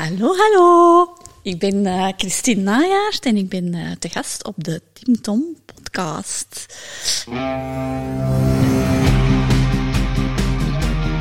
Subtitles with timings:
[0.00, 1.12] Hallo, hallo.
[1.42, 5.56] Ik ben uh, Christine Najaert en ik ben uh, te gast op de Tim Tom
[5.64, 6.66] podcast.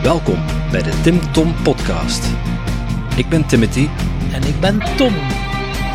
[0.03, 2.23] Welkom bij de Tim Tom podcast.
[3.15, 3.87] Ik ben Timothy.
[4.33, 5.13] En ik ben Tom.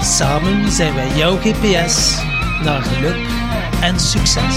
[0.02, 2.16] Samen zijn wij jouw GPS
[2.62, 3.26] naar geluk
[3.80, 4.56] en succes.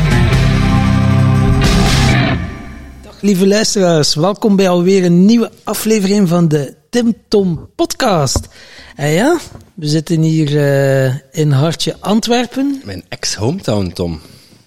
[3.21, 8.47] Lieve luisteraars, welkom bij alweer een nieuwe aflevering van de Tim Tom podcast.
[8.95, 9.39] En ja,
[9.73, 12.81] we zitten hier uh, in Hartje Antwerpen.
[12.85, 14.21] Mijn ex-hometown, Tom.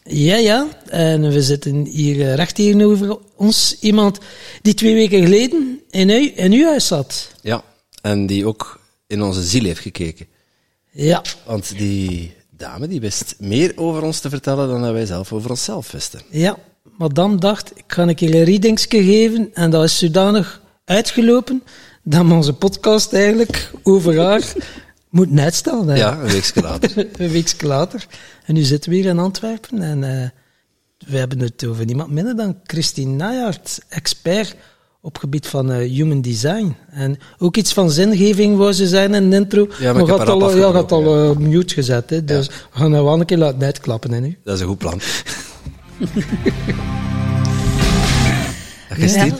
[0.05, 0.66] Ja, ja.
[0.88, 4.19] En we zitten hier uh, recht tegenover ons iemand
[4.62, 7.30] die twee weken geleden in, u, in uw huis zat.
[7.42, 7.62] Ja,
[8.02, 10.27] en die ook in onze ziel heeft gekeken.
[10.91, 11.22] Ja.
[11.47, 15.50] Want die dame die wist meer over ons te vertellen dan dat wij zelf over
[15.50, 16.20] onszelf wisten.
[16.30, 16.58] Ja,
[16.97, 21.63] madame dacht, ik ga een keer een readingsje geven en dat is zodanig uitgelopen
[22.03, 24.53] dat we onze podcast eigenlijk over haar
[25.11, 25.97] moeten uitstellen.
[25.97, 26.91] Ja, een weekje later.
[27.19, 28.07] een weekje later.
[28.47, 30.29] En nu zitten we hier in Antwerpen en uh,
[31.11, 34.57] we hebben het over niemand minder dan Christine Najaert, expert
[35.01, 36.77] op gebied van uh, human design.
[36.91, 39.69] En ook iets van zingeving wou ze zijn in de intro.
[39.79, 42.11] Ja, maar, maar gaat al, ja, gaat al uh, mute gezet.
[42.11, 42.53] Hè, dus ja.
[42.53, 44.12] we gaan nou wel een keer laten uitklappen.
[44.12, 44.39] Hè, nu.
[44.44, 45.00] Dat is een goed plan.
[48.88, 49.38] Christine?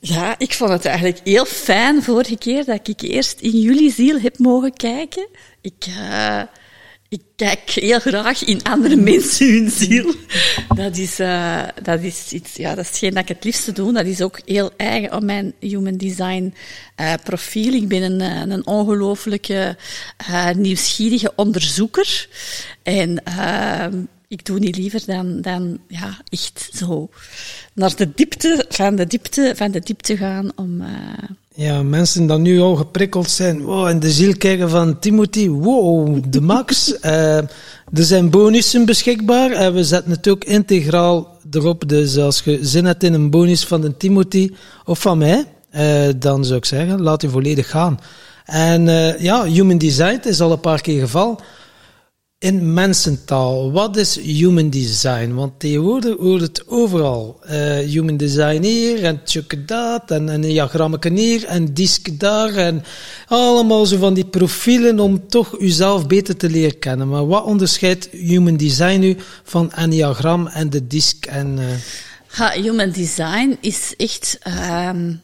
[0.00, 4.20] Ja, ik vond het eigenlijk heel fijn vorige keer dat ik eerst in jullie ziel
[4.20, 5.28] heb mogen kijken.
[5.60, 6.42] Ik, uh,
[7.08, 10.14] ik kijk heel graag in andere mensen hun ziel.
[10.74, 13.92] Dat is, uh, dat is iets, ja, dat is hetgeen dat ik het liefste doe.
[13.92, 16.54] Dat is ook heel eigen op mijn human design
[17.00, 17.72] uh, profiel.
[17.72, 19.76] Ik ben een, een ongelooflijke
[20.56, 22.28] nieuwsgierige onderzoeker.
[22.82, 23.22] En
[24.32, 27.08] ik doe niet liever dan, dan ja, echt zo
[27.72, 30.80] naar de diepte van de diepte van de diepte gaan om...
[30.80, 30.88] Uh...
[31.54, 36.22] Ja, mensen die nu al geprikkeld zijn, wow, in de ziel kijken van Timothy, wow,
[36.28, 36.94] de max.
[37.02, 37.36] uh,
[37.98, 41.88] er zijn bonussen beschikbaar en we zetten het ook integraal erop.
[41.88, 44.50] Dus als je zin hebt in een bonus van de Timothy
[44.84, 45.44] of van mij,
[45.74, 48.00] uh, dan zou ik zeggen, laat u volledig gaan.
[48.44, 48.84] En
[49.18, 51.40] ja, Human Design is al een paar keer geval
[52.42, 55.34] in mensentaal, wat is human design?
[55.34, 57.40] Want tegenwoordig hoort het overal.
[57.44, 62.54] Uh, human design hier en tjukke dat en, en een diagrammetje hier en disk daar
[62.54, 62.84] en
[63.26, 67.08] allemaal zo van die profielen om toch uzelf beter te leren kennen.
[67.08, 71.58] Maar wat onderscheidt human design nu van een diagram en de disk en...
[72.26, 74.38] Ha, human design is echt...
[74.88, 75.20] Um,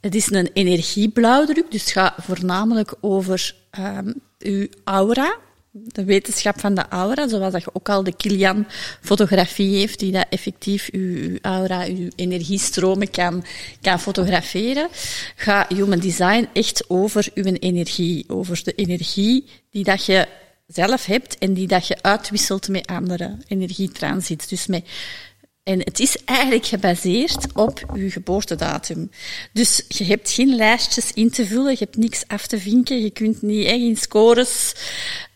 [0.00, 5.36] het is een energieblauwdruk, dus het gaat voornamelijk over um, uw aura,
[5.84, 10.26] de wetenschap van de aura, zoals dat je ook al de Kilian-fotografie heeft, die dat
[10.30, 13.44] effectief uw, aura, uw energiestromen kan,
[13.80, 14.88] kan fotograferen,
[15.36, 20.26] gaat Human Design echt over uw energie, over de energie die dat je
[20.66, 24.46] zelf hebt en die dat je uitwisselt met andere energietransits.
[24.46, 24.84] Dus met
[25.66, 29.10] en het is eigenlijk gebaseerd op uw geboortedatum.
[29.52, 33.10] Dus je hebt geen lijstjes in te vullen, je hebt niks af te vinken, je
[33.10, 34.74] kunt niet echt in scores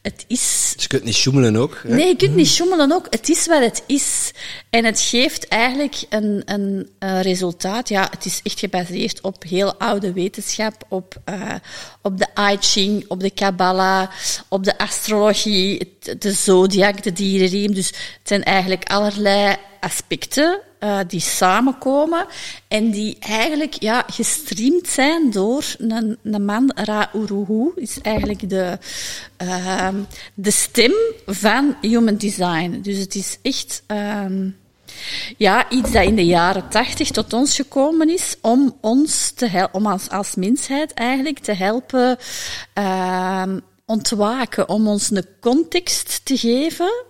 [0.02, 0.72] het is...
[0.74, 1.80] Dus je kunt niet schoemelen ook?
[1.82, 1.94] Hè?
[1.94, 3.06] Nee, je kunt niet schoemelen ook.
[3.10, 4.30] Het is wat het is.
[4.70, 7.88] En het geeft eigenlijk een, een, een resultaat.
[7.88, 11.54] Ja, het is echt gebaseerd op heel oude wetenschap, op, uh,
[12.02, 14.10] op de I Ching, op de Kabbalah,
[14.48, 17.74] op de astrologie, de zodiac, de dierenriem.
[17.74, 22.26] Dus het zijn eigenlijk allerlei aspecten uh, die samenkomen
[22.68, 28.78] en die eigenlijk ja, gestreamd zijn door een, een man, Ra-Uruhu, is eigenlijk de,
[29.42, 29.88] uh,
[30.34, 30.92] de stem
[31.26, 32.80] van Human Design.
[32.82, 34.56] Dus het is echt um,
[35.36, 39.86] ja, iets dat in de jaren tachtig tot ons gekomen is om ons te om
[39.86, 42.16] als, als mensheid eigenlijk te helpen
[42.78, 43.42] uh,
[43.86, 47.08] ontwaken, om ons een context te geven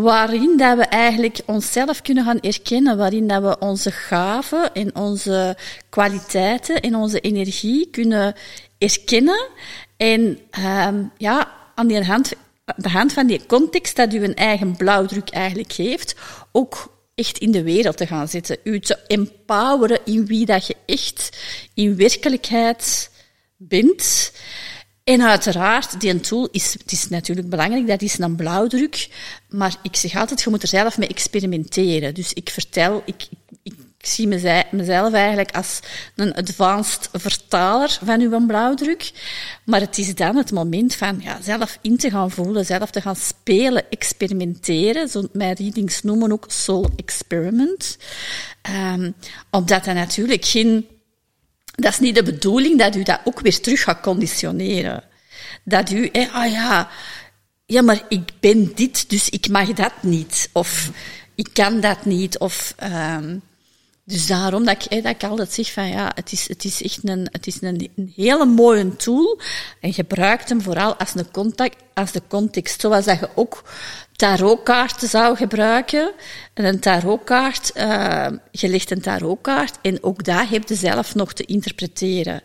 [0.00, 5.56] waarin dat we eigenlijk onszelf kunnen gaan erkennen, waarin dat we onze gaven en onze
[5.88, 8.34] kwaliteiten en onze energie kunnen
[8.78, 9.48] erkennen.
[9.96, 10.38] En
[10.88, 12.32] um, ja, aan de hand,
[12.76, 16.14] de hand van die context dat u een eigen blauwdruk eigenlijk geeft,
[16.52, 18.56] ook echt in de wereld te gaan zetten.
[18.64, 21.38] U te empoweren in wie dat je echt
[21.74, 23.10] in werkelijkheid
[23.56, 24.32] bent.
[25.04, 29.08] En uiteraard, die tool is, het is natuurlijk belangrijk, dat is een blauwdruk.
[29.48, 32.14] Maar ik zeg altijd, je moet er zelf mee experimenteren.
[32.14, 33.28] Dus ik vertel, ik,
[33.62, 34.28] ik, zie
[34.70, 35.80] mezelf eigenlijk als
[36.16, 39.12] een advanced vertaler van uw blauwdruk.
[39.64, 43.00] Maar het is dan het moment van ja, zelf in te gaan voelen, zelf te
[43.00, 45.08] gaan spelen, experimenteren.
[45.08, 47.98] Zo mijn readings noemen ook soul experiment.
[48.94, 49.14] Um,
[49.50, 50.86] omdat dat natuurlijk geen
[51.74, 55.04] dat is niet de bedoeling dat u dat ook weer terug gaat conditioneren.
[55.64, 56.90] Dat u, ah ja,
[57.66, 60.48] ja, maar ik ben dit, dus ik mag dat niet.
[60.52, 60.90] Of
[61.34, 62.38] ik kan dat niet.
[62.38, 63.42] Of, um,
[64.04, 67.08] dus daarom dat ik, dat ik altijd zeg van ja, het is, het is echt
[67.08, 69.40] een, het is een, hele mooie tool.
[69.80, 72.80] En gebruik hem vooral als, een als de context.
[72.80, 73.64] Zoals dat je ook
[74.12, 76.12] tarotkaarten zou gebruiken.
[76.54, 81.32] En een tarotkaart, uh, je legt een tarotkaart en ook daar heb je zelf nog
[81.32, 82.42] te interpreteren.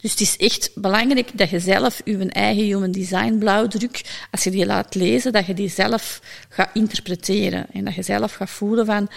[0.00, 4.50] Dus het is echt belangrijk dat je zelf je eigen human design blauwdruk, als je
[4.50, 7.66] die laat lezen, dat je die zelf gaat interpreteren.
[7.72, 9.08] En dat je zelf gaat voelen van,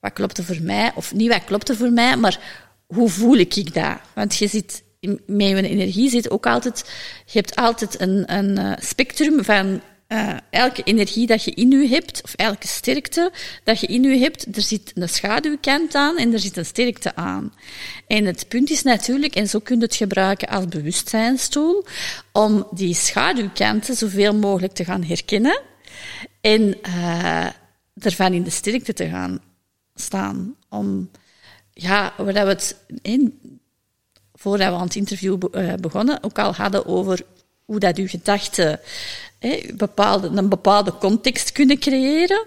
[0.00, 0.92] wat klopt er voor mij?
[0.94, 2.38] Of niet wat klopt er voor mij, maar
[2.86, 3.98] hoe voel ik dat?
[4.14, 4.84] Want je zit
[5.26, 6.90] met je energie zit ook altijd,
[7.26, 11.88] je hebt altijd een, een eh, spectrum van uh, elke energie dat je in je
[11.88, 13.32] hebt, of elke sterkte
[13.64, 17.14] dat je in je hebt, er zit een schaduwkant aan en er zit een sterkte
[17.14, 17.52] aan.
[18.06, 21.84] En het punt is natuurlijk, en zo kun je het gebruiken als bewustzijnstoel,
[22.32, 25.60] om die schaduwkanten zoveel mogelijk te gaan herkennen
[26.40, 27.46] en uh,
[27.98, 29.40] ervan in de sterkte te gaan
[29.94, 30.56] staan.
[30.68, 31.10] Om,
[31.72, 33.40] ja, waar we het in,
[34.34, 37.20] voordat we aan het interview uh, begonnen, ook al hadden over
[37.64, 38.80] hoe dat uw gedachten
[39.74, 42.46] bepaalde, een bepaalde context kunnen creëren,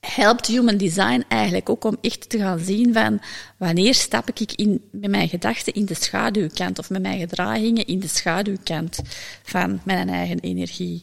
[0.00, 3.20] helpt human design eigenlijk ook om echt te gaan zien van
[3.56, 8.00] wanneer stap ik in, met mijn gedachten in de schaduwkant of met mijn gedragingen in
[8.00, 9.00] de schaduwkant
[9.42, 11.00] van mijn eigen energie.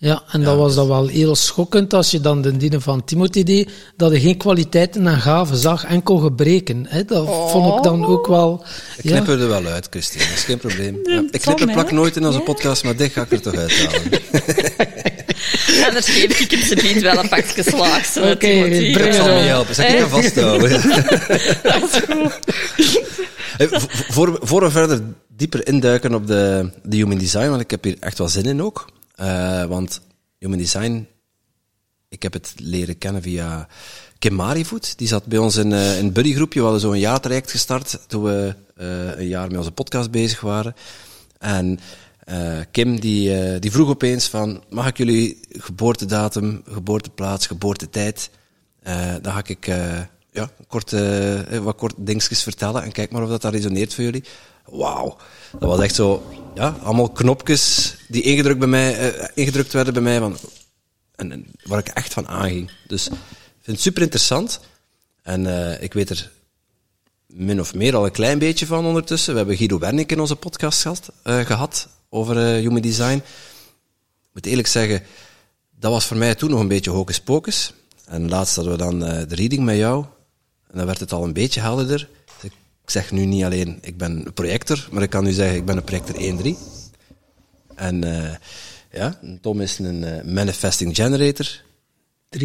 [0.00, 3.42] Ja, en dat was dan wel heel schokkend als je dan de dienen van Timothy
[3.42, 6.86] deed, dat hij geen kwaliteiten en gaven zag, enkel gebreken.
[6.88, 7.04] Hè?
[7.04, 8.64] Dat vond ik dan ook wel...
[8.96, 11.00] Ik knip er er wel uit, Christine, dat is geen probleem.
[11.02, 11.22] Ja.
[11.30, 14.02] Ik knip er plak nooit in onze podcast, maar dit ga ik er toch uithalen.
[15.86, 18.16] Anders geef ik hem ze niet wel een pakje slaag.
[18.16, 19.74] Oké, okay, dat zal me helpen.
[19.74, 20.70] Zeg ik kan vasthouden.
[21.62, 22.38] dat is goed.
[24.08, 25.00] voor, voor we verder
[25.36, 28.62] dieper induiken op de, de human design, want ik heb hier echt wel zin in
[28.62, 28.86] ook.
[29.20, 30.00] Uh, want
[30.38, 31.06] Human Design,
[32.08, 33.68] ik heb het leren kennen via
[34.18, 34.98] Kim Marivoet.
[34.98, 36.58] Die zat bij ons in, uh, in een buddygroepje.
[36.58, 40.74] We hadden zo'n jaartraject gestart toen we uh, een jaar met onze podcast bezig waren.
[41.38, 41.78] En
[42.70, 48.30] Kim die, die vroeg opeens van, mag ik jullie geboortedatum, geboorteplaats, geboortetijd,
[49.22, 49.66] dan ga ik
[50.30, 50.94] ja, kort,
[51.62, 54.24] wat kort dingetjes vertellen en kijk maar of dat resoneert voor jullie.
[54.70, 55.16] Wauw,
[55.52, 56.22] dat was echt zo,
[56.54, 60.36] ja, allemaal knopjes die ingedrukt, bij mij, uh, ingedrukt werden bij mij, van,
[61.14, 62.70] en, waar ik echt van aanging.
[62.86, 63.14] Dus ik
[63.60, 64.60] vind het super interessant.
[65.22, 66.30] En uh, ik weet er
[67.26, 69.32] min of meer al een klein beetje van ondertussen.
[69.32, 73.16] We hebben Guido Wernick in onze podcast gehad, uh, gehad over human design.
[73.16, 75.02] Ik moet eerlijk zeggen,
[75.78, 77.72] dat was voor mij toen nog een beetje hocus pocus.
[78.04, 80.04] En laatst hadden we dan de reading met jou.
[80.70, 82.08] En dan werd het al een beetje helderder.
[82.88, 85.64] Ik zeg nu niet alleen, ik ben een projector, maar ik kan nu zeggen, ik
[85.64, 86.58] ben een projector 1-3.
[87.74, 88.34] En uh,
[88.92, 91.62] ja, Tom is een uh, manifesting generator.
[92.38, 92.40] 3-5.
[92.40, 92.42] 3-5.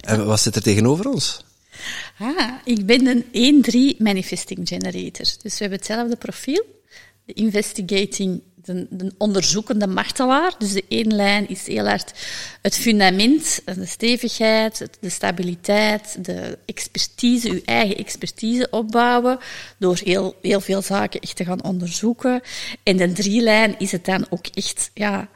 [0.00, 1.44] En wat zit er tegenover ons?
[2.18, 5.26] Ah, ik ben een 1-3 manifesting generator.
[5.42, 6.64] Dus we hebben hetzelfde profiel.
[7.24, 10.54] De investigating de, de onderzoekende martelaar.
[10.58, 12.12] Dus de één lijn is heel hard
[12.62, 19.38] het fundament, de stevigheid, de stabiliteit, de expertise, uw eigen expertise opbouwen,
[19.78, 22.40] door heel, heel veel zaken echt te gaan onderzoeken.
[22.82, 25.28] En de drie lijn is het dan ook echt, ja,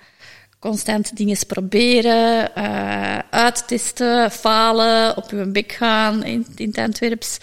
[0.58, 7.38] constant dingen proberen, uh, uittesten, falen, op uw bek gaan in, in het Antwerps.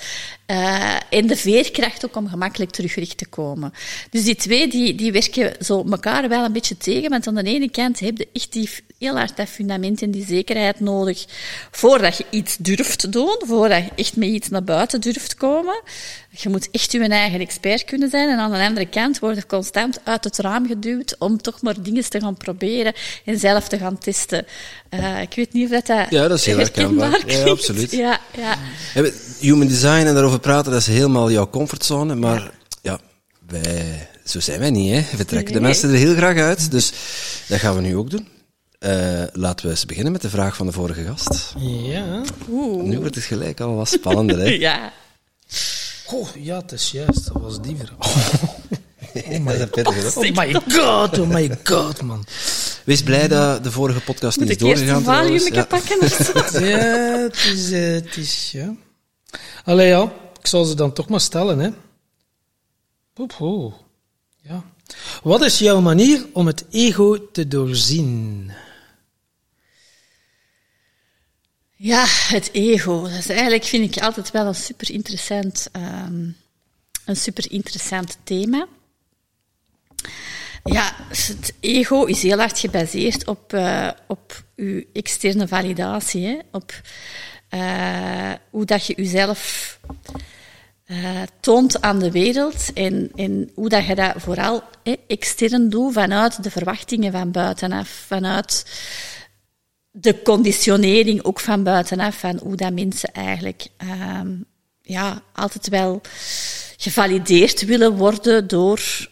[0.51, 3.73] Uh, en de veerkracht ook om gemakkelijk terugrecht te komen.
[4.09, 7.43] Dus die twee die, die werken zo elkaar wel een beetje tegen, want aan de
[7.43, 11.25] ene kant heb je echt die, heel hard dat fundament en die zekerheid nodig
[11.71, 15.81] voordat je iets durft doen, voordat je echt met iets naar buiten durft komen.
[16.29, 18.29] Je moet echt je eigen expert kunnen zijn.
[18.29, 21.81] En aan de andere kant word je constant uit het raam geduwd om toch maar
[21.81, 22.93] dingen te gaan proberen
[23.25, 24.45] en zelf te gaan testen.
[24.89, 27.23] Uh, ik weet niet of dat, dat Ja, dat is heel herkenbaar.
[27.25, 27.91] Ja, absoluut.
[27.91, 28.57] Ja, ja.
[29.39, 32.15] Human design en daarover praten, dat is helemaal jouw comfortzone.
[32.15, 32.51] Maar
[32.81, 32.99] ja,
[33.47, 34.91] wij, zo zijn wij niet.
[34.91, 35.17] Hè.
[35.17, 36.71] We trekken de mensen er heel graag uit.
[36.71, 36.91] Dus
[37.47, 38.27] dat gaan we nu ook doen.
[38.79, 41.53] Uh, laten we eens beginnen met de vraag van de vorige gast.
[41.57, 42.21] Ja.
[42.49, 42.83] Oeh.
[42.83, 44.49] Nu wordt het gelijk al wat spannender, hè?
[44.69, 44.91] ja.
[46.05, 47.25] Oh, ja, het is juist.
[47.33, 48.15] Dat was die vraag.
[49.25, 49.67] Oh my,
[50.13, 52.25] oh my god, oh my god, man.
[52.83, 55.03] Wees blij dat de vorige podcast niet is doorgegaan.
[55.03, 55.97] Moet ik eerst een pakken
[56.67, 56.77] ja,
[57.23, 58.75] het is, uh, het is, ja.
[59.63, 60.11] Allee, ja.
[60.47, 61.69] Ik zal ze dan toch maar stellen, hè.
[63.13, 63.35] Poep,
[64.41, 64.63] Ja.
[65.23, 68.51] Wat is jouw manier om het ego te doorzien?
[71.75, 73.01] Ja, het ego.
[73.01, 76.37] Dat is eigenlijk, vind ik, altijd wel een super interessant, um,
[77.05, 78.67] een super interessant thema.
[80.63, 86.25] Ja, het ego is heel hard gebaseerd op, uh, op uw externe validatie.
[86.25, 86.39] Hè?
[86.51, 86.81] Op
[87.49, 89.79] uh, hoe dat je jezelf
[90.87, 94.63] uh, toont aan de wereld en, en hoe dat je dat vooral
[95.07, 98.65] extern doet vanuit de verwachtingen van buitenaf, vanuit
[99.91, 104.21] de conditionering ook van buitenaf, van hoe dat mensen eigenlijk uh,
[104.81, 106.01] ja, altijd wel
[106.77, 109.09] gevalideerd willen worden door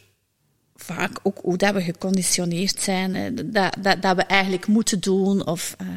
[0.75, 5.75] vaak ook hoe dat we geconditioneerd zijn, dat, dat, dat we eigenlijk moeten doen of...
[5.82, 5.88] Uh,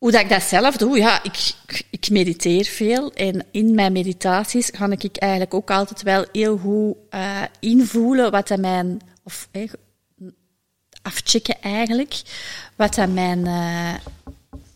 [0.00, 1.52] hoe dat ik dat zelf doe, ja, ik,
[1.90, 3.12] ik mediteer veel.
[3.12, 8.48] En in mijn meditaties ga ik eigenlijk ook altijd wel heel goed uh, invoelen wat
[8.48, 9.00] dat mijn...
[9.24, 9.70] Of eh,
[11.02, 12.22] afchecken eigenlijk,
[12.76, 13.94] wat dat mijn uh,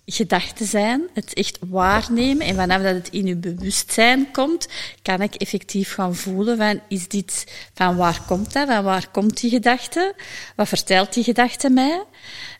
[0.06, 1.02] gedachten zijn.
[1.14, 2.46] Het echt waarnemen.
[2.46, 4.68] En vanaf dat het in uw bewustzijn komt,
[5.02, 7.44] kan ik effectief gaan voelen van, is dit...
[7.74, 8.68] Van waar komt dat?
[8.68, 10.14] Van waar komt die gedachte?
[10.56, 12.02] Wat vertelt die gedachte mij?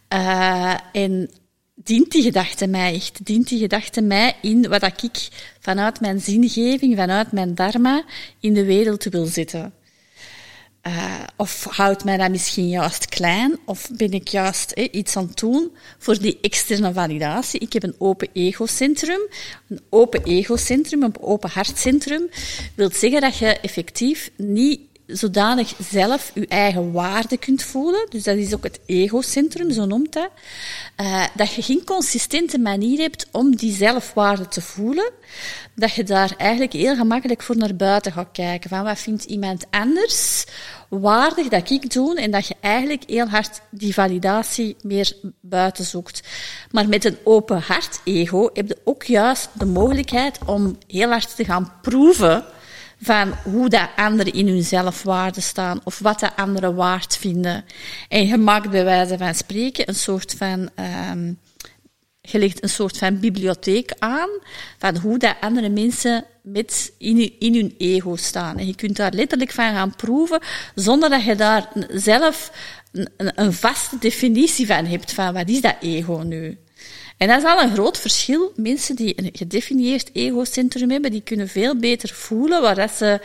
[0.09, 1.30] Uh, en
[1.75, 3.26] dient die gedachte mij echt?
[3.26, 5.28] Dient die gedachte mij in wat ik
[5.61, 8.04] vanuit mijn zingeving, vanuit mijn dharma
[8.40, 9.73] in de wereld wil zetten?
[10.87, 13.59] Uh, of houdt mij dat misschien juist klein?
[13.64, 17.61] Of ben ik juist eh, iets aan het doen voor die externe validatie?
[17.61, 19.21] Ik heb een open egocentrum.
[19.69, 22.28] Een open egocentrum, een open hartcentrum,
[22.75, 28.06] wil zeggen dat je effectief niet zodanig zelf je eigen waarde kunt voelen.
[28.08, 30.30] Dus dat is ook het egocentrum, zo noemt dat.
[31.00, 35.11] Uh, dat je geen consistente manier hebt om die zelfwaarde te voelen.
[35.75, 38.70] Dat je daar eigenlijk heel gemakkelijk voor naar buiten gaat kijken.
[38.70, 40.44] Van wat vindt iemand anders
[40.88, 42.20] waardig dat ik doe?
[42.20, 46.23] En dat je eigenlijk heel hard die validatie meer buiten zoekt.
[46.70, 51.37] Maar met een open hart ego heb je ook juist de mogelijkheid om heel hard
[51.37, 52.44] te gaan proeven
[53.01, 57.65] van hoe dat anderen in hun zelfwaarde staan of wat de anderen waard vinden.
[58.09, 60.71] En je maakt bij wijze van spreken een soort van,
[61.11, 61.39] um,
[62.21, 64.29] je legt een soort van bibliotheek aan
[64.79, 68.59] van hoe dat andere mensen met in, in hun ego staan.
[68.59, 70.41] En je kunt daar letterlijk van gaan proeven
[70.75, 72.53] zonder dat je daar zelf
[72.93, 76.59] een, een vaste definitie van hebt van wat is dat ego nu.
[77.16, 78.52] En dat is al een groot verschil.
[78.56, 83.21] Mensen die een gedefinieerd egocentrum hebben, die kunnen veel beter voelen wat, dat ze,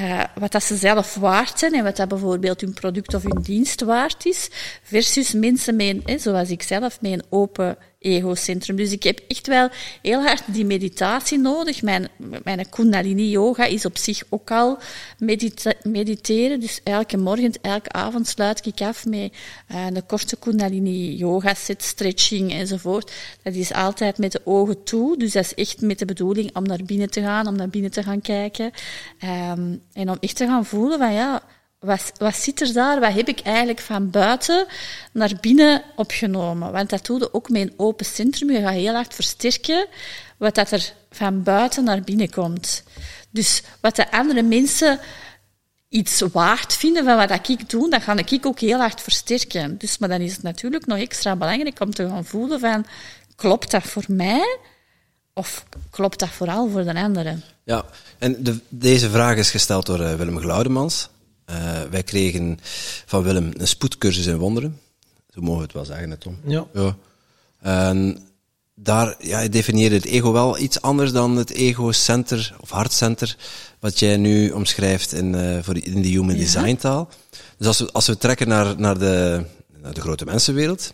[0.00, 3.42] uh, wat dat ze zelf waard zijn en wat dat bijvoorbeeld hun product of hun
[3.42, 4.48] dienst waard is,
[4.82, 8.76] versus mensen met, zoals ik zelf, met een open egocentrum.
[8.76, 9.68] Dus ik heb echt wel
[10.02, 11.82] heel hard die meditatie nodig.
[11.82, 12.08] Mijn,
[12.44, 14.78] mijn Kundalini yoga is op zich ook al
[15.82, 16.60] mediteren.
[16.60, 19.32] Dus elke morgen, elke avond sluit ik af met
[19.72, 23.12] uh, een korte Kundalini yoga set, stretching enzovoort.
[23.42, 25.18] Dat is altijd met de ogen toe.
[25.18, 27.90] Dus dat is echt met de bedoeling om naar binnen te gaan, om naar binnen
[27.90, 28.70] te gaan kijken.
[29.24, 31.42] Um, en om echt te gaan voelen van ja,
[31.78, 33.00] wat, wat zit er daar?
[33.00, 34.66] Wat heb ik eigenlijk van buiten
[35.12, 36.72] naar binnen opgenomen?
[36.72, 38.50] Want dat doe je ook met een open centrum.
[38.50, 39.86] Je gaat heel hard versterken
[40.36, 42.82] wat dat er van buiten naar binnen komt.
[43.30, 45.00] Dus wat de andere mensen
[45.88, 49.78] iets waard vinden van wat ik doe, dat ga ik ook heel hard versterken.
[49.78, 52.86] Dus, maar dan is het natuurlijk nog extra belangrijk om te gaan voelen van,
[53.36, 54.58] klopt dat voor mij?
[55.32, 57.42] Of klopt dat vooral voor de anderen?
[57.64, 57.84] Ja,
[58.18, 61.08] en de, deze vraag is gesteld door uh, Willem Glaudemans.
[61.50, 62.58] Uh, wij kregen
[63.06, 64.80] van Willem een spoedcursus in wonderen.
[65.34, 66.38] Zo mogen we het wel zeggen, hè, Tom.
[66.44, 66.66] Ja.
[66.72, 66.96] ja.
[67.60, 68.18] En
[68.74, 73.36] daar ja, je definieert het ego wel iets anders dan het ego-center of hartcenter,
[73.78, 77.08] wat jij nu omschrijft in, uh, voor, in de human design taal.
[77.58, 79.44] Dus als we, als we trekken naar, naar, de,
[79.82, 80.92] naar de grote mensenwereld,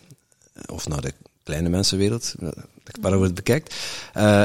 [0.65, 2.35] of naar de kleine mensenwereld,
[3.01, 3.75] waarom we het bekijkt,
[4.17, 4.43] uh,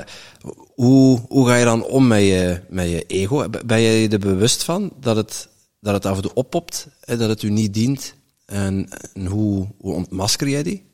[0.74, 3.48] hoe, hoe ga je dan om met je, met je ego?
[3.66, 5.48] Ben je je er bewust van dat het,
[5.80, 8.14] dat het af en toe oppopt, en dat het u niet dient?
[8.46, 10.84] En, en hoe, hoe ontmasker jij die?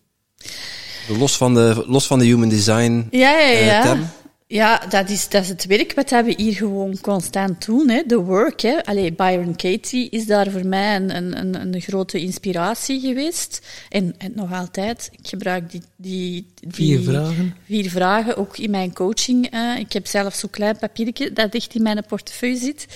[1.08, 3.78] Los van de, los van de human design ja, ja, ja.
[3.78, 4.06] Uh, term?
[4.46, 7.88] Ja, dat is, dat is het werk wat we hier gewoon constant doen.
[7.88, 8.02] Hè.
[8.06, 8.60] De work.
[8.60, 8.84] Hè.
[8.84, 13.66] Allee, Byron Katie is daar voor mij een, een, een grote inspiratie geweest.
[13.88, 15.08] En, en nog altijd.
[15.12, 17.54] Ik gebruik die, die, die vier vragen.
[17.64, 19.54] Vier vragen ook in mijn coaching.
[19.54, 22.86] Uh, ik heb zelf zo'n klein papiertje dat echt in mijn portefeuille zit.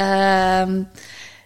[0.00, 0.68] Uh,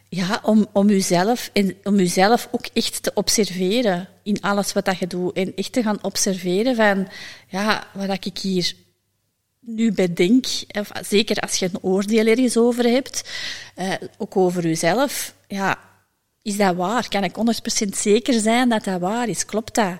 [0.08, 5.06] ja, om, om, uzelf, en om uzelf ook echt te observeren in alles wat je
[5.06, 5.36] doet.
[5.36, 7.08] En echt te gaan observeren van,
[7.48, 8.72] ja, wat ik hier
[9.60, 10.46] nu bedenk,
[10.78, 13.28] of zeker als je een oordeel ergens over hebt,
[13.76, 15.78] uh, ook over jezelf, ja,
[16.42, 17.08] is dat waar?
[17.08, 17.36] Kan ik
[17.86, 19.44] 100% zeker zijn dat dat waar is?
[19.44, 19.98] Klopt dat?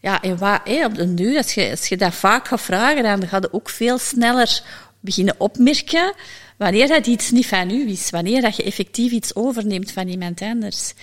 [0.00, 3.02] Ja, en wat, hey, op de duur, als je, als je dat vaak gaat vragen,
[3.02, 4.62] dan ga je ook veel sneller
[5.00, 6.14] beginnen opmerken
[6.56, 10.42] wanneer dat iets niet van u is, wanneer dat je effectief iets overneemt van iemand
[10.42, 10.94] anders.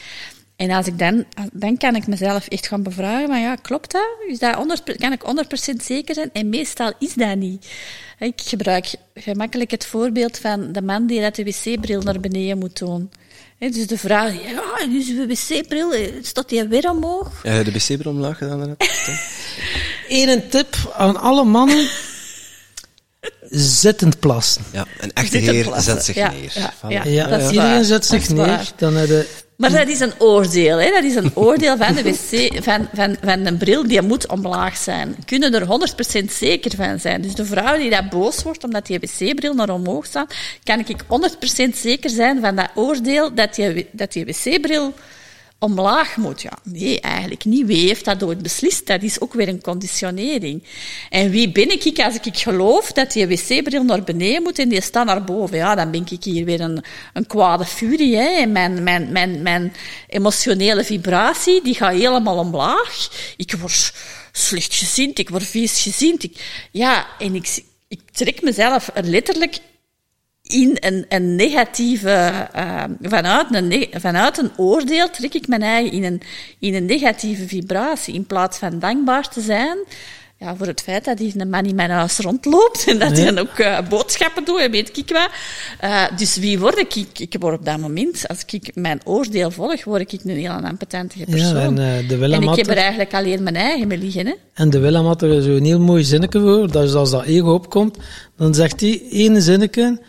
[0.62, 4.08] En als ik dan, dan kan ik mezelf echt gaan bevragen, maar ja, klopt dat?
[4.28, 5.22] Is dat 100, kan ik
[5.74, 6.30] 100% zeker zijn?
[6.34, 7.68] En meestal is dat niet.
[8.20, 12.80] Ik gebruik gemakkelijk het voorbeeld van de man die dat de wc-bril naar beneden moet
[12.80, 13.12] doen.
[13.58, 17.40] dus de vraag, ja, dus de wc-bril, staat die weer omhoog?
[17.44, 18.76] Ja, de wc-bril omlaag gedaan
[20.10, 21.90] Eén tip aan alle mannen.
[23.50, 24.64] Zittend plassen.
[24.72, 26.52] Ja, een echte heer zet zich ja, neer.
[26.56, 27.84] Ja, ja, ja, dat is iedereen waar.
[27.84, 28.46] zet zich neer.
[28.46, 28.72] waar.
[28.76, 30.78] Dan heb je Maar dat is een oordeel.
[30.78, 30.90] Hè?
[30.90, 34.78] Dat is een oordeel van de wc, van, van, van een bril die moet omlaag
[34.78, 35.16] zijn.
[35.26, 35.68] Kunnen er
[36.24, 37.22] 100% zeker van zijn.
[37.22, 41.04] Dus de vrouw die dat boos wordt omdat die wc-bril naar omhoog staat, kan ik
[41.70, 44.94] 100% zeker zijn van dat oordeel dat die, dat die wc-bril
[45.62, 46.42] omlaag moet.
[46.42, 47.66] Ja, nee, eigenlijk niet.
[47.66, 48.88] Wie heeft dat ooit beslist?
[48.88, 50.64] Dat is ook weer een conditionering.
[51.10, 54.82] En wie ben ik als ik geloof dat die wc-bril naar beneden moet en die
[54.82, 55.58] staat naar boven?
[55.58, 58.16] Ja, dan ben ik hier weer een, een kwade furie.
[58.16, 58.30] Hè.
[58.42, 59.74] En mijn, mijn, mijn, mijn
[60.08, 63.10] emotionele vibratie, die gaat helemaal omlaag.
[63.38, 63.94] Ik word
[64.32, 66.24] slecht gezind, ik word vies gezind.
[66.24, 69.60] Ik, ja, en ik, ik trek mezelf er letterlijk
[70.52, 76.04] in een, een negatieve, uh, vanuit, een vanuit een oordeel trek ik mijn eigen in
[76.04, 76.22] een,
[76.60, 78.14] in een negatieve vibratie.
[78.14, 79.78] In plaats van dankbaar te zijn
[80.42, 83.26] ja, voor het feit dat hier een man in mijn huis rondloopt en dat hij
[83.26, 85.30] dan ook uh, boodschappen doet en weet ik wat.
[85.84, 86.96] Uh, dus wie word ik?
[86.96, 87.20] ik?
[87.20, 91.26] Ik word op dat moment, als ik mijn oordeel volg, word ik een heel impotente
[91.30, 91.56] persoon.
[91.56, 94.26] Ja, en, uh, ik heb er eigenlijk alleen mijn eigen mee liggen.
[94.26, 94.34] Hè?
[94.54, 96.72] En de Willem had er zo'n heel mooi zinnetje voor.
[96.72, 97.98] Dat is als dat ego opkomt,
[98.38, 100.00] dan zegt hij ene zinnetje...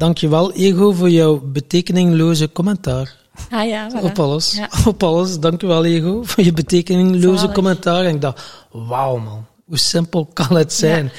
[0.00, 3.16] Dankjewel, ego, voor jouw betekeningloze commentaar.
[3.50, 4.04] Ah ja, voilà.
[4.04, 4.52] Op alles.
[4.52, 4.68] Ja.
[4.86, 5.38] Op alles.
[5.38, 7.54] Dankjewel, ego, voor je betekeningloze Zalig.
[7.54, 8.04] commentaar.
[8.04, 11.10] En ik dacht, wauw man, hoe simpel kan het zijn?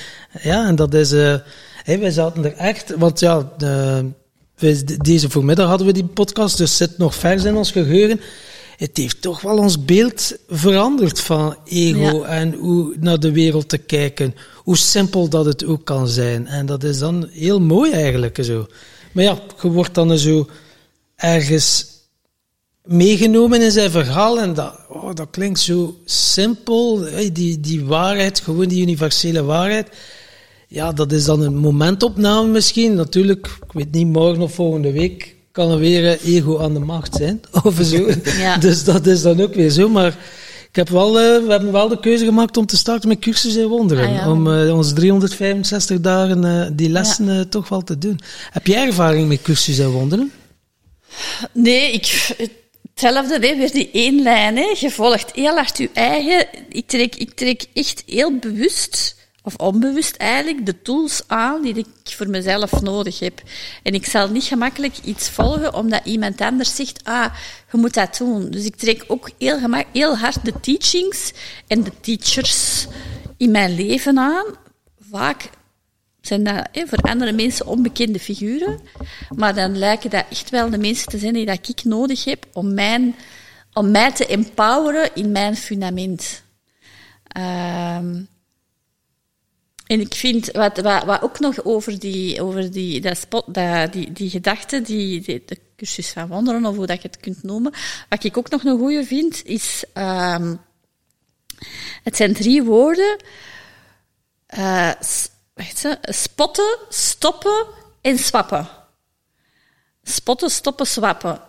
[0.42, 1.12] Ja, en dat is...
[1.14, 1.36] Uh,
[1.84, 2.94] hey, wij zaten er echt...
[2.98, 4.06] Want ja, de,
[4.58, 8.22] wij, deze voormiddag hadden we die podcast, dus zit nog vers in ons geheugen.
[8.78, 12.24] Het heeft toch wel ons beeld veranderd van ego Ja.
[12.24, 14.36] en hoe naar de wereld te kijken.
[14.72, 16.48] Hoe simpel dat het ook kan zijn.
[16.48, 18.68] En dat is dan heel mooi eigenlijk zo.
[19.12, 20.48] Maar ja, je wordt dan zo
[21.16, 21.86] ergens
[22.84, 27.06] meegenomen in zijn verhaal en dat, oh, dat klinkt zo simpel.
[27.34, 29.88] Die, die waarheid, gewoon die universele waarheid.
[30.68, 32.94] Ja, dat is dan een momentopname misschien.
[32.94, 36.80] Natuurlijk, ik weet niet, morgen of volgende week kan er weer eh, ego aan de
[36.80, 37.42] macht zijn.
[37.64, 38.10] Of zo.
[38.38, 38.58] Ja.
[38.58, 39.90] Dus dat is dan ook weer zo.
[39.90, 40.18] Maar
[40.72, 43.56] ik heb wel, eh, we hebben wel de keuze gemaakt om te starten met cursus
[43.56, 44.08] in wonderen.
[44.08, 44.32] Ah, ja.
[44.32, 48.20] Om eh, ons 365 dagen eh, die lessen toch wel te doen.
[48.52, 50.32] Heb jij ervaring met cursus in wonderen?
[51.52, 52.36] Nee, ik,
[52.94, 54.58] hetzelfde, hè, weer die één lijn.
[54.58, 54.76] Hè.
[54.80, 56.48] Je volgt heel hard je eigen.
[56.70, 61.88] Ik trek, ik trek echt heel bewust, of onbewust eigenlijk, de tools aan die ik
[62.04, 63.42] voor mezelf nodig heb.
[63.84, 67.34] En ik zal niet gemakkelijk iets volgen omdat iemand anders zegt, ah,
[67.72, 68.50] je moet dat doen.
[68.50, 71.34] Dus ik trek ook heel, gemak, heel hard de teachings
[71.68, 72.88] en de teachers
[73.38, 74.46] in mijn leven aan.
[75.10, 75.50] Vaak
[76.22, 78.80] zijn dat hè, voor andere mensen onbekende figuren.
[79.36, 82.46] Maar dan lijken dat echt wel de mensen te zijn die dat ik nodig heb
[82.54, 83.16] om, mijn,
[83.74, 86.44] om mij te empoweren in mijn fundament.
[87.28, 88.22] Ehm,
[89.92, 94.12] en ik vind, wat, wat, ook nog over die, over die, dat spot, dat, die,
[94.12, 97.74] die gedachte, die, de cursus van wonderen, of hoe dat je het kunt noemen,
[98.10, 100.56] wat ik ook nog een goeie vind, is, ehm
[102.04, 103.18] het zijn drie woorden
[104.46, 107.66] eh, s- wacht, hè, spotten, stoppen
[108.02, 108.68] en swappen.
[110.04, 111.42] Spotten, stoppen, swappen.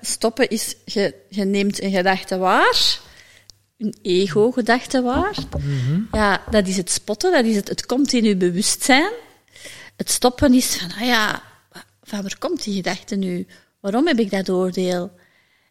[0.00, 2.98] Stoppen is, je, je neemt een gedachte waar,
[3.78, 5.36] een ego-gedachte waar.
[6.12, 9.12] Ja, dat is het spotten, dat is het, het komt in bewustzijn.
[9.96, 11.42] Het stoppen is van, ah ja,
[12.02, 13.46] van waar komt die gedachte nu?
[13.80, 15.10] Waarom heb ik dat oordeel?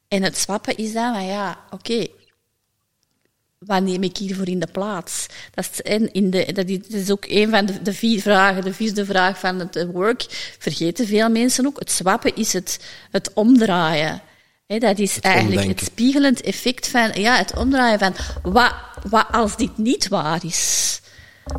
[0.08, 2.08] En het swappen is dan van, ja, oké,
[3.58, 5.26] wat neem ik hiervoor in de plaats?
[5.54, 8.74] Dat is, en in de, dat is, ook een van de, de vier vragen, de
[8.74, 10.26] vierde vraag van het work.
[10.60, 11.80] Vergeten veel mensen ook.
[11.80, 12.80] Het swappen is het,
[13.12, 14.22] het omdraaien.
[14.68, 18.74] Dat is eigenlijk het spiegelend effect van ja, het omdraaien van wat,
[19.10, 21.02] wat als dit niet waar is?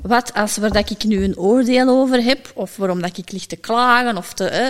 [0.03, 3.47] Wat als waar dat ik nu een oordeel over heb, of waarom dat ik lig
[3.47, 4.69] te klagen, of te, eh,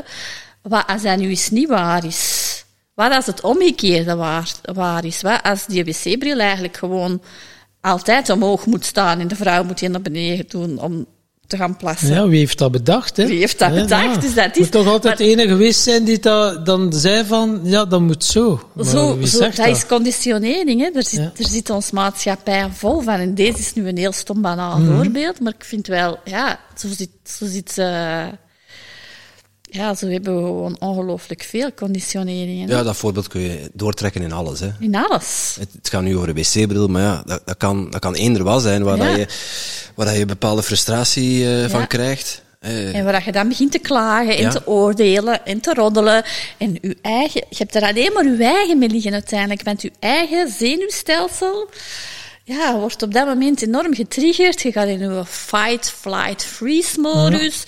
[0.62, 2.64] wat als dat nu eens niet waar is?
[2.94, 5.22] Wat als het omgekeerde waar, waar is?
[5.22, 7.22] Wat als die wc-bril eigenlijk gewoon
[7.80, 11.06] altijd omhoog moet staan en de vrouw moet die naar beneden doen om
[11.48, 12.08] te gaan plassen?
[12.08, 13.16] Ja, wie heeft dat bedacht?
[13.16, 13.26] Hè?
[13.26, 14.14] Wie heeft dat Ja, bedacht?
[14.14, 14.20] ja.
[14.20, 17.24] Dus dat is- moet toch altijd maar- de ene geweest zijn die dat dan zei
[17.24, 18.60] van, ja, dat moet zo.
[18.72, 19.66] Maar Zo, zo, dat, dat?
[19.66, 20.80] is conditionering.
[20.80, 20.86] Hè.
[20.94, 21.32] Er, zit, Ja.
[21.36, 23.14] er zit ons maatschappij vol van.
[23.14, 24.94] En deze is nu een heel stom banaal Mhm.
[24.96, 25.40] voorbeeld.
[25.40, 28.26] Maar ik vind wel, ja, zo zit, zo zit eh,
[29.70, 32.68] ja, zo hebben we gewoon ongelooflijk veel conditioneringen.
[32.68, 34.60] Ja, dat voorbeeld kun je doortrekken in alles.
[34.60, 34.68] Hè.
[34.80, 35.56] In alles.
[35.60, 38.44] Het, het gaat nu over een wc-bril, maar ja, dat, dat, kan, dat kan eender
[38.44, 39.04] wel zijn waar, Ja.
[39.08, 39.26] dat je,
[39.94, 42.42] waar dat je bepaalde frustratie eh, van krijgt.
[42.60, 44.50] Eh, En waar je dan begint te klagen en Ja.
[44.50, 46.24] te oordelen en te roddelen.
[46.58, 49.62] En je eigen, je hebt er alleen maar je eigen mee liggen uiteindelijk.
[49.62, 51.68] Want je eigen zenuwstelsel
[52.44, 54.62] ja, wordt op dat moment enorm getriggerd.
[54.62, 57.64] Je gaat in een fight, flight, freeze modus.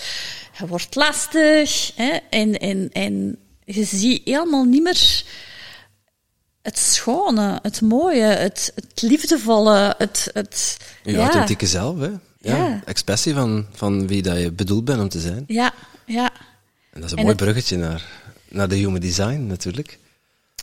[0.60, 1.92] Je wordt lastig.
[1.96, 2.18] Hè?
[2.30, 5.22] En, en, en je ziet helemaal niet meer
[6.62, 10.30] het schone, het mooie, het, het liefdevolle, het...
[10.32, 12.06] het je ja, authentieke zelf, hè.
[12.42, 12.82] Ja, Ja.
[12.84, 15.44] Expressie van, van wie dat je bedoeld bent om te zijn.
[15.46, 15.72] ja,
[16.06, 16.30] ja.
[16.92, 18.04] En dat is een En mooi het- bruggetje naar,
[18.48, 19.98] naar de human design, natuurlijk.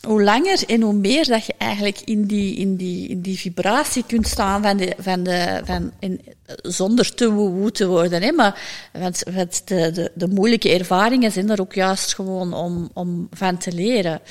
[0.01, 4.03] Hoe langer en hoe meer dat je eigenlijk in die, in die, in die vibratie
[4.07, 6.21] kunt staan van de, van de, van, in,
[6.61, 8.21] zonder te woe te worden.
[8.21, 8.31] Hè?
[8.31, 8.61] Maar,
[8.93, 13.57] want, want de, de, de moeilijke ervaringen zijn er ook juist gewoon om, om van
[13.57, 14.21] te leren.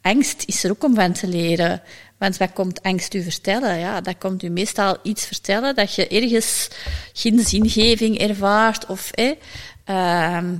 [0.00, 1.82] Angst is er ook om van te leren.
[2.18, 3.78] Want wat komt angst u vertellen?
[3.78, 6.68] Ja, dat komt u meestal iets vertellen dat je ergens
[7.12, 9.08] geen zingeving ervaart of...
[9.12, 9.32] hè,
[9.84, 10.54] ehm,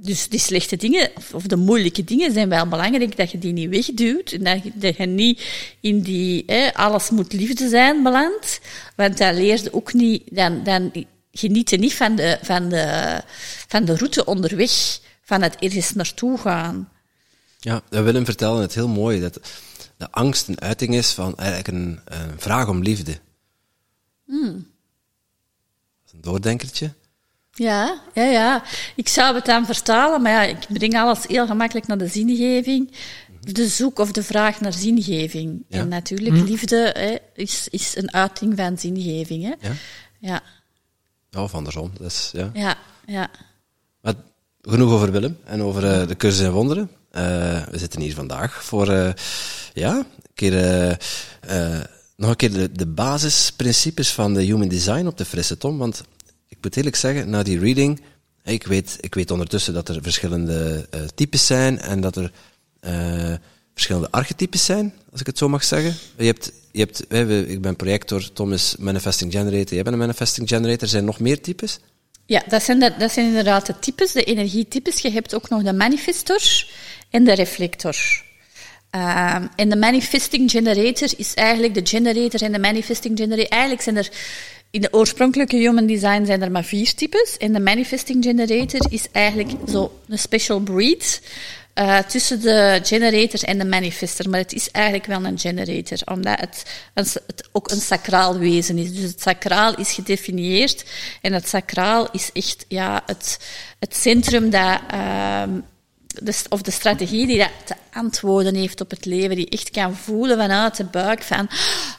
[0.00, 3.70] dus die slechte dingen, of- de moeilijke dingen, zijn wel belangrijk dat je die niet
[3.70, 4.32] wegduwt.
[4.32, 5.42] En dat je, dat je niet
[5.80, 8.60] in die hè, alles moet liefde zijn belandt.
[8.96, 13.20] Want dan leer je ook niet, dan, dan geniet je niet van de, van, de,
[13.68, 16.92] van de route onderweg, van het ergens naartoe gaan.
[17.58, 19.40] Ja, Willem vertelde het heel mooi, dat
[19.96, 23.18] de angst een uiting is van eigenlijk een, een vraag om liefde.
[24.24, 24.52] Hmm.
[24.52, 26.92] Dat is een doordenkertje.
[27.58, 28.62] Ja, ja, ja.
[28.94, 32.92] Ik zou het dan vertalen, maar ja, ik breng alles heel gemakkelijk naar de zingeving.
[33.40, 35.64] De zoek of de vraag naar zingeving.
[35.68, 35.78] Ja.
[35.78, 39.42] En natuurlijk, liefde hè, is, is een uiting van zingeving.
[39.42, 39.68] Hè.
[39.68, 39.74] Ja?
[40.18, 40.42] Ja,
[41.30, 41.92] Ja, of andersom.
[41.98, 42.50] Dus, ja.
[42.54, 43.30] ja, ja.
[44.00, 44.14] Maar
[44.60, 46.90] genoeg over Willem en over eh, de cursus en wonderen.
[47.10, 47.22] Eh,
[47.70, 49.12] we zitten hier vandaag voor eh,
[49.74, 50.98] ja, een keer,
[52.16, 55.78] nog een keer de, de basisprincipes van de human design op de frisse tom.
[55.78, 56.02] Want
[56.58, 58.00] ik moet eerlijk zeggen, na die reading,
[58.44, 62.32] ik weet, ik weet ondertussen dat er verschillende eh, types zijn en dat er
[62.80, 63.34] eh,
[63.72, 65.94] verschillende archetypes zijn, als ik het zo mag zeggen.
[66.16, 70.00] Je hebt, je hebt, wij ik ben projector, Tom is manifesting generator, jij bent een
[70.00, 70.82] manifesting generator.
[70.82, 71.78] Er zijn nog meer types?
[72.26, 75.00] Ja, dat zijn, dat zijn inderdaad de types, de energietypes.
[75.00, 76.66] Je hebt ook nog de manifestor
[77.10, 77.96] en de reflector.
[78.90, 83.48] Ehm, en de manifesting generator is eigenlijk de generator en de manifesting generator.
[83.48, 84.10] Eigenlijk zijn er
[84.70, 87.36] in de oorspronkelijke human design zijn er maar vier types.
[87.36, 91.20] En de manifesting generator is eigenlijk zo een special breed
[91.74, 94.30] eh, tussen de generator en de manifester.
[94.30, 98.78] Maar het is eigenlijk wel een generator, omdat het, een, het ook een sacraal wezen
[98.78, 98.94] is.
[98.94, 100.84] Dus het sacraal is gedefinieerd
[101.22, 103.38] en het sacraal is echt ja, het,
[103.78, 104.80] het centrum dat...
[104.90, 105.50] ehm,
[106.48, 110.36] of de strategie die dat te antwoorden heeft op het leven, die echt kan voelen
[110.38, 111.48] vanuit de buik van,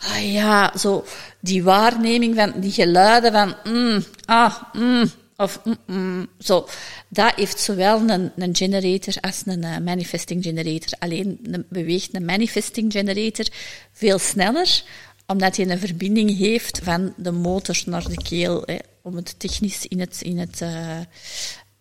[0.01, 1.05] ah ja, zo
[1.39, 6.67] die waarneming van die geluiden van, mm, ah, mm, of mm, zo.
[7.09, 10.99] Dat heeft zowel een, een generator als een eh, manifesting generator.
[10.99, 13.45] Alleen een, beweegt een manifesting generator
[13.91, 14.83] veel sneller,
[15.27, 18.63] omdat hij een verbinding heeft van de motor naar de keel.
[18.65, 20.97] Hè, om het technisch in het, in het eh,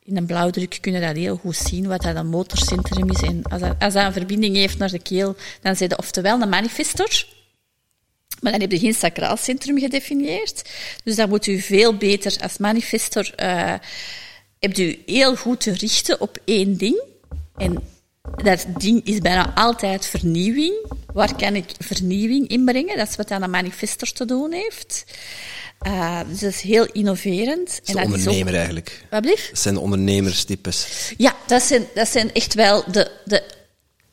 [0.08, 3.22] in een blauwdruk kunnen dat heel goed zien, wat dat een motorcentrum is.
[3.22, 3.42] En
[3.78, 7.26] als dat, een verbinding heeft naar de keel, dan zijn dat oftewel een manifestor.
[8.40, 10.70] Maar dan heb je geen sacraal centrum gedefinieerd.
[11.04, 13.74] Dus dan moet u veel beter als manifestor, uh,
[14.58, 17.02] hebt u heel goed te richten op één ding.
[17.56, 17.78] En
[18.36, 20.74] dat ding is bijna altijd vernieuwing.
[21.12, 22.96] Waar kan ik vernieuwing inbrengen?
[22.96, 25.04] Dat is wat dan een manifestor te doen heeft.
[25.86, 27.66] Uh, dus dat is heel innoverend.
[27.66, 29.04] Dat is en ondernemer eigenlijk.
[29.10, 29.48] Wat blieft?
[29.48, 31.12] Dat zijn de ondernemerstypes.
[31.16, 33.42] Ja, dat zijn, dat zijn echt wel de, de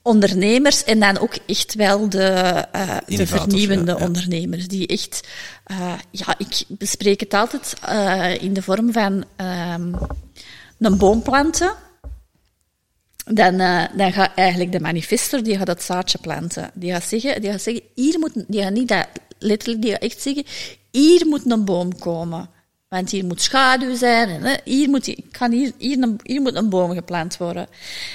[0.01, 4.67] ondernemers en dan ook echt wel de, uh, de vernieuwende ondernemers.
[4.67, 5.27] Die echt,
[5.71, 7.73] uh, ja, ik bespreek het altijd
[8.41, 9.95] in de vorm van um,
[10.79, 11.73] een boom planten.
[13.25, 13.57] Dan,
[13.95, 16.71] dan gaat eigenlijk de manifester, die gaat dat zaadje planten.
[16.73, 19.07] Die gaat zeggen, die gaat zeggen hier moet, die gaat niet dat
[19.39, 20.45] letterlijk, die gaat echt zeggen,
[20.95, 22.49] hier moet een boom komen.
[22.87, 24.29] Want hier moet schaduw zijn.
[24.29, 27.67] En, hè, hier, moet, kan hier, hier, een, hier moet een boom geplant worden.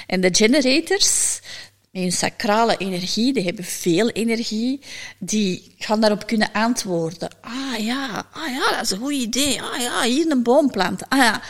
[0.07, 1.39] En de generators,
[1.91, 4.81] met hun sacrale energie, die hebben veel energie,
[5.19, 7.29] die gaan daarop kunnen antwoorden.
[7.41, 9.61] Ah ja, ah ja, dat is een goed idee.
[9.61, 11.07] Ah ja, hier een boom planten.
[11.07, 11.41] Ah ja.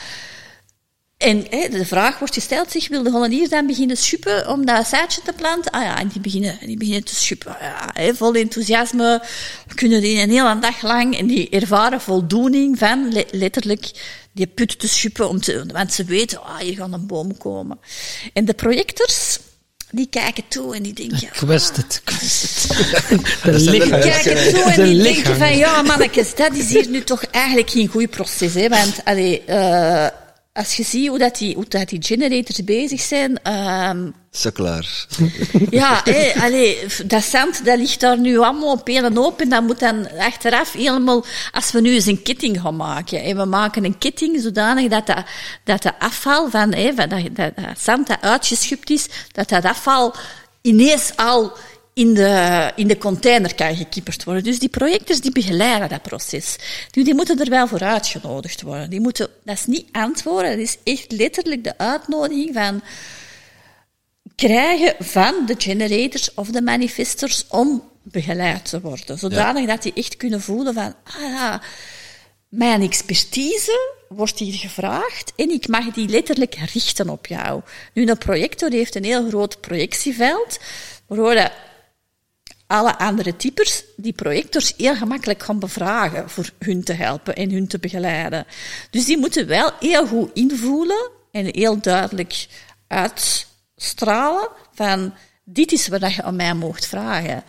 [1.21, 4.87] En hè, de vraag wordt gesteld, zich wil de Hollandier dan beginnen schuppen om dat
[4.87, 5.71] zaadje te planten?
[5.71, 7.55] Ah ja, en die beginnen, die beginnen te schuppen.
[7.59, 9.23] Ja, hè, vol enthousiasme
[9.75, 13.91] kunnen die een hele dag lang en die ervaren voldoening van letterlijk
[14.31, 17.79] die put te schuppen, om te, want ze weten, ah, hier gaat een boom komen.
[18.33, 19.39] En de projectors,
[19.91, 21.27] die kijken toe en die denken...
[21.27, 23.43] Ik wist het, ik wist het.
[23.43, 23.99] De lichaam.
[23.99, 27.87] kijken toe en die denken van, ja mannetjes, dat is hier nu toch eigenlijk geen
[27.87, 28.53] goed proces.
[28.53, 30.07] Hè, want allee, uh,
[30.53, 33.53] als je ziet hoe, dat die, hoe dat die generators bezig zijn...
[33.89, 35.07] Um, Zo klaar.
[35.69, 39.49] Ja, hé, allee, dat zand dat ligt daar nu allemaal op een en op en
[39.49, 41.25] dat moet dan achteraf helemaal...
[41.51, 45.05] Als we nu eens een ketting gaan maken en we maken een ketting zodanig dat
[45.05, 45.23] de,
[45.63, 49.65] dat de afval van, hé, van dat, dat, dat zand dat uitgeschupt is, dat dat
[49.65, 50.15] afval
[50.61, 51.51] ineens al
[51.93, 54.43] in de, in de container kan gekipperd worden.
[54.43, 56.55] Dus die projectors die begeleiden dat proces.
[56.91, 58.89] Die, die moeten er wel voor uitgenodigd worden.
[58.89, 62.81] Die moeten, dat is niet antwoorden, dat is echt letterlijk de uitnodiging van
[64.35, 69.17] krijgen van de generators of de manifestors om begeleid te worden.
[69.17, 71.61] Zodanig dat die echt kunnen voelen van, ah ja,
[72.49, 77.61] mijn expertise wordt hier gevraagd en ik mag die letterlijk richten op jou.
[77.93, 80.59] Nu, een projector heeft een heel groot projectieveld,
[81.07, 81.49] waardoor
[82.71, 87.67] alle andere types die projectors heel gemakkelijk gaan bevragen voor hun te helpen en hun
[87.67, 88.45] te begeleiden.
[88.89, 92.47] Dus die moeten wel heel goed invoelen en heel duidelijk
[92.87, 97.43] uitstralen van dit is wat je aan mij mocht vragen.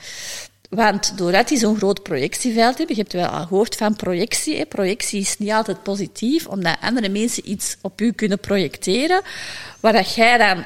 [0.68, 4.66] Want doordat die zo'n groot projectieveld hebben, je hebt wel al gehoord van projectie.
[4.66, 9.22] Projectie is niet altijd positief, omdat andere mensen iets op u kunnen projecteren,
[9.80, 10.64] waar jij dan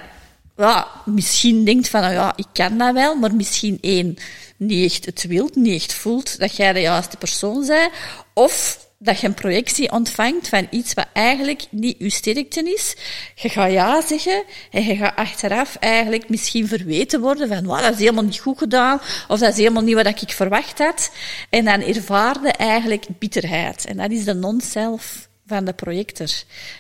[0.57, 4.17] ja, misschien denkt van, ja, ik kan dat wel, maar misschien één,
[4.57, 7.91] niet echt het wilt, niet echt voelt dat jij de juiste persoon bent.
[8.35, 12.97] Of dat je een projectie ontvangt van iets wat eigenlijk niet uw sterkte is.
[13.35, 17.93] Je gaat ja zeggen en je gaat achteraf eigenlijk misschien verweten worden van wow, dat
[17.93, 21.11] is helemaal niet goed gedaan of dat is helemaal niet wat ik verwacht had.
[21.51, 23.85] En dan ervaarde eigenlijk bitterheid.
[23.85, 26.29] En dat is de non-self van de projector,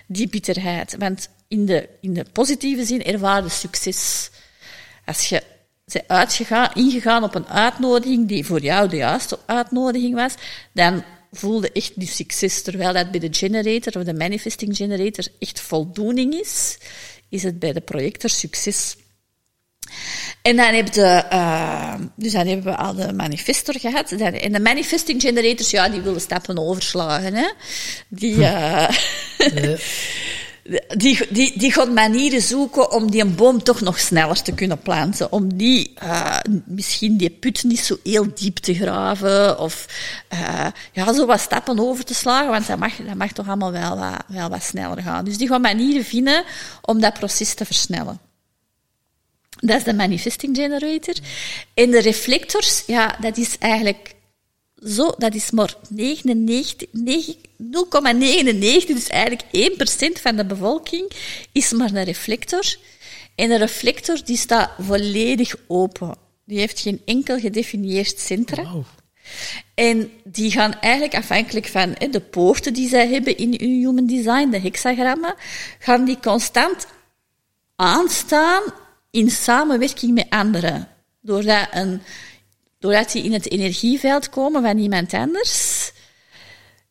[0.06, 0.96] die bitterheid.
[0.98, 4.30] Want in de, in de positieve zin ervaarde succes.
[5.04, 5.42] Als je
[5.84, 10.34] bent uitgegaan, ingegaan op een uitnodiging die voor jou de juiste uitnodiging was,
[10.72, 12.62] dan voelde echt die succes.
[12.62, 16.78] Terwijl dat bij de generator of de manifesting generator echt voldoening is,
[17.28, 18.96] is het bij de projector succes.
[20.42, 24.12] En dan, heb je, uh, dus dan hebben we al de manifestor gehad.
[24.12, 27.34] En de manifesting generators, ja, die willen stappen overslagen.
[27.34, 27.48] Hè?
[28.08, 28.88] Die, uh,
[30.96, 35.32] die, die, die gaat manieren zoeken om die boom toch nog sneller te kunnen planten.
[35.32, 39.58] Om die, uh, misschien die put niet zo heel diep te graven.
[39.58, 39.86] Of
[40.32, 43.72] uh, ja, zo wat stappen over te slagen, want dat mag, dat mag toch allemaal
[43.72, 45.24] wel wat, wel wat sneller gaan.
[45.24, 46.44] Dus die gaan manieren vinden
[46.82, 48.20] om dat proces te versnellen.
[49.60, 51.14] Dat is de manifesting generator.
[51.74, 54.14] En de reflectors, ja, dat is eigenlijk
[54.84, 55.86] zo, dat is maar 0,99,
[58.86, 59.42] dus eigenlijk
[60.18, 61.10] 1% van de bevolking
[61.52, 62.76] is maar een reflector.
[63.34, 66.14] En een reflector die staat volledig open.
[66.44, 68.84] Die heeft geen enkel gedefinieerd centrum.
[69.74, 74.06] En die gaan eigenlijk afhankelijk van hè, de poorten die zij hebben in hun human
[74.06, 75.34] design, de hexagrammen,
[75.78, 76.86] gaan die constant
[77.76, 78.62] aanstaan
[79.10, 80.88] in samenwerking met anderen.
[81.20, 82.02] Doordat een
[82.86, 85.92] doordat die in het energieveld komen van iemand anders,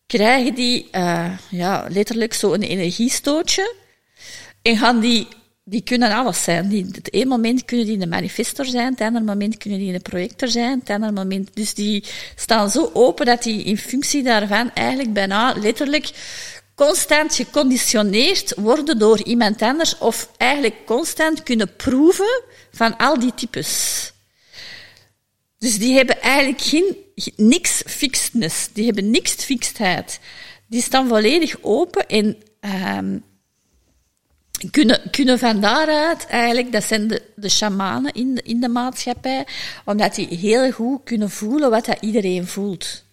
[0.08, 3.76] krijgen die uh, ja, letterlijk zo'n energiestootje
[4.62, 5.28] en gaan die
[5.68, 6.70] die kunnen alles zijn.
[6.70, 10.02] Die, het ene moment kunnen die een manifestor zijn, het andere moment kunnen die een
[10.02, 11.50] projector zijn, het andere moment...
[11.54, 12.04] Dus die
[12.36, 16.12] staan zo open dat die in functie daarvan eigenlijk bijna letterlijk
[16.76, 24.14] constant geconditioneerd worden door iemand anders of eigenlijk constant kunnen proeven van al die types.
[25.66, 26.96] Dus die hebben eigenlijk geen,
[27.36, 28.70] niks fixedness.
[28.74, 30.20] Die hebben niks fixedheid.
[30.68, 32.38] Die staan volledig open en
[32.98, 33.24] um,
[34.72, 39.48] kunnen, kunnen van daaruit eigenlijk, dat zijn de, de shamanen in de, in de maatschappij,
[39.86, 43.04] omdat die heel goed kunnen voelen wat dat iedereen voelt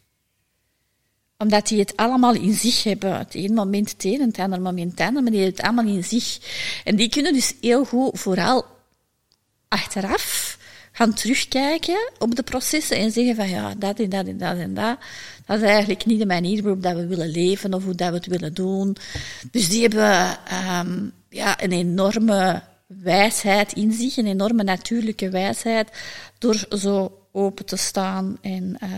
[1.39, 3.19] omdat die het allemaal in zich hebben.
[3.19, 6.39] Het ene moment het ene, het andere moment maar die hebben het allemaal in zich.
[6.85, 8.65] En die kunnen dus heel goed, vooral
[9.69, 10.42] achteraf,
[10.93, 14.75] gaan terugkijken op de processen en zeggen van ja, dat en dat en dat en
[14.75, 14.99] dat.
[15.47, 18.15] Dat is eigenlijk niet de manier waarop dat we willen leven of hoe dat we
[18.15, 18.97] het willen doen.
[19.51, 20.39] Dus die hebben
[20.81, 25.89] um, ja, een enorme wijsheid in zich, een enorme natuurlijke wijsheid,
[26.39, 28.39] door zo open te staan.
[28.41, 28.89] En, uh...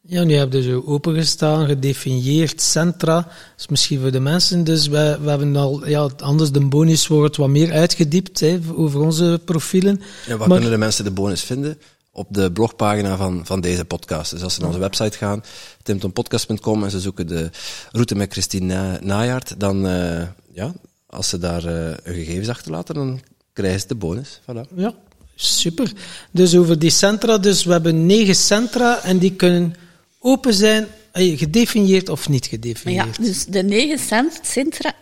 [0.00, 3.28] Ja, nu heb je zo opengestaan, gedefinieerd, centra.
[3.56, 7.36] Dus misschien voor de mensen, dus we, we hebben al, ja, anders de bonus wordt
[7.36, 10.00] wat meer uitgediept hè, over onze profielen.
[10.26, 11.78] Ja, waar kunnen de mensen de bonus vinden?
[12.12, 14.30] Op de blogpagina van, van deze podcast.
[14.30, 15.42] Dus als ze naar onze website gaan,
[15.82, 17.50] timtonpodcast.com, en ze zoeken de
[17.90, 20.72] route met Christine Najaard, dan, uh, ja,
[21.06, 23.20] als ze daar uh, hun gegevens achterlaten, dan
[23.52, 24.40] krijgen ze de bonus.
[24.40, 24.74] Voilà.
[24.74, 24.94] Ja,
[25.34, 25.92] Super.
[26.30, 29.74] Dus over die centra, dus we hebben negen centra en die kunnen
[30.18, 33.16] open zijn, gedefinieerd of niet gedefinieerd.
[33.16, 33.98] Ja, dus de negen
[34.42, 34.94] centra,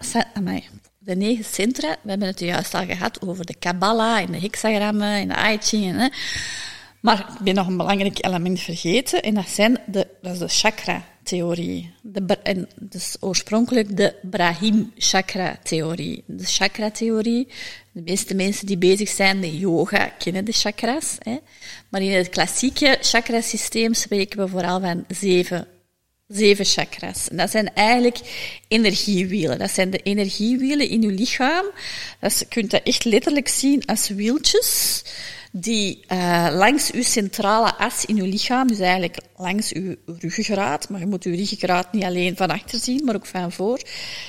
[0.99, 5.09] de negen centra, we hebben het juist al gehad over de Kabbalah en de hexagrammen
[5.09, 6.13] en de I Ching.
[7.01, 10.49] Maar ik ben nog een belangrijk element vergeten en dat, zijn de, dat is de
[10.49, 11.93] chakra-theorie.
[12.43, 16.23] En dus oorspronkelijk de Brahim-chakra-theorie.
[16.27, 17.49] De chakra-theorie
[17.93, 21.17] de meeste mensen die bezig zijn met yoga kennen de chakras.
[21.19, 21.37] Hè.
[21.89, 25.67] Maar in het klassieke chakrasysteem spreken we vooral van zeven,
[26.29, 27.29] zeven chakras.
[27.29, 28.19] En dat zijn eigenlijk
[28.69, 29.59] energiewielen.
[29.59, 31.65] Dat zijn de energiewielen in uw lichaam.
[32.21, 35.03] Dat je kunt dat echt letterlijk zien als wieltjes
[35.51, 41.01] die uh, langs uw centrale as in uw lichaam, dus eigenlijk langs uw ruggengraat, maar
[41.01, 43.81] je moet uw ruggengraat niet alleen van achter zien, maar ook van voor,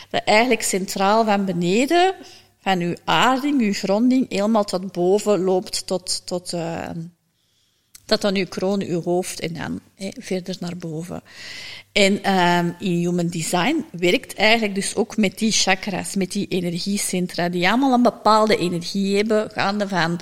[0.10, 2.14] dat eigenlijk centraal van beneden
[2.62, 6.90] van uw aarding, uw gronding, helemaal tot boven loopt, tot, tot, uh,
[8.06, 9.80] tot aan uw kroon, uw hoofd en dan
[10.20, 11.22] verder naar boven.
[11.92, 17.50] En um, in Human Design werkt eigenlijk dus ook met die chakras, met die energiecentra,
[17.50, 20.20] die allemaal een bepaalde energie hebben, gaande van,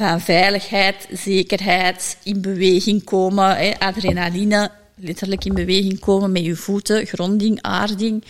[0.00, 7.62] van veiligheid, zekerheid, in beweging komen, adrenaline, letterlijk in beweging komen met je voeten, gronding,
[7.62, 8.24] aarding.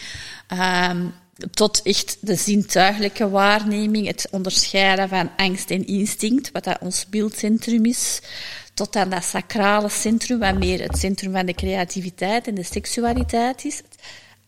[0.90, 1.14] Um,
[1.50, 7.84] tot echt de zintuigelijke waarneming, het onderscheiden van angst en instinct, wat dat ons beeldcentrum
[7.84, 8.20] is,
[8.74, 13.64] tot aan dat sacrale centrum, wat meer het centrum van de creativiteit en de seksualiteit
[13.64, 13.82] is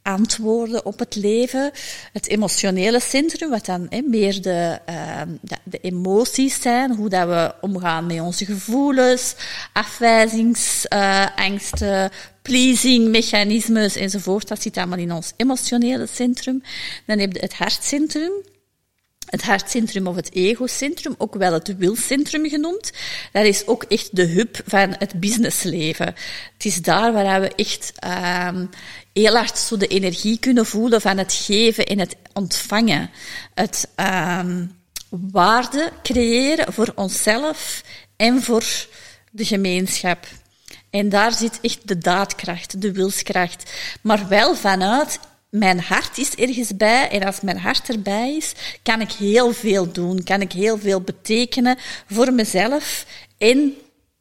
[0.03, 1.71] antwoorden op het leven.
[2.12, 5.21] Het emotionele centrum, wat dan meer de, uh,
[5.65, 9.35] de, emoties zijn, hoe dat we omgaan met onze gevoelens,
[9.73, 12.11] afwijzingsangsten,
[12.43, 14.49] pleasing mechanismes enzovoort.
[14.49, 16.62] Dat zit allemaal in ons emotionele centrum.
[17.07, 18.33] Dan heb je het hartcentrum.
[19.33, 22.92] Het hartcentrum of het egocentrum, ook wel het wilcentrum genoemd.
[23.33, 26.07] Dat is ook echt de hub van het businessleven.
[26.53, 28.49] Het is daar waar we echt uh,
[29.12, 33.11] heel hard zo de energie kunnen voelen van het geven en het ontvangen.
[33.55, 34.40] Het uh,
[35.09, 37.83] waarde creëren voor onszelf
[38.16, 38.64] en voor
[39.31, 40.27] de gemeenschap.
[40.90, 43.73] En daar zit echt de daadkracht, de wilskracht.
[44.03, 45.18] Maar wel vanuit
[45.53, 49.93] mijn hart is ergens bij en als mijn hart erbij is, kan ik heel veel
[49.93, 53.07] doen, kan ik heel veel betekenen voor mezelf
[53.38, 53.75] en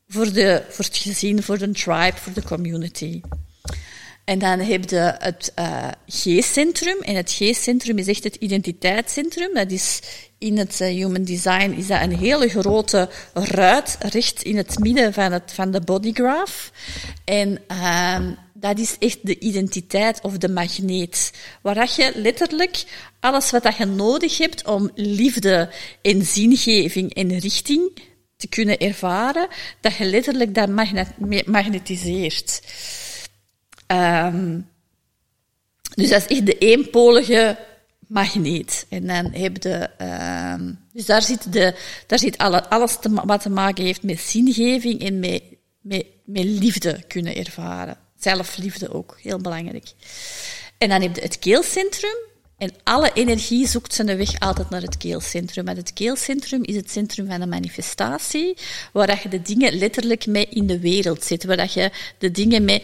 [0.08, 3.22] voor, de, voor het gezin, voor de tribe, voor de community.
[4.26, 6.98] En dan heb je het uh, G-centrum.
[7.02, 9.54] En het G-centrum is echt het identiteitscentrum.
[9.54, 10.00] Dat is
[10.38, 15.14] in het uh, human design is dat een hele grote ruit, recht in het midden
[15.14, 16.72] van, het, van de bodygraph.
[17.24, 18.20] En uh,
[18.62, 21.34] dat is echt de identiteit of de magneet.
[21.62, 22.84] Waar je letterlijk
[23.20, 25.70] alles wat je nodig hebt om liefde
[26.02, 28.00] en zingeving en richting
[28.38, 29.48] te kunnen ervaren,
[29.80, 31.08] dat je letterlijk dat magnet
[31.46, 32.62] magnetiseert.
[33.88, 34.70] Um,
[35.96, 37.58] dus dat is echt de eenpolige
[38.08, 38.86] magneet.
[38.90, 39.90] En dan heb je...
[40.58, 41.76] Um, dus daar zit, de,
[42.08, 45.44] daar zit alle, alles te, wat te maken heeft met zingeving en met,
[45.82, 47.98] met liefde kunnen ervaren.
[48.22, 49.92] Zelfliefde ook, heel belangrijk.
[50.78, 52.16] En dan heb je het keelcentrum.
[52.58, 55.68] En alle energie zoekt zijn weg altijd naar het keelcentrum.
[55.68, 58.58] En het keelcentrum is het centrum van de manifestatie,
[58.94, 62.32] waar dat je de dingen letterlijk mee in de wereld zet, waar dat je de
[62.32, 62.84] dingen mee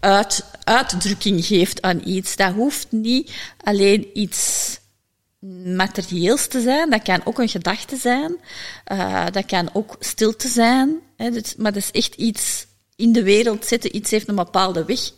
[0.00, 2.36] uit, uitdrukking geeft aan iets.
[2.36, 3.32] Dat hoeft niet
[3.62, 4.78] alleen iets
[5.64, 8.36] materieels te zijn, dat kan ook een gedachte zijn,
[8.92, 12.66] uh, dat kan ook stilte zijn, hè, dus, maar dat is echt iets
[12.96, 15.12] in de wereld zetten, iets heeft een bepaalde weg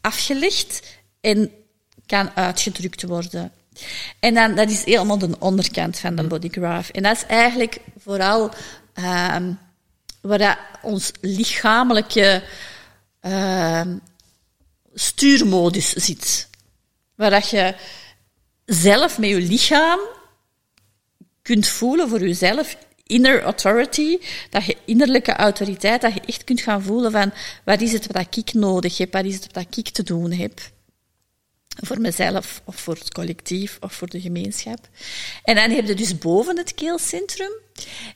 [0.00, 0.82] afgelegd
[1.20, 1.50] en
[2.06, 3.52] kan uitgedrukt worden.
[4.20, 6.88] En dan, dat is helemaal de onderkant van de bodygraph.
[6.88, 8.50] En dat is eigenlijk vooral
[8.94, 9.36] uh,
[10.20, 12.42] waar dat ons lichamelijke
[13.22, 13.80] uh,
[14.94, 16.48] stuurmodus zit.
[17.14, 17.74] Waar dat je
[18.64, 20.00] zelf met je lichaam
[21.42, 22.76] kunt voelen voor jezelf,
[23.12, 24.18] inner authority,
[24.50, 27.32] dat je innerlijke autoriteit, dat je echt kunt gaan voelen van
[27.64, 30.60] wat is het wat ik nodig heb, wat is het wat ik te doen heb
[31.80, 34.88] voor mezelf of voor het collectief of voor de gemeenschap.
[35.44, 37.52] En dan heb je dus boven het keelcentrum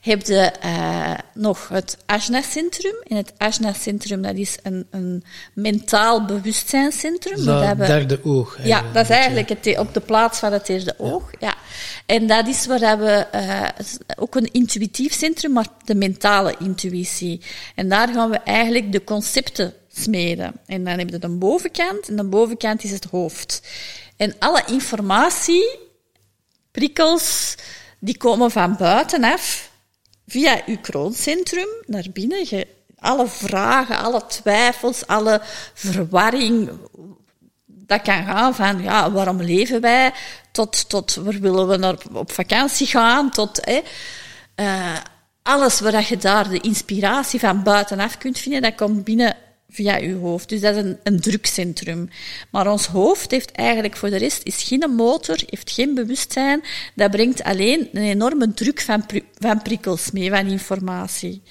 [0.01, 2.95] heb je uh, nog het Ajna-centrum.
[3.07, 7.45] En het Ajna-centrum dat is een, een mentaal bewustzijnscentrum.
[7.45, 8.57] Dat, dat derde oog.
[8.63, 11.29] Ja, dat is eigenlijk het, op de plaats van het derde oog.
[11.39, 11.55] Ja.
[12.05, 13.67] En dat is waar we uh,
[14.15, 17.41] ook een intuïtief centrum, maar de mentale intuïtie.
[17.75, 20.53] En daar gaan we eigenlijk de concepten smeden.
[20.65, 23.61] En dan heb je de bovenkant, en de bovenkant is het hoofd.
[24.17, 25.79] En alle informatie,
[26.71, 27.55] prikkels,
[27.99, 29.69] die komen van buitenaf,
[30.27, 32.65] via uw krooncentrum, naar binnen.
[32.99, 35.41] Alle vragen, alle twijfels, alle
[35.73, 36.69] verwarring,
[37.65, 40.11] dat kan gaan van, ja, waarom leven wij,
[40.51, 43.59] tot, tot waar willen we naar, op vakantie gaan, tot...
[43.65, 43.81] Hè,
[44.55, 44.97] uh,
[45.41, 49.35] alles waar je daar de inspiratie van buitenaf kunt vinden, dat komt binnen
[49.69, 50.49] via uw hoofd.
[50.49, 52.09] Dus dat is een, een drukcentrum.
[52.51, 56.63] Maar ons hoofd heeft eigenlijk voor de rest is geen motor, heeft geen bewustzijn.
[56.95, 59.05] Dat brengt alleen een enorme druk van,
[59.37, 61.41] van prikkels mee, van informatie.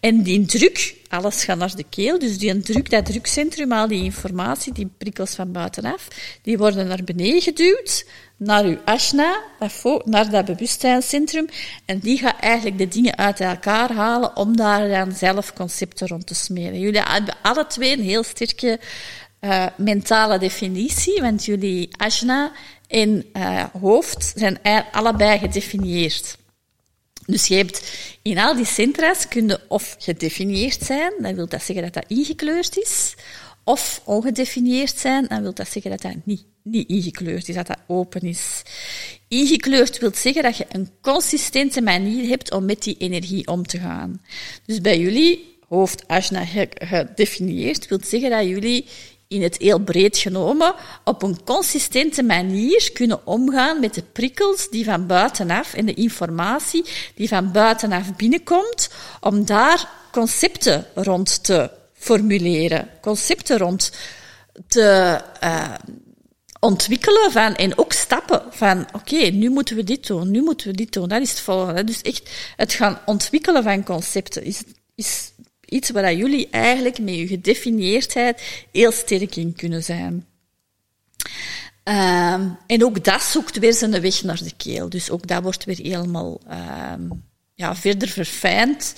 [0.00, 4.04] En die druk, alles gaat naar de keel, dus die druk, dat drukcentrum, al die
[4.04, 6.08] informatie, die prikkels van buitenaf,
[6.42, 8.06] die worden naar beneden geduwd,
[8.36, 9.42] naar uw ashna,
[10.04, 11.48] naar dat bewustzijnscentrum,
[11.84, 16.26] en die gaat eigenlijk de dingen uit elkaar halen om daar dan zelf concepten rond
[16.26, 16.80] te smeren.
[16.80, 18.80] Jullie hebben alle twee een heel sterke
[19.40, 22.52] uh, mentale definitie, want jullie ashna
[22.88, 24.58] en uh, hoofd zijn
[24.92, 26.38] allebei gedefinieerd.
[27.26, 27.82] Dus je hebt
[28.22, 32.78] in al die centra's kunnen of gedefinieerd zijn, dan wil dat zeggen dat dat ingekleurd
[32.78, 33.14] is,
[33.64, 37.78] of ongedefinieerd zijn, dan wil dat zeggen dat dat niet, niet ingekleurd is, dat dat
[37.86, 38.62] open is.
[39.28, 43.78] Ingekleurd wil zeggen dat je een consistente manier hebt om met die energie om te
[43.78, 44.22] gaan.
[44.66, 46.44] Dus bij jullie, hoofd Ashna
[46.74, 48.86] gedefinieerd, wil zeggen dat jullie
[49.30, 50.74] in het heel breed genomen,
[51.04, 56.84] op een consistente manier kunnen omgaan met de prikkels die van buitenaf en de informatie
[57.14, 63.92] die van buitenaf binnenkomt, om daar concepten rond te formuleren, concepten rond
[64.68, 65.74] te uh,
[66.60, 70.72] ontwikkelen van, en ook stappen van, oké, nu moeten we dit doen, nu moeten we
[70.72, 71.84] dit doen, dat is het volgende.
[71.84, 74.62] Dus echt het gaan ontwikkelen van concepten is,
[74.94, 75.32] is
[75.70, 78.42] iets waar jullie eigenlijk met je gedefinieerdheid
[78.72, 80.26] heel sterk in kunnen zijn.
[81.84, 84.88] Um, en ook dat zoekt weer zijn weg naar de keel.
[84.88, 86.40] Dus ook dat wordt weer helemaal
[86.92, 87.22] um,
[87.54, 88.94] ja, verder verfijnd,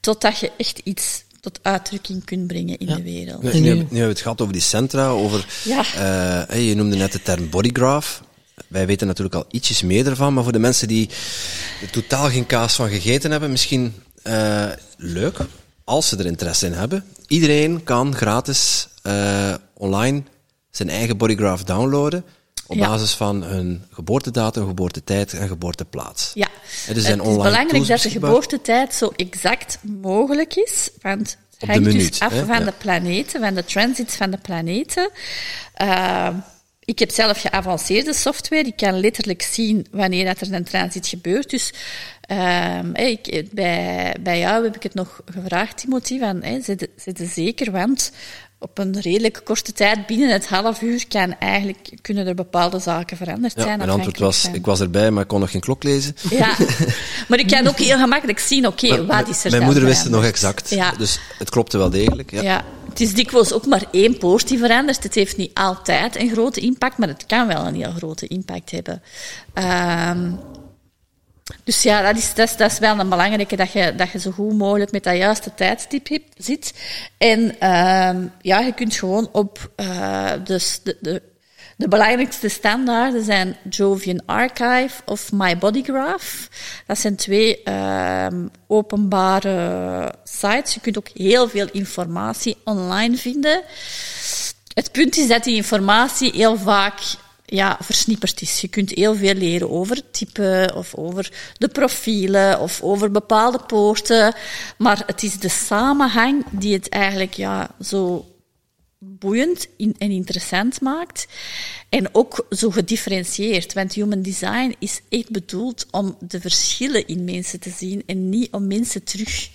[0.00, 3.42] totdat je echt iets tot uitdrukking kunt brengen in de wereld.
[3.42, 5.84] Nu, nu, nu, hebben we het gehad over die centra, over, ja.
[6.50, 8.22] uh, je noemde net de term bodygraph.
[8.68, 11.08] Wij weten natuurlijk al ietsjes meer ervan, maar voor de mensen die
[11.82, 13.94] er totaal geen kaas van gegeten hebben, misschien
[14.26, 15.38] uh, leuk,
[15.84, 17.04] als ze er interesse in hebben.
[17.26, 20.22] Iedereen kan gratis uh, online
[20.70, 22.24] zijn eigen bodygraph downloaden.
[22.66, 26.30] Op basis van hun geboortedatum, geboortetijd en geboorteplaats.
[26.34, 26.48] Ja,
[26.86, 32.20] dus het is belangrijk dat de geboortetijd zo exact mogelijk is, want het hangt dus
[32.20, 35.10] af van de planeten, van de transits van de planeten.
[35.82, 36.28] Uh,
[36.84, 38.66] ik heb zelf geavanceerde software.
[38.66, 41.50] Ik kan letterlijk zien wanneer dat er een transit gebeurt.
[41.50, 41.72] Dus
[42.32, 47.28] uh, ik, bij, bij jou heb ik het nog gevraagd, Timothy, van hey, zit, zit
[47.32, 48.12] zeker, want
[48.62, 53.16] op een redelijk korte tijd, binnen het half uur, kan eigenlijk, kunnen er bepaalde zaken
[53.16, 53.78] veranderd ja, zijn.
[53.78, 56.16] Mijn antwoord was, ik was erbij, maar ik kon nog geen klok lezen.
[56.30, 56.56] Ja,
[57.28, 60.02] maar ik kan ook heel gemakkelijk zien, oké, okay, wat is er Mijn moeder wist
[60.02, 60.92] het nog exact, ja.
[60.98, 62.30] dus het klopte wel degelijk.
[62.30, 62.42] Ja.
[62.42, 62.64] ja.
[62.88, 65.02] het is dikwijls ook maar één poort die verandert.
[65.02, 68.70] Het heeft niet altijd een grote impact, maar het kan wel een heel grote impact
[68.70, 69.02] hebben.
[69.54, 70.38] Um,
[71.64, 74.30] dus ja, dat is, dat, dat is wel een belangrijke, dat je, dat je zo
[74.30, 76.74] goed mogelijk met dat juiste tijdstip zit.
[77.18, 79.70] En uh, ja, je kunt gewoon op
[80.44, 81.22] dus de, de,
[81.76, 86.48] De belangrijkste standaarden zijn Jovian Archive of My Body Graph.
[86.86, 90.74] Dat zijn twee ehm, openbare sites.
[90.74, 93.62] Je kunt ook heel veel informatie online vinden.
[94.74, 97.00] Het punt is dat die informatie heel vaak
[97.52, 98.60] ja, versnipperd is.
[98.60, 104.34] Je kunt heel veel leren over type, of over de profielen, of over bepaalde poorten.
[104.78, 108.26] Maar het is de samenhang die het eigenlijk ja, zo
[108.98, 111.26] boeiend en interessant maakt.
[111.88, 113.72] En ook zo gedifferentieerd.
[113.72, 118.52] Want human design is echt bedoeld om de verschillen in mensen te zien en niet
[118.52, 119.50] om mensen terug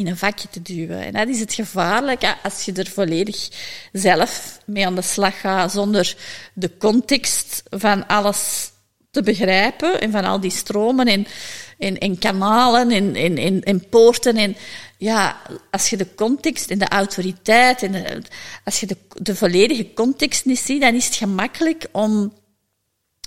[0.00, 1.04] in een vakje te duwen.
[1.04, 3.48] En dat is het gevaarlijke als je er volledig
[3.92, 6.16] zelf mee aan de slag gaat, zonder
[6.54, 8.70] de context van alles
[9.10, 11.26] te begrijpen en van al die stromen en,
[11.78, 14.36] en, en kanalen en, en, en, en poorten.
[14.36, 14.56] En
[14.98, 15.40] ja,
[15.70, 18.24] als je de context en de autoriteit en
[18.64, 22.32] als je de, de volledige context niet ziet, dan is het gemakkelijk om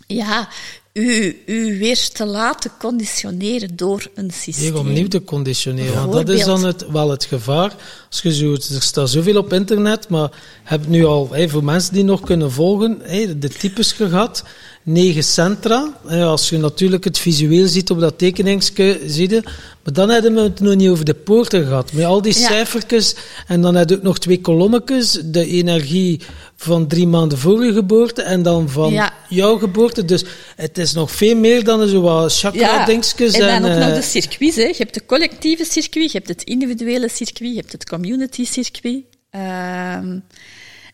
[0.07, 0.49] ja,
[0.93, 4.71] u, u weer te laten conditioneren door een systeem.
[4.71, 5.95] Weer opnieuw te conditioneren.
[5.95, 7.75] Want dat is dan het, wel het gevaar.
[8.09, 10.29] Als je zo, er staat zoveel op internet, maar
[10.63, 14.43] heb nu al, hey, voor mensen die nog kunnen volgen, hey, de types gehad
[14.83, 15.93] negen centra.
[16.09, 19.41] Als je natuurlijk het visueel ziet op dat tekeningsje, zie je.
[19.83, 21.93] Maar dan hebben we het nog niet over de poorten gehad.
[21.93, 22.47] Met al die ja.
[22.47, 23.15] cijfertjes.
[23.47, 25.19] En dan heb je ook nog twee kolommetjes.
[25.25, 26.21] De energie
[26.55, 30.05] van drie maanden voor je geboorte en dan van jouw geboorte.
[30.05, 30.23] Dus
[30.55, 33.35] het is nog veel meer dan zo wat chakra-dingetjes.
[33.35, 34.55] Ja, en dan en, ook nog uh, de circuits.
[34.55, 34.63] Hè.
[34.63, 39.03] Je hebt de collectieve circuit, je hebt het individuele circuit, je hebt het community circuit.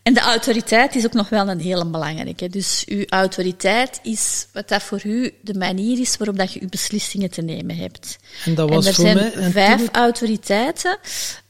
[0.02, 2.48] Ehm en de autoriteit is ook nog wel een hele belangrijke.
[2.48, 6.68] Dus uw autoriteit is wat dat voor u de manier is waarop dat je uw
[6.68, 8.18] beslissingen te nemen hebt.
[8.44, 10.98] En dat was en er voor zijn mij vijf autoriteiten,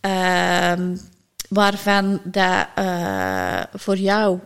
[0.06, 0.72] uh,
[1.48, 4.38] waarvan dat uh, voor jou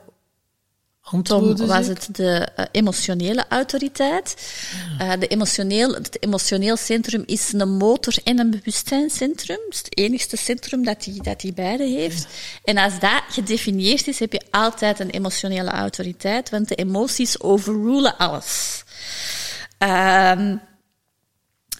[1.22, 4.54] Tom was het de uh, emotionele autoriteit.
[4.98, 5.12] Ja.
[5.14, 9.58] Uh, de emotioneel, het emotioneel centrum is een motor en een bewustzijnscentrum.
[9.68, 12.22] Is het enigste centrum dat die, dat die beide heeft.
[12.22, 12.28] Ja.
[12.64, 18.16] En als dat gedefinieerd is, heb je altijd een emotionele autoriteit, want de emoties overrulen
[18.16, 18.84] alles.
[19.78, 20.52] Uh,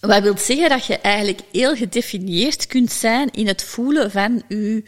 [0.00, 4.82] wat wil zeggen dat je eigenlijk heel gedefinieerd kunt zijn in het voelen van je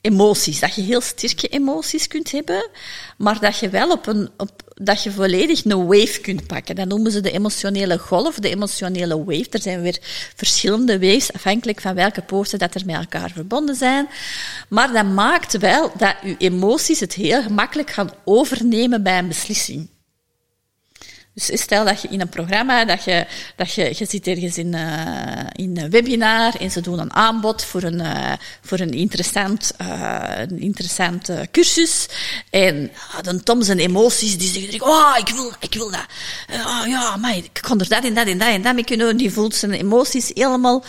[0.00, 0.60] emoties.
[0.60, 2.68] Dat je heel sterke emoties kunt hebben,
[3.16, 6.74] maar dat je wel op een, op, dat je volledig een wave kunt pakken.
[6.74, 9.46] Dat noemen ze de emotionele golf, de emotionele wave.
[9.50, 9.98] Er zijn weer
[10.34, 14.08] verschillende waves, afhankelijk van welke poorten dat er met elkaar verbonden zijn.
[14.68, 19.88] Maar dat maakt wel dat je emoties het heel gemakkelijk gaan overnemen bij een beslissing.
[21.38, 23.26] Dus stel dat je in een programma, dat je,
[23.56, 24.82] dat je, je zit ergens in, uh,
[25.52, 28.32] in een webinar en ze doen een aanbod voor een, uh,
[28.62, 32.08] voor een interessant, uh, cursus.
[32.50, 32.90] En
[33.22, 36.06] dan Tom zijn emoties, die zeggen, oh, ik wil, ik wil dat.
[36.52, 39.16] Oh, ja, maar ik kan er dat en dat en dat en dat mee kunnen.
[39.16, 40.84] Die voelt zijn emoties helemaal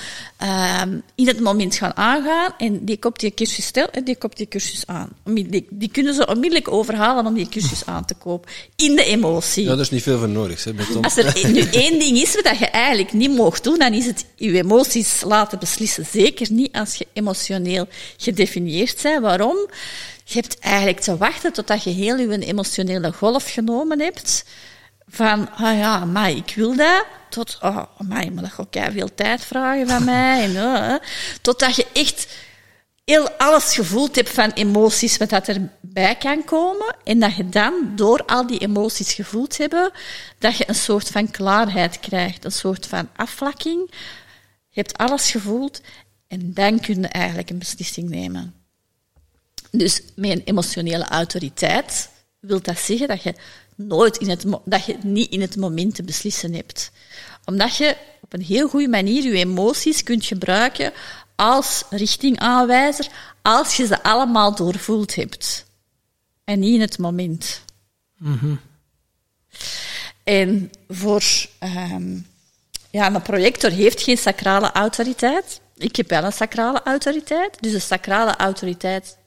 [1.16, 4.48] in het moment gaan aangaan en die koopt die cursus stel en die koopt die
[4.48, 5.10] cursus aan.
[5.24, 8.52] Die, die kunnen ze onmiddellijk overhalen om die cursus aan te kopen.
[8.76, 9.64] In de emotie.
[9.64, 10.30] Ja, dat is niet veel voor
[11.02, 14.26] Als er nu één ding is wat je eigenlijk niet mocht doen, dan is het
[14.36, 16.06] je emoties laten beslissen.
[16.06, 17.88] Zeker niet als je emotioneel
[18.18, 19.22] gedefinieerd bent.
[19.22, 19.70] Waarom?
[20.24, 24.46] Je hebt eigenlijk te wachten totdat je heel je emotionele golf genomen hebt.
[25.08, 27.06] Van, ah ja, maar ik wil dat.
[27.30, 30.44] Tot, oh, maar, dat gaat ook veel tijd vragen van mij.
[30.44, 31.00] En,
[31.42, 32.28] totdat je echt
[33.10, 36.96] heel alles gevoeld hebt van emoties, wat dat erbij kan komen.
[37.04, 39.92] En dat je dan, door al die emoties gevoeld hebben,
[40.38, 42.46] dat je een soort van klaarheid krijgt.
[42.46, 43.88] Een soort van afvlakking.
[44.70, 45.82] Je hebt alles gevoeld
[46.28, 48.54] en dan kun je eigenlijk een beslissing nemen.
[49.72, 53.34] Dus met een emotionele autoriteit wil dat zeggen dat je
[53.76, 56.92] nooit in het, dat je niet in het moment te beslissen hebt.
[57.46, 60.94] Omdat je op een heel goede manier je emoties kunt gebruiken
[61.40, 63.08] als richtingaanwijzer
[63.42, 65.66] als je ze allemaal doorvoeld hebt.
[66.44, 67.62] En niet in het moment.
[68.18, 68.60] Mm -hmm.
[70.24, 71.24] En voor
[71.64, 72.28] um,
[72.90, 75.62] ja, een projector heeft geen sacrale autoriteit.
[75.78, 77.62] Ik heb wel een sacrale autoriteit.
[77.62, 79.18] Dus de sacrale autoriteit.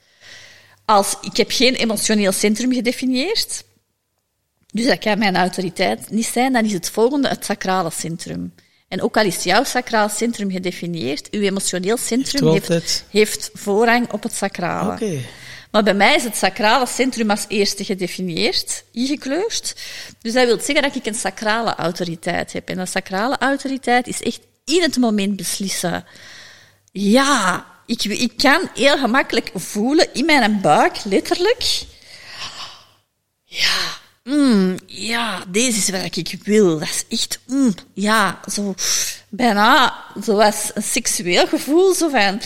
[0.85, 3.65] Als ik heb geen emotioneel centrum gedefinieerd.
[4.73, 6.53] Dus dat kan mijn autoriteit niet zijn.
[6.53, 8.55] Dan is het volgende het sacrale centrum.
[8.93, 14.13] En ook al is jouw sacraal centrum gedefinieerd, uw emotioneel centrum heeft, heeft, heeft voorrang
[14.13, 14.93] op het sacrale.
[14.93, 15.25] Okay.
[15.71, 19.75] Maar bij mij is het sacrale centrum als eerste gedefinieerd, ingekleurd.
[20.21, 22.69] Dus dat wil zeggen dat ik een sacrale autoriteit heb.
[22.69, 26.05] En een sacrale autoriteit is echt in het moment beslissen.
[26.91, 31.83] Ja, ik, ik kan heel gemakkelijk voelen in mijn buik, letterlijk.
[33.45, 36.79] ja, mm, ja, deze is wat ik wil.
[36.79, 38.75] Dat is echt, mm, ja, zo
[39.29, 42.41] bijna zoals een seksueel gevoel, zo van,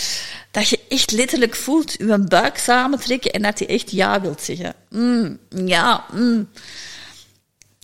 [0.51, 4.75] dat je echt letterlijk voelt je buik samentrekken en dat je echt ja wilt zeggen.
[4.91, 6.49] Mm, ja, mm.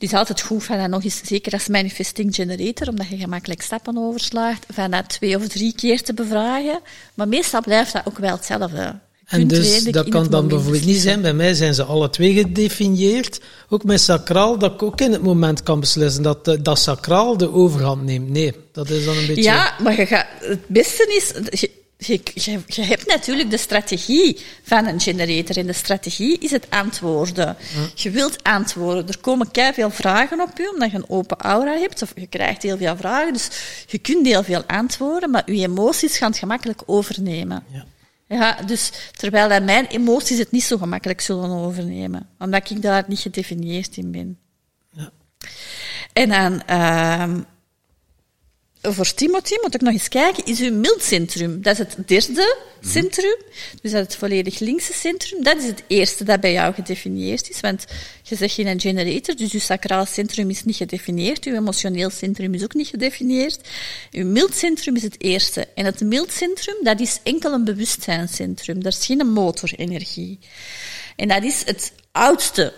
[0.02, 3.62] Het is altijd goed van dat nog eens, zeker als manifesting generator, omdat je gemakkelijk
[3.62, 6.80] stappen overslaagt, van dat twee of drie keer te bevragen.
[7.14, 8.98] Maar meestal blijft dat ook wel hetzelfde.
[9.32, 13.40] En dus dat kan dan bijvoorbeeld niet zijn, bij mij zijn ze alle twee gedefinieerd.
[13.68, 17.36] Ook met sacraal, dat ik ook in het moment kan beslissen dat eh, dat sacraal
[17.36, 18.28] de overhand neemt.
[18.28, 19.42] Nee, dat is dan een beetje...
[19.42, 21.58] Ja, maar je gaat, het beste is...
[21.60, 25.56] Je, je, je, je, hebt natuurlijk de strategie van een generator.
[25.56, 27.56] En de strategie is het antwoorden.
[27.94, 29.08] Je wilt antwoorden.
[29.08, 32.02] Er komen veel vragen op je, omdat je een open aura hebt.
[32.02, 33.32] Of je krijgt heel veel vragen.
[33.32, 33.48] Dus
[33.86, 37.64] je kunt heel veel antwoorden, maar je emoties gaan het gemakkelijk overnemen.
[37.72, 37.84] Ja.
[38.32, 43.04] Ja, dus terwijl dat mijn emoties het niet zo gemakkelijk zullen overnemen, omdat ik daar
[43.06, 44.38] niet gedefinieerd in ben.
[44.90, 45.10] Ja.
[46.12, 47.34] En dan, uh,
[48.82, 51.62] voor Timothy moet ik nog eens kijken, is uw mildcentrum.
[51.62, 53.36] Dat is het derde centrum,
[53.82, 55.42] dus dat is het volledig linkse centrum.
[55.42, 57.84] Dat is het eerste dat bij jou gedefinieerd is, want
[58.22, 62.62] je zegt geen generator, dus uw sacraal centrum is niet gedefinieerd, uw emotioneel centrum is
[62.62, 63.68] ook niet gedefinieerd.
[64.10, 65.68] Uw mildcentrum is het eerste.
[65.74, 70.38] En het mildcentrum, dat is enkel een bewustzijnscentrum, dat is geen motorenergie.
[71.16, 72.72] En dat is het oudste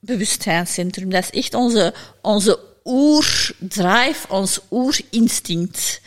[0.00, 1.10] bewustzijnscentrum.
[1.10, 6.00] Dat is echt onze, onze oerdrive, ons oerinstinct.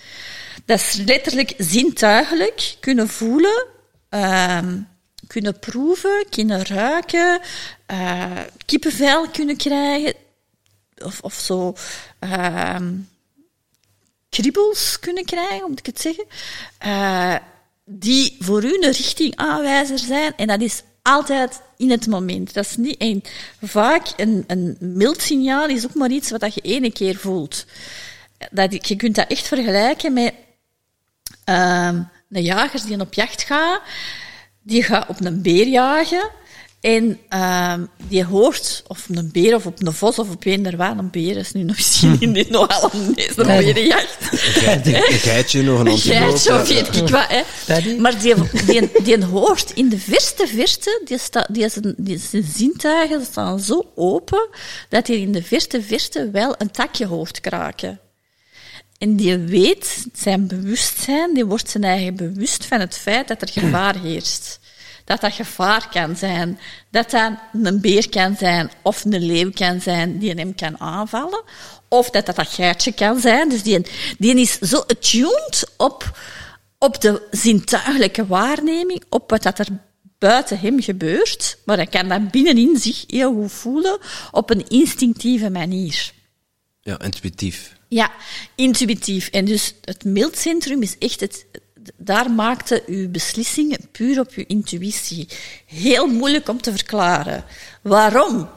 [0.66, 3.66] Dat is letterlijk zintuigelijk kunnen voelen,
[4.10, 4.60] uh,
[5.28, 7.42] kunnen proeven, kunnen ruiken,
[7.92, 8.32] uh,
[8.66, 10.14] kippenvel kunnen krijgen,
[11.04, 11.74] of, of zo
[12.20, 12.76] uh,
[15.00, 16.26] kunnen krijgen, om het zeggen,
[16.86, 17.36] uh,
[17.86, 20.36] die voor u een richtingaanwijzer zijn.
[20.36, 22.54] En dat is altijd in het moment.
[22.54, 23.24] Dat is niet een,
[23.62, 27.66] vaak een, een mild signaal is ook maar iets wat je ene keer voelt.
[28.52, 30.34] Dat, je kunt dat echt vergelijken met
[31.46, 32.00] uh,
[32.30, 33.82] een jager die op jacht gaat.
[34.62, 36.30] Die gaat op een beer jagen.
[36.88, 37.74] En uh,
[38.08, 41.10] die hoort, of een beer of op een vos of op een er waar, een
[41.10, 44.18] beer is nu nog misschien in dit nog al een berenjacht.
[44.32, 46.22] Een geitje, nog een antiloop.
[46.22, 47.28] Een geitje of weet ik wat.
[47.28, 47.96] Hè.
[47.98, 48.36] Maar die,
[48.66, 53.60] die, die hoort in de verste verte, die, sta, die, zijn, die zijn zintuigen staan
[53.60, 54.48] zo open,
[54.90, 58.00] dat hij in de verste verte wel een takje hoort kraken.
[58.98, 63.50] En die weet, zijn bewustzijn, die wordt zijn eigen bewust van het feit dat er
[63.50, 64.60] gevaar heerst
[65.08, 66.60] dat dat gevaar kan zijn.
[66.92, 67.32] Dat dat
[67.64, 71.44] een beer kan zijn of een leeuw kan zijn die hem kan aanvallen.
[71.88, 73.50] Of dat dat dat geitje kan zijn.
[73.50, 73.86] Dus die,
[74.18, 76.20] die is zo attuned op,
[76.78, 79.68] op de zintuigelijke waarneming, op wat dat er
[80.18, 81.58] buiten hem gebeurt.
[81.66, 83.98] Maar hij kan dat binnenin zich heel goed voelen
[84.32, 86.12] op een instinctieve manier.
[86.82, 87.76] Ja, intuïtief.
[87.88, 88.12] Ja,
[88.56, 89.28] intuïtief.
[89.28, 91.46] En dus het mildcentrum is echt het,
[91.96, 95.28] daar maakte uw beslissingen puur op uw intuïtie.
[95.66, 97.44] Heel moeilijk om te verklaren.
[97.82, 98.50] Waarom?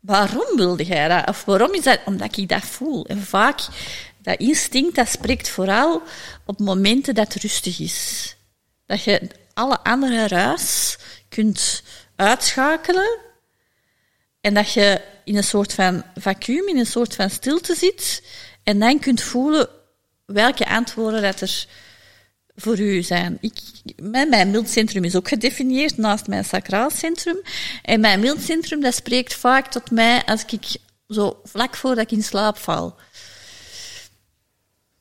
[0.00, 1.28] Waarom wilde jij dat?
[1.28, 2.00] Of waarom is dat?
[2.04, 3.06] Omdat ik dat voel.
[3.06, 3.60] En vaak,
[4.22, 6.02] dat instinct, dat spreekt vooral
[6.44, 8.36] op momenten dat rustig is.
[8.86, 10.96] Dat je alle andere ruis
[11.28, 11.82] kunt
[12.16, 13.18] uitschakelen
[14.40, 18.22] en dat je in een soort van vacuüm, in een soort van stilte zit
[18.62, 19.68] en dan kunt voelen
[20.26, 21.66] welke antwoorden dat er
[22.56, 23.38] voor u zijn.
[23.40, 23.58] Ik,
[24.02, 27.40] mijn mildcentrum is ook gedefinieerd naast mijn sacraalcentrum.
[27.82, 30.76] En mijn mildcentrum dat spreekt vaak tot mij als ik
[31.08, 32.96] zo vlak voordat ik in slaap val.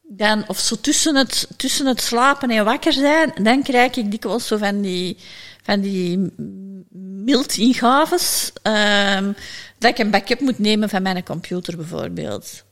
[0.01, 4.47] Dan, of zo tussen het, tussen het slapen en wakker zijn, dan krijg ik dikwijls
[4.47, 5.17] zo van die,
[5.63, 6.33] van die
[7.23, 9.35] mild um,
[9.77, 12.63] dat ik een backup moet nemen van mijn computer bijvoorbeeld.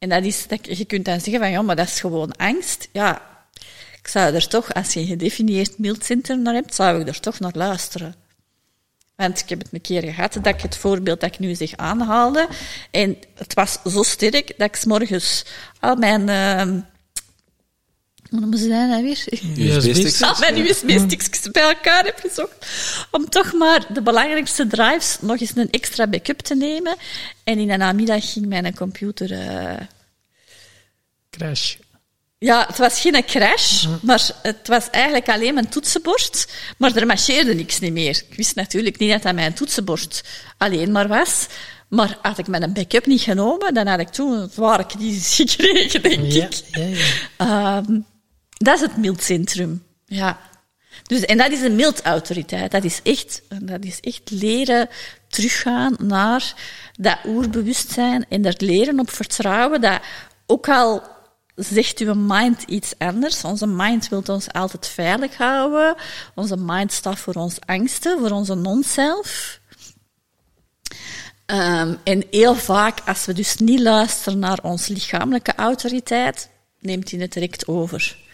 [0.00, 2.88] En dat is, dat, je kunt dan zeggen van ja, maar dat is gewoon angst.
[2.92, 3.22] Ja,
[3.98, 7.40] ik zou er toch, als je een gedefinieerd mildcentrum naar hebt, zou ik er toch
[7.40, 8.14] naar luisteren.
[9.16, 11.76] Want ik heb het een keer gehad dat ik het voorbeeld dat ik nu zeg
[11.76, 12.48] aanhaalde.
[12.90, 15.44] En het was zo sterk dat ik morgens
[15.80, 16.28] al mijn...
[16.28, 16.82] Uh,
[18.30, 19.24] hoe noemen ze dat weer?
[19.56, 20.22] USB-sticks.
[20.22, 22.66] Al mijn USB-sticks bij elkaar heb gezocht.
[23.10, 26.96] Om toch maar de belangrijkste drives nog eens een extra backup te nemen.
[27.44, 29.30] En in de namiddag ging mijn computer...
[29.30, 29.72] Uh,
[31.30, 31.74] Crash.
[32.38, 36.48] Ja, het was geen crash, maar het was eigenlijk alleen mijn toetsenbord.
[36.76, 38.22] Maar er marcheerde niks niet meer.
[38.28, 40.24] Ik wist natuurlijk niet dat dat mijn toetsenbord
[40.58, 41.46] alleen maar was.
[41.88, 46.02] Maar had ik mijn backup niet genomen, dan had ik toen een zware crisis gekregen,
[46.02, 46.52] denk Ja, ik.
[46.70, 46.86] ja,
[47.38, 47.76] ja.
[47.88, 48.06] Um,
[48.62, 49.84] dat is het mildcentrum.
[50.06, 50.38] Ja.
[51.02, 52.70] Dus, en dat is een mild autoriteit.
[52.70, 54.88] Dat is echt, dat is echt leren
[55.28, 56.54] teruggaan naar
[56.92, 60.00] dat oerbewustzijn en er leren op vertrouwen dat
[60.46, 61.02] ook al
[61.54, 63.44] zegt uw mind iets anders.
[63.44, 65.94] Onze mind wil ons altijd veilig houden.
[66.34, 69.60] Onze mind staat voor ons angsten, voor onze non-self.
[71.46, 77.20] Um, en heel vaak, als we dus niet luisteren naar onze lichamelijke autoriteit, neemt hij
[77.20, 78.28] het direct over.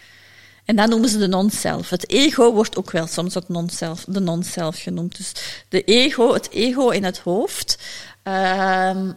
[0.67, 1.91] En dat noemen ze de non-self.
[1.91, 5.17] Het ego wordt ook wel soms het non-self, de non-self genoemd.
[5.17, 5.33] Dus
[5.69, 7.79] de ego, het ego in het hoofd,
[8.25, 9.11] uh,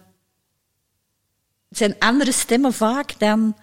[1.69, 3.55] zijn andere stemmen vaak dan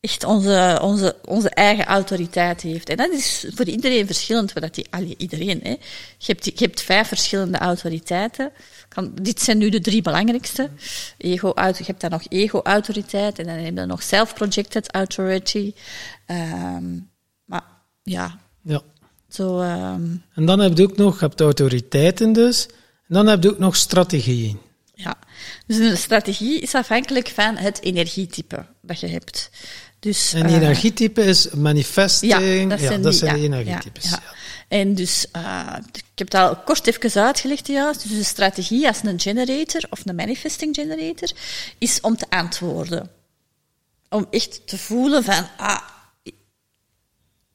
[0.00, 2.88] echt onze, onze, onze eigen autoriteit heeft.
[2.88, 4.60] En dat is voor iedereen verschillend.
[4.60, 5.70] Dat die, iedereen, hè.
[6.18, 8.52] Je, hebt, je hebt vijf verschillende autoriteiten.
[8.94, 10.70] Kan, dit zijn nu de drie belangrijkste.
[11.18, 15.74] Ego, je hebt dan nog ego-autoriteit en dan heb je nog self-projected authority.
[16.26, 17.10] Um,
[17.44, 17.64] maar
[18.02, 18.38] ja.
[18.62, 18.82] Ja.
[19.28, 22.66] Zo, um, en dan heb je ook nog, je hebt autoriteiten dus.
[23.08, 24.58] En dan heb je ook nog strategieën.
[24.94, 25.18] Ja,
[25.66, 29.50] dus een strategie is afhankelijk van het energietype dat je hebt.
[30.02, 32.32] Dus, en uh, energietype is manifesting.
[32.32, 34.10] Ja, dat zijn, ja, dat die, zijn ja, de energietypes.
[34.10, 34.22] Ja,
[34.68, 38.02] En dus, uh, ik heb het al kort even uitgelegd juist.
[38.02, 41.30] Dus de strategie als een generator of een manifesting generator
[41.78, 43.10] is om te antwoorden.
[44.08, 45.80] Om echt te voelen van, ah,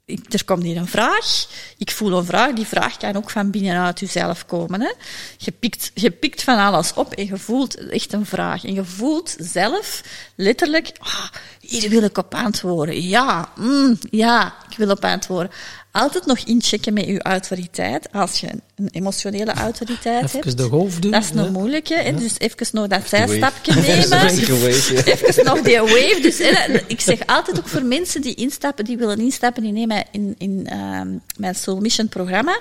[0.07, 1.47] er komt hier een vraag.
[1.77, 2.53] Ik voel een vraag.
[2.53, 4.81] Die vraag kan ook van binnenuit jezelf komen.
[4.81, 4.91] Hè.
[5.37, 8.65] Je, pikt, je pikt van alles op en je voelt echt een vraag.
[8.65, 10.03] En je voelt zelf
[10.35, 11.29] letterlijk, ah,
[11.59, 13.01] hier wil ik op antwoorden.
[13.01, 15.51] Ja, mm, ja, ik wil op antwoorden
[15.97, 18.11] altijd nog inchecken met je autoriteit.
[18.11, 20.57] Als je een emotionele autoriteit even hebt.
[20.57, 21.11] de golf doen.
[21.11, 21.51] Dat is nog ja.
[21.51, 21.87] moeilijk.
[21.87, 21.99] Hè?
[21.99, 22.11] Ja.
[22.11, 24.25] Dus even nog dat zijstapje nemen.
[24.25, 25.03] Even wave, ja.
[25.27, 26.19] Even nog die wave.
[26.21, 30.05] Dus hè, ik zeg altijd ook voor mensen die instappen, die willen instappen in, in,
[30.11, 32.59] in, in um, mijn Soul Mission programma.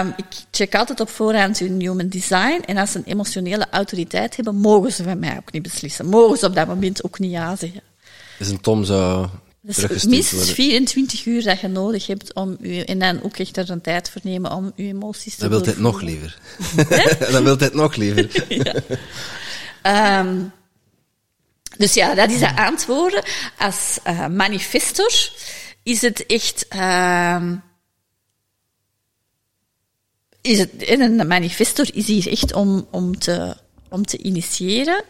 [0.00, 2.62] Um, ik check altijd op voorhand hun human design.
[2.64, 6.06] En als ze een emotionele autoriteit hebben, mogen ze van mij ook niet beslissen.
[6.06, 7.80] Mogen ze op dat moment ook niet ja zeggen.
[8.38, 9.28] Dus een Tom zou
[9.66, 10.54] Dus minstens worden.
[10.54, 14.10] 24 uur dat je nodig hebt om u, en dan ook echt er een tijd
[14.10, 16.38] voor nemen om je emoties te Dan wil het nog liever.
[17.32, 18.44] Dan wil het nog liever.
[19.82, 20.42] Ehm,
[21.76, 23.22] dus ja, dat is dat antwoorden.
[23.58, 25.30] Als eh, manifestor
[25.82, 26.68] is het echt...
[26.68, 27.56] ehm,
[30.40, 33.56] is het, en een manifestor is hier echt om, om, te,
[33.88, 35.04] om te initiëren.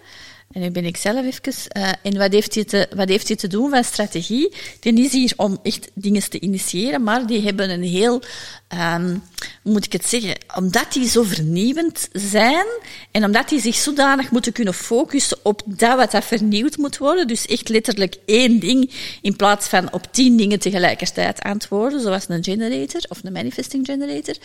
[0.52, 1.68] En nu ben ik zelf even...
[1.68, 4.54] eh, en wat heeft, hij te, wat heeft te doen van strategie?
[4.80, 8.22] Die is hier om echt dingen te initiëren, maar die hebben een heel...
[8.68, 9.16] ehm,
[9.62, 10.38] hoe moet ik het zeggen?
[10.56, 12.66] Omdat die zo vernieuwend zijn
[13.10, 17.26] en omdat die zich zodanig moeten kunnen focussen op dat wat dat vernieuwd moet worden,
[17.26, 18.90] dus echt letterlijk één ding
[19.22, 24.36] in plaats van op tien dingen tegelijkertijd antwoorden, zoals een generator of een manifesting generator,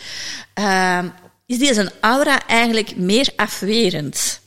[0.54, 1.08] ehm,
[1.46, 4.41] is deze aura eigenlijk meer afwerend.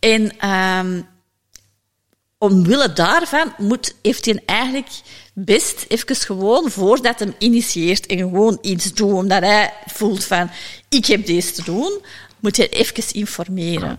[0.00, 1.06] En um,
[2.38, 4.88] omwille daarvan moet, heeft hij eigenlijk
[5.34, 10.50] best even gewoon, voordat hem initieert en gewoon iets doen, omdat hij voelt van,
[10.88, 12.00] ik heb deze te doen,
[12.38, 13.98] moet hij even informeren.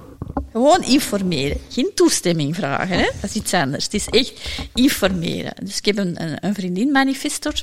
[0.52, 1.58] Gewoon informeren.
[1.70, 3.10] Geen toestemming vragen, hè?
[3.22, 3.84] dat is iets anders.
[3.84, 4.34] Het is echt
[4.74, 5.54] informeren.
[5.64, 7.54] Dus ik heb een, een, vriendin, manifestor.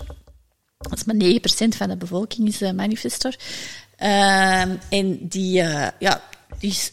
[0.79, 3.35] Dat is maar 9% van de bevolking is uh, manifestor.
[4.03, 6.23] Um, en die, uh, ja,
[6.59, 6.93] die is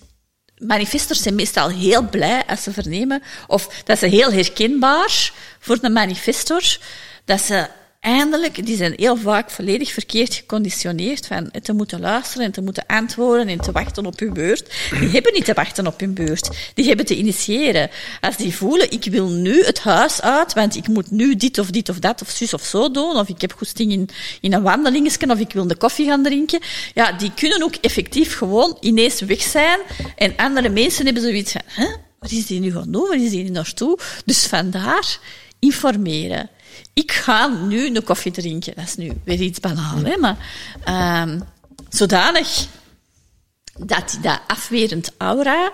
[0.58, 5.94] manifestors zijn meestal heel blij als ze vernemen, of dat ze heel herkenbaar voor een
[5.94, 6.78] manifestor,
[7.26, 7.68] dat ze
[8.06, 12.86] eindelijk, die zijn heel vaak volledig verkeerd geconditioneerd van te moeten luisteren en te moeten
[12.88, 14.74] antwoorden en te wachten op hun beurt.
[15.00, 16.50] Die hebben niet te wachten op hun beurt.
[16.74, 17.90] Die hebben te initiëren.
[18.22, 21.70] Als die voelen, ik wil nu het huis uit, want ik moet nu dit of
[21.70, 24.10] dit of dat of zus of zo doen, of ik heb goesting in,
[24.42, 26.60] in een wandelingetje, of ik wil de koffie gaan drinken.
[26.94, 29.80] Ja, die kunnen ook effectief gewoon ineens weg zijn.
[30.16, 31.88] En andere mensen hebben zoiets van, hè?
[32.20, 33.08] Wat is die nu gaan doen?
[33.08, 34.00] Waar is die nu naartoe?
[34.26, 35.20] Dus vandaar
[35.60, 36.50] informeren
[36.94, 38.74] ik ga nu een koffie drinken.
[38.76, 40.18] Dat is nu weer iets banaal, hè?
[40.18, 40.38] maar
[41.24, 41.44] um,
[41.90, 42.68] zodanig
[43.78, 45.72] dat dat afwerend aura,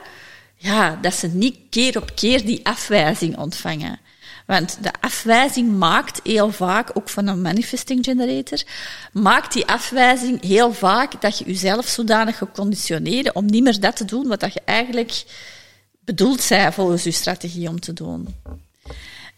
[0.55, 3.99] ja, dat ze niet keer op keer die afwijzing ontvangen.
[4.45, 8.63] Want de afwijzing maakt heel vaak, ook van een manifesting generator,
[9.11, 14.05] maakt die afwijzing heel vaak dat je jezelf zodanig geconditioneerd om niet meer dat te
[14.05, 15.23] doen wat je eigenlijk
[15.99, 18.35] bedoeld zij volgens je strategie om te doen.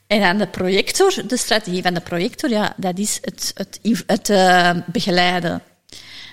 [0.07, 4.29] En aan de projector, de strategie van de projector, ja, dat is het, het, het
[4.29, 5.61] uh, begeleiden.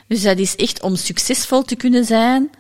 [0.07, 2.51] Dus dat is echt om succesvol te kunnen zijn.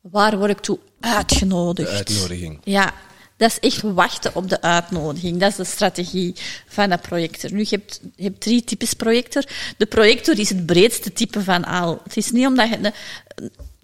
[0.00, 1.88] Waar word ik toe uitgenodigd?
[1.88, 2.60] De uitnodiging.
[2.64, 2.92] Ja,
[3.36, 5.40] dat is echt wachten op de uitnodiging.
[5.40, 6.34] Dat is de strategie
[6.66, 7.52] van een projector.
[7.52, 9.44] Nu, je hebt, je hebt drie types projector.
[9.76, 12.00] De projector is het breedste type van al.
[12.04, 12.80] Het is niet omdat je...
[12.80, 12.92] De,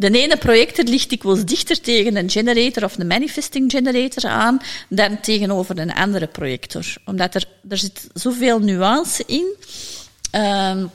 [0.01, 5.21] de ene projector ligt dikwijls dichter tegen een generator of een manifesting generator aan dan
[5.21, 6.85] tegenover een andere projector.
[7.05, 9.55] Omdat er, er zit zoveel nuance in.
[10.33, 10.91] Um,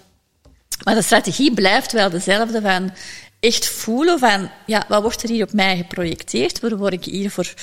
[0.84, 2.93] maar de strategie blijft wel dezelfde van
[3.39, 6.60] echt voelen van, ja, wat wordt er hier op mij geprojecteerd?
[6.60, 7.53] Waar word ik hier voor,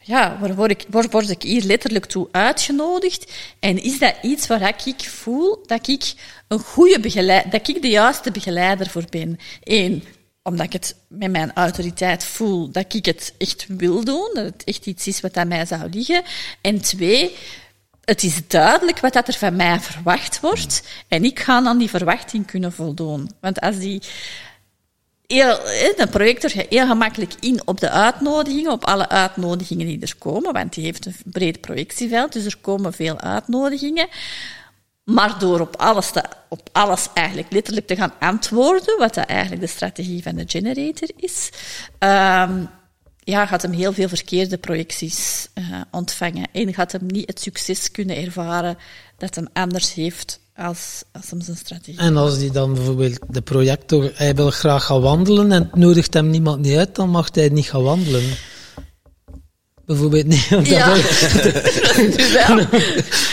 [0.00, 3.32] ja, waar word ik, waar word ik hier letterlijk toe uitgenodigd?
[3.60, 6.12] En is dat iets waar ik voel dat ik
[6.48, 9.38] een goede begeleider, dat ik de juiste begeleider voor ben?
[9.62, 10.04] Eén,
[10.48, 14.64] omdat ik het met mijn autoriteit voel dat ik het echt wil doen, dat het
[14.64, 16.22] echt iets is wat aan mij zou liggen.
[16.60, 17.36] En twee,
[18.04, 21.90] het is duidelijk wat dat er van mij verwacht wordt en ik ga aan die
[21.90, 23.30] verwachting kunnen voldoen.
[23.40, 24.02] Want als die
[25.26, 25.56] heel,
[25.96, 30.52] de projector gaat heel gemakkelijk in op de uitnodigingen, op alle uitnodigingen die er komen,
[30.52, 34.08] want die heeft een breed projectieveld, dus er komen veel uitnodigingen.
[35.04, 39.60] Maar door op alles, te, op alles eigenlijk letterlijk te gaan antwoorden, wat dat eigenlijk
[39.60, 41.50] de strategie van de generator is,
[41.98, 42.68] um,
[43.18, 46.48] ja, gaat hem heel veel verkeerde projecties uh, ontvangen.
[46.52, 48.78] En gaat hem niet het succes kunnen ervaren
[49.18, 51.98] dat hem anders heeft als, als hem zijn strategie.
[51.98, 56.14] En als die dan bijvoorbeeld de projector, hij wil graag gaan wandelen en het nodigt
[56.14, 58.36] hem niemand niet uit, dan mag hij niet gaan wandelen
[59.86, 60.48] bijvoorbeeld niet.
[60.74, 60.88] Ja.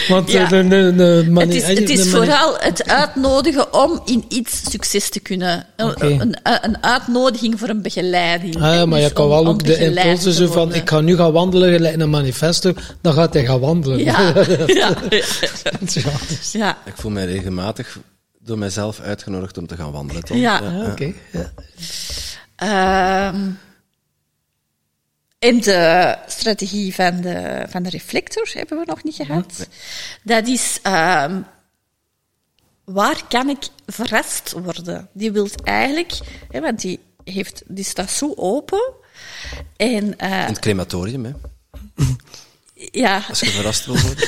[0.08, 0.48] Want ja.
[0.48, 5.20] de, de, de het is, het is vooral het uitnodigen om in iets succes te
[5.20, 5.66] kunnen.
[5.78, 6.12] Okay.
[6.12, 8.56] Een, een, uitnodiging voor een begeleiding.
[8.56, 11.32] Ah, ja, maar je kan wel ook de impulsen zo van, ik ga nu gaan
[11.32, 14.04] wandelen gelijk een manifesto, dan gaat hij gaan wandelen.
[14.04, 14.34] Ja.
[14.66, 14.96] ja.
[16.52, 16.78] ja.
[16.86, 17.98] Ik voel mij regelmatig
[18.40, 20.24] door mijzelf uitgenodigd om te gaan wandelen.
[20.24, 20.38] Toch?
[20.38, 20.60] Ja.
[20.60, 21.14] Ah, oké.
[21.32, 21.52] Ja.
[23.34, 23.58] Um,
[25.42, 29.68] en de strategie van de, van de reflector hebben we nog niet gehad.
[30.24, 31.46] Dat is, um,
[32.84, 35.10] waar kan ik verrast worden?
[35.14, 36.20] Die wil eigenlijk,
[36.50, 38.94] hè, want die, heeft, die staat zo open.
[39.76, 41.32] En, uh, In het crematorium, hè?
[42.92, 43.24] Ja.
[43.30, 44.28] Als je verrast wil worden.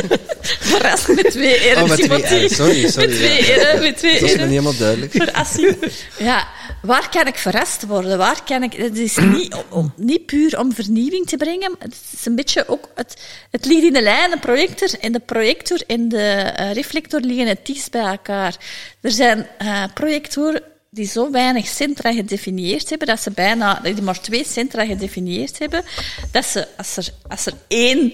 [0.72, 1.82] verrast met twee R'en.
[1.82, 2.50] Oh, met twee R'en.
[2.50, 3.08] Sorry, sorry.
[3.08, 3.82] Met twee R'en.
[3.82, 5.12] Met twee Dat is me niet helemaal duidelijk.
[5.12, 5.76] Verrassing.
[6.18, 6.48] Ja,
[6.82, 8.18] waar kan ik verrast worden?
[8.18, 8.72] Waar kan ik...
[8.72, 11.74] Het is niet, om, niet puur om vernieuwing te brengen.
[11.78, 12.88] Het is een beetje ook...
[12.94, 13.16] Het,
[13.50, 17.46] het ligt in de lijn, de projector en de projector en de uh, reflector liggen
[17.46, 18.56] het dichtst bij elkaar.
[19.00, 24.20] Er zijn uh, projectoren die zo weinig centra gedefinieerd hebben, dat ze bijna, die maar
[24.20, 25.84] twee centra gedefinieerd hebben,
[26.30, 28.12] dat ze, als er, als er één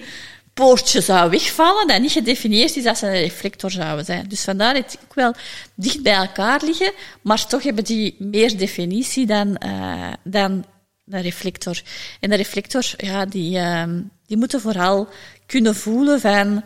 [0.55, 4.29] poortje zou wegvallen, dat niet gedefinieerd is dat ze een reflector zouden zijn.
[4.29, 5.35] Dus vandaar dat ook wel
[5.75, 10.65] dicht bij elkaar liggen, maar toch hebben die meer definitie dan, uh, dan
[11.05, 11.83] de reflector.
[12.21, 13.83] En de reflector, ja, die, uh,
[14.27, 15.09] die moeten vooral
[15.47, 16.65] kunnen voelen van,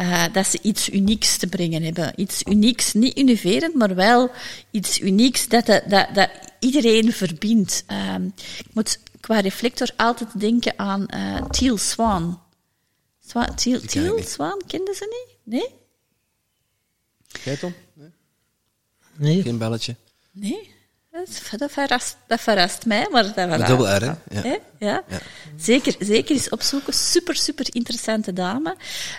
[0.00, 2.12] uh, dat ze iets unieks te brengen hebben.
[2.16, 4.30] Iets unieks, niet innoverend, maar wel
[4.70, 7.84] iets unieks dat, dat, dat, dat iedereen verbindt.
[7.90, 8.14] Uh,
[8.58, 12.40] ik moet qua reflector altijd denken aan uh, Teal Swan.
[13.26, 15.36] Swan Teal, Teal Swan, kenden ze niet?
[15.60, 15.68] Nee?
[17.44, 17.74] Jij Tom?
[17.92, 18.10] Nee.
[19.14, 19.42] nee.
[19.42, 19.96] Geen belletje?
[20.30, 20.74] Nee.
[21.58, 23.66] Dat verrast, dat verrast mij, maar dat verrast.
[23.66, 24.40] Dubbel R, hè?
[24.48, 24.58] Ja.
[24.78, 25.02] ja.
[25.08, 25.18] Ja.
[25.56, 26.92] Zeker, zeker eens opzoeken.
[26.92, 28.70] Super, super interessante dame.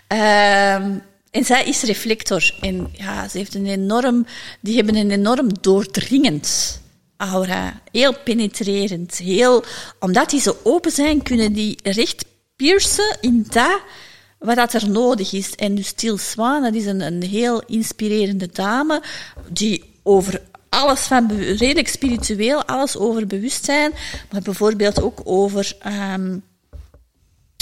[0.08, 2.56] Um, en zij is reflector.
[2.62, 4.26] En ja, ze heeft een enorm,
[4.60, 6.82] die hebben een enorm doordringend
[7.18, 7.82] aura.
[7.92, 9.18] Heel penetrerend.
[9.18, 9.64] Heel,
[10.00, 12.26] omdat die zo open zijn, kunnen die recht
[12.56, 13.82] piercen in dat
[14.40, 15.56] wat dat er nodig is.
[15.56, 19.04] En dus Til Swan, dat is een, een heel inspirerende dame,
[19.50, 23.94] die over alles van redelijk spiritueel, alles over bewustzijn,
[24.32, 25.78] maar bijvoorbeeld ook over
[26.14, 26.44] um,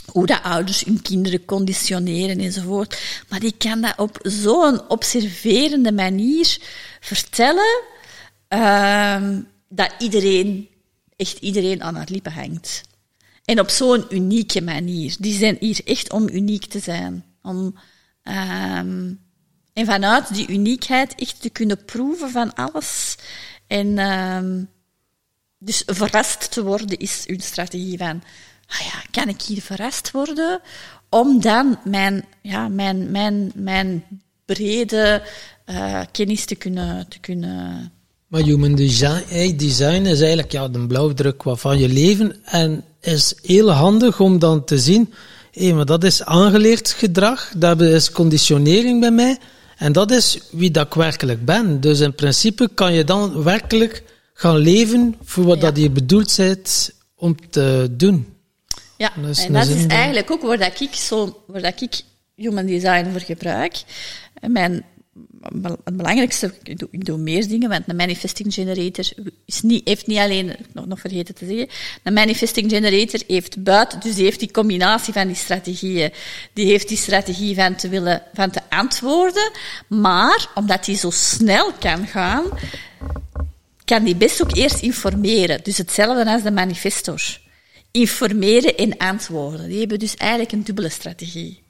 [0.06, 3.02] hoe dat ouders hun kinderen conditioneren enzovoort.
[3.30, 6.58] Maar die kan dat op zo'n observerende manier
[7.00, 7.82] vertellen
[8.50, 10.68] um, dat iedereen,
[11.16, 12.82] echt iedereen aan haar lippen hangt.
[13.46, 15.16] En op zo'n unieke manier.
[15.20, 17.26] Die zijn hier echt om uniek te zijn.
[17.42, 17.78] Om
[18.24, 19.25] um,
[19.76, 23.16] en vanuit die uniekheid echt te kunnen proeven van alles.
[23.68, 24.64] En uh,
[25.58, 28.24] dus verrast te worden is hun strategie van,
[28.68, 30.62] ah ja, kan ik hier verrast worden?
[31.10, 34.04] Om dan mijn, ja, mijn, mijn, mijn
[34.46, 35.24] brede
[35.66, 37.92] uh, kennis te kunnen, te kunnen...
[38.28, 43.72] Maar human design, design is eigenlijk ja, de blauwdruk van je leven en is heel
[43.72, 45.14] handig om dan te zien,
[45.52, 49.38] hé, maar dat is aangeleerd gedrag, dat is conditionering bij mij,
[49.78, 51.82] en dat is wie dat ik werkelijk ben.
[51.82, 54.04] Dus in principe kan je dan werkelijk
[54.34, 58.34] gaan leven voor wat dat je bedoeld bent om te doen.
[58.98, 59.22] Ja, en
[59.54, 59.90] dat is dan.
[59.90, 62.02] eigenlijk ook waar dat ik, zo, waar dat ik
[62.36, 63.84] human design voor gebruik.
[64.34, 64.86] En mijn,
[65.84, 66.54] het belangrijkste,
[66.92, 69.06] ik doe, meer dingen, want een manifesting generator
[69.46, 71.68] is niet, heeft niet alleen, nog, nog vergeten te zeggen,
[72.04, 76.12] een manifesting generator heeft buiten, dus die heeft die combinatie van die strategieën.
[76.54, 79.52] Die heeft die strategie van te willen, van te antwoorden,
[79.88, 82.44] maar omdat die zo snel kan gaan,
[83.86, 85.64] kan die best ook eerst informeren.
[85.64, 87.40] Dus hetzelfde als de manifestor.
[87.92, 89.68] Informeren en antwoorden.
[89.68, 91.64] Die hebben dus eigenlijk een dubbele strategie.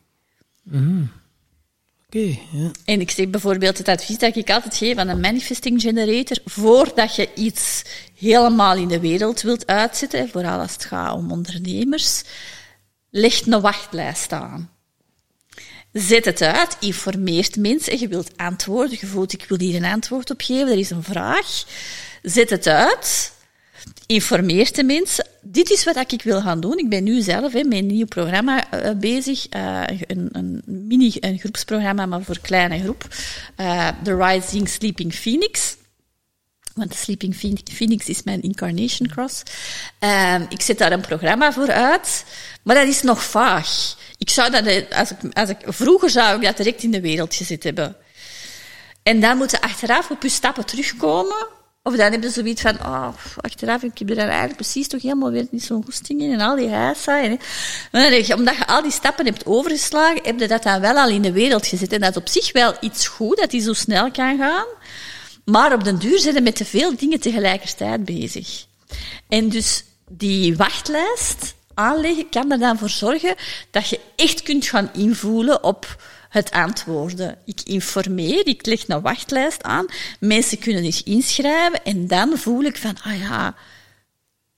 [2.10, 2.72] Ja.
[2.86, 7.16] En ik zeg bijvoorbeeld het advies dat ik altijd geef aan een manifesting generator, voordat
[7.16, 7.84] je iets
[8.18, 12.24] helemaal in de wereld wilt uitzetten, vooral als het gaat om ondernemers,
[13.10, 14.70] leg een wachtlijst aan.
[15.92, 18.00] Zet het uit, informeert mensen.
[18.00, 21.04] Je wilt antwoorden, je voelt ik wil hier een antwoord op geven, er is een
[21.04, 21.64] vraag.
[22.22, 23.32] Zet het uit,
[24.06, 25.28] informeert de mensen.
[25.42, 26.78] Dit is wat ik wil gaan doen.
[26.78, 29.48] Ik ben nu zelf hè, met een nieuw programma eh, bezig.
[29.48, 33.08] eh, een, een mini een groepsprogramma, maar voor kleine groep.
[33.56, 35.76] Eh, The Rising Sleeping Phoenix.
[36.74, 39.44] Want de Sleeping Phoen- Phoenix is mijn incarnation cross.
[40.00, 42.26] Ehm, ik zet daar een programma voor uit,
[42.64, 43.96] maar dat is nog vaag.
[44.18, 47.36] Ik zou dat, als ik, als ik, vroeger zou ik dat direct in de wereld
[47.36, 47.96] gezet hebben.
[49.04, 51.48] En dan moeten achteraf op je stappen terugkomen.
[51.88, 53.08] Of dan hebben ze zoiets van, oh,
[53.42, 56.32] achteraf, ik heb er dan eigenlijk precies toch helemaal weer niet zo'n goesting in.
[56.32, 60.82] En al die je, omdat je al die stappen hebt overgeslagen, heb je dat dan
[60.82, 61.94] wel al in de wereld gezet.
[61.94, 64.66] En dat is op zich wel iets goed, dat die zo snel kan gaan.
[65.44, 68.66] Maar op den duur zijn met te veel dingen tegelijkertijd bezig.
[69.30, 73.36] En dus die wachtlijst aanleggen kan er dan voor zorgen
[73.72, 75.98] dat je echt kunt gaan invoelen op
[76.36, 77.38] het antwoorden.
[77.46, 79.86] Ik informeer, ik leg een wachtlijst aan,
[80.20, 83.56] mensen kunnen zich inschrijven en dan voel ik van, ah ja,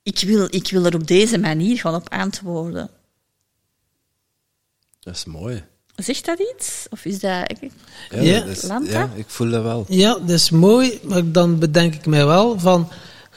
[0.02, 2.90] ik wil, ik wil er op deze manier gaan op antwoorden.
[5.00, 5.64] Dat is mooi.
[5.96, 6.86] Zegt dat iets?
[6.90, 7.52] Of is dat...
[8.10, 8.38] Ja, Ja.
[8.40, 8.90] dat is- Lanta?
[8.90, 9.84] ja, ik voel dat wel.
[9.88, 12.88] Ja, dat is mooi, maar dan bedenk ik mij wel van,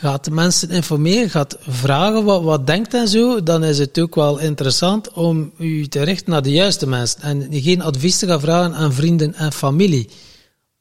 [0.01, 4.15] gaat de mensen informeren, gaat vragen wat, wat denkt en zo, dan is het ook
[4.15, 8.39] wel interessant om u te richten naar de juiste mensen en geen advies te gaan
[8.39, 10.09] vragen aan vrienden en familie.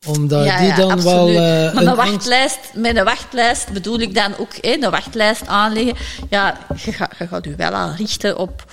[0.06, 1.28] Omdat die dan wel...
[1.28, 5.94] eh, maar een wachtlijst, met een wachtlijst bedoel ik dan ook hè, een wachtlijst aanleggen.
[6.30, 8.72] Ja, je gaat, je gaat u wel al richten op,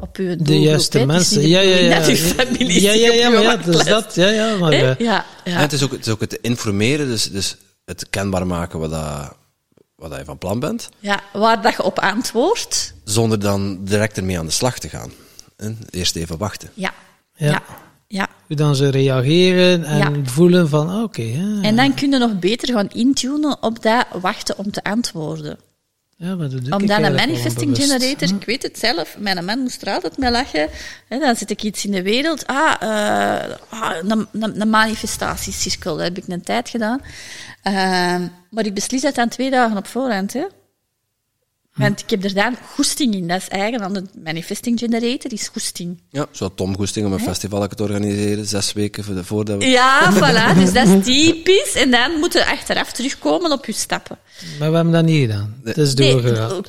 [0.00, 0.46] op uw doelgroep.
[0.46, 1.04] de juiste hè.
[1.04, 1.40] Het is mensen.
[1.40, 1.98] niet de Ja, ja, ja.
[1.98, 4.14] Dat uw familie ja, ja, ja, maar ja, dat is wachtlijst- dat.
[4.14, 4.72] Ja, ja, maar...
[5.02, 5.58] Ja, En ja.
[5.58, 9.36] het is, ook, het is ook het informeren, dus, dus het kenbaar maken wat, dat,
[10.04, 12.94] wat dat je van plan bent, ja, waar dat je op antwoordt.
[13.04, 15.12] zonder dan direct ermee aan de slag te gaan.
[15.56, 16.70] En eerst even wachten.
[16.74, 16.92] Ja,
[17.36, 17.48] Ja.
[17.50, 17.62] ja.
[18.08, 18.28] ja.
[18.46, 20.10] hoe dan ze reageren en Ja.
[20.24, 24.06] voelen van, ah, oké, ja, En dan kun je nog beter gaan intunen op dat
[24.20, 25.58] wachten om te antwoorden.
[26.16, 29.58] ja, maar dat doe ik Omdat een manifesting generator, ik weet het zelf, mijn man
[29.58, 30.68] moest er altijd mee lachen.
[31.08, 32.46] Hè, dan zet ik iets in de wereld.
[32.46, 37.00] Ah, eh, ah, een, een, een manifestatiecirkel, dat heb ik een tijd gedaan.
[37.64, 40.32] Ehm, maar ik beslis dat dan twee dagen op voorhand.
[40.32, 40.46] Hè.
[41.74, 43.28] Want ik heb er dan goesting in.
[43.28, 46.00] Dat is eigen aan de manifesting generator, is goesting.
[46.10, 49.66] Ja, zo Tom Goesting om een festival te organiseren, zes weken voor de- voordat we...
[49.68, 51.74] Ja, voilà, dus dat is typisch.
[51.74, 54.18] En dan moeten we achteraf terugkomen op je stappen.
[54.58, 55.60] Maar we hebben dat niet gedaan.
[55.64, 56.64] Het is doorgegaan.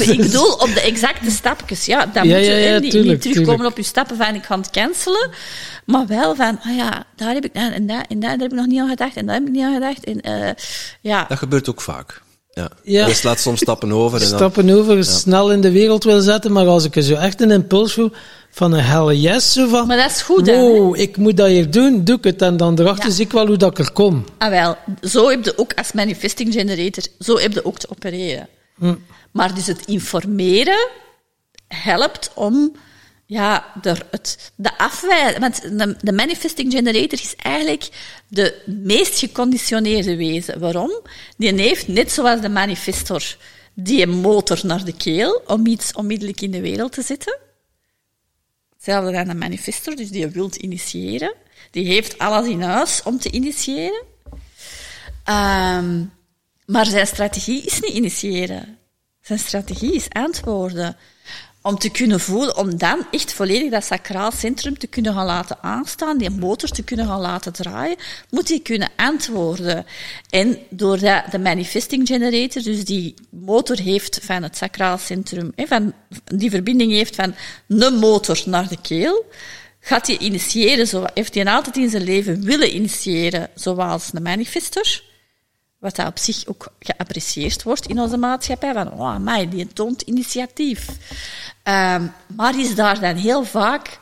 [0.00, 1.84] ik bedoel op de exacte stapjes.
[1.86, 3.70] Ja, dan Ja, moet je ja, ja, hè, niet, tuurlijk, niet terugkomen tuurlijk.
[3.70, 5.30] op je stappen van ik ga het cancelen.
[5.86, 8.52] Maar wel van, ah ja, daar heb ik, en, en, daar, en daar heb ik
[8.52, 9.16] nog niet aan gedacht.
[9.16, 10.04] En daar heb ik niet aan gedacht.
[10.04, 10.50] En, eh,
[11.00, 12.22] ja, Dat gebeurt ook vaak.
[12.54, 12.70] Ja.
[12.82, 13.06] Ja.
[13.06, 14.38] Je slaat soms stappen over en dan...
[14.38, 17.50] stappen over, snel in de wereld wil zetten, maar als ik er zo echt een
[17.50, 18.10] impuls voel
[18.50, 20.46] van een helle yes, zo van, maar dat is goed.
[20.46, 20.60] hè, hè.
[20.60, 22.42] wow, ik moet dat hier doen, doe ik het.
[22.42, 23.14] En dan erachter Ja.
[23.14, 24.24] zie ik wel hoe dat ik er kom.
[24.38, 28.48] Ah wel, zo heb je ook als manifesting generator, zo heb je ook te opereren.
[28.78, 28.94] Hm.
[29.30, 30.88] Maar dus het informeren
[31.68, 32.76] helpt om
[33.26, 35.38] ja, de, het, de afwijzing...
[35.38, 35.62] Want
[36.02, 37.88] de, manifesting generator is eigenlijk
[38.28, 40.60] de meest geconditioneerde wezen.
[40.60, 40.90] Waarom?
[41.36, 43.36] Die heeft, net zoals de manifestor,
[43.74, 47.38] die motor naar de keel om iets onmiddellijk in de wereld te zetten.
[48.74, 51.34] Hetzelfde dan de manifestor, dus die wilt initiëren.
[51.70, 54.02] Die heeft alles in huis om te initiëren.
[55.24, 56.04] Ehm,
[56.66, 58.78] maar zijn strategie is niet initiëren.
[59.20, 60.96] Zijn strategie is antwoorden.
[61.66, 65.58] Om te kunnen voelen, om dan echt volledig dat sacraal centrum te kunnen gaan laten
[65.62, 67.96] aanstaan, die motor te kunnen gaan laten draaien,
[68.30, 69.86] moet hij kunnen antwoorden.
[70.30, 75.92] En doordat de manifesting generator, dus die motor heeft van het sacraal centrum, van,
[76.24, 77.34] die verbinding heeft van
[77.68, 79.24] een motor naar de keel,
[79.80, 85.02] gaat hij initiëren, heeft hij altijd in zijn leven willen initiëren, zoals een manifestor.
[85.84, 88.72] Wat op zich ook geapprecieerd wordt in onze maatschappij.
[88.72, 90.88] Van, oh, mij, die toont initiatief.
[91.64, 94.00] Um, maar is daar dan heel vaak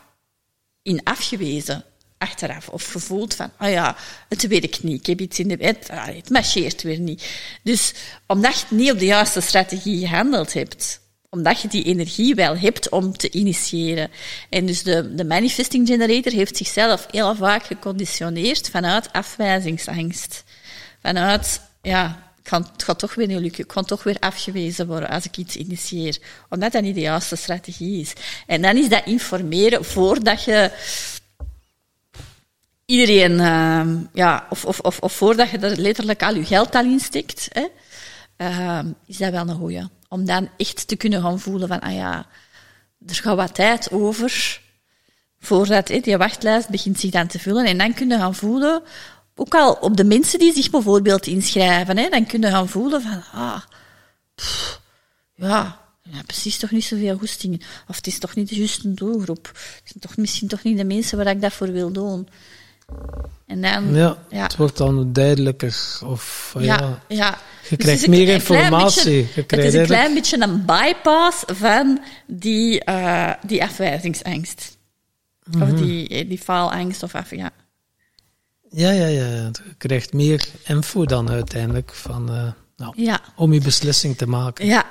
[0.82, 1.84] in afgewezen
[2.18, 2.68] achteraf.
[2.68, 3.96] Of gevoeld van, ah oh ja,
[4.28, 5.00] het werkt niet.
[5.00, 7.24] Ik heb iets in de wet, ah, het marcheert weer niet.
[7.62, 7.94] Dus
[8.26, 12.88] omdat je niet op de juiste strategie gehandeld hebt, omdat je die energie wel hebt
[12.88, 14.10] om te initiëren.
[14.50, 20.44] En dus de, de manifesting generator heeft zichzelf heel vaak geconditioneerd vanuit afwijzingsangst.
[21.00, 23.62] Vanuit, ja, het gaat toch weer niet lukken.
[23.62, 26.18] Ik kan toch weer afgewezen worden als ik iets initieer.
[26.48, 28.12] Omdat dat niet de juiste strategie is.
[28.46, 30.70] En dan is dat informeren voordat je
[32.84, 36.84] iedereen, uh, ja, of, of, of, of, voordat je er letterlijk al je geld al
[36.84, 37.66] insteekt, hè,
[38.36, 39.88] uh, is dat wel een goeie.
[40.08, 42.26] Om dan echt te kunnen gaan voelen van, ah ja,
[43.06, 44.60] er gaat wat tijd over
[45.42, 47.66] voordat die wachtlijst begint zich dan te vullen.
[47.66, 48.82] En dan kunnen gaan voelen,
[49.34, 53.22] ook al op de mensen die zich bijvoorbeeld inschrijven, hè, dan kunnen gaan voelen van,
[53.32, 53.60] ah,
[54.34, 54.80] pff,
[55.34, 57.60] ja, ja, precies toch niet zoveel goestingen.
[57.88, 59.46] Of het is toch niet de juiste doelgroep.
[59.46, 62.28] Het zijn toch misschien toch niet de mensen waar ik dat voor wil doen.
[63.46, 65.98] En dan, ja, ja, het wordt dan duidelijker.
[66.04, 67.02] Of, ja, ja.
[67.08, 67.38] ja.
[67.68, 69.28] Je dus krijgt meer informatie.
[69.34, 74.76] Beetje, het is een klein beetje een bypass van die, uh, die afwijzingsangst.
[75.44, 75.62] Mm -hmm.
[75.62, 75.84] Of mhm.
[75.84, 77.02] die, eh, die faalangst.
[77.02, 77.50] Of af, ja.
[78.72, 79.24] Ja, ja, ja.
[79.24, 83.20] Je krijgt meer info dan uiteindelijk van, uh, nou, ja.
[83.36, 84.66] om je beslissing te maken.
[84.66, 84.84] Ja,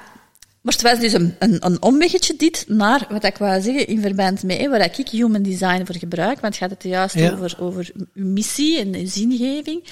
[0.62, 4.02] maar het was dus een, een, een omweggetje dit naar wat ik wou zeggen in
[4.02, 6.40] verband met waar ik human design voor gebruik.
[6.40, 9.84] Want het gaat het juist over, over uw missie en uw zingeving.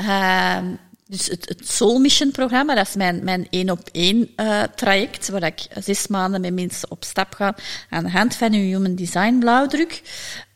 [0.00, 0.58] Uh,
[1.06, 5.28] dus het, het Soul Mission programma, dat is mijn, mijn één op één uh, traject,
[5.28, 7.54] waar ik zes maanden met mensen op stap ga
[7.90, 10.02] aan de hand van uw human design blauwdruk.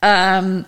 [0.01, 0.67] Um,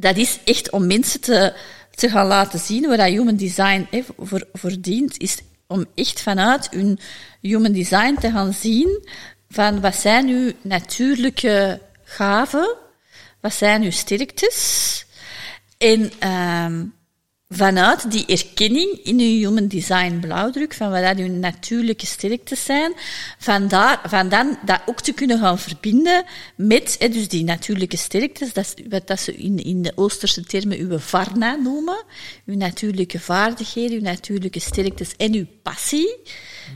[0.00, 1.54] dat is echt om mensen te,
[1.94, 3.88] te gaan laten zien waar dat human design
[4.18, 6.98] voor, voor dient, is om echt vanuit hun
[7.40, 9.08] human design te gaan zien
[9.50, 12.76] van wat zijn uw natuurlijke gaven,
[13.40, 15.04] wat zijn uw sterktes.
[15.78, 16.94] En um,
[17.48, 22.92] vanuit die erkenning in uw human design blauwdruk, van wat dat uw natuurlijke sterktes zijn,
[23.38, 26.24] van, daar, van dan dat ook te kunnen gaan verbinden
[26.56, 30.78] met hè, dus die natuurlijke sterktes, dat wat dat ze in, in de Oosterse termen
[30.78, 32.04] uw varna noemen,
[32.46, 36.16] uw natuurlijke vaardigheden, uw natuurlijke sterktes en uw passie.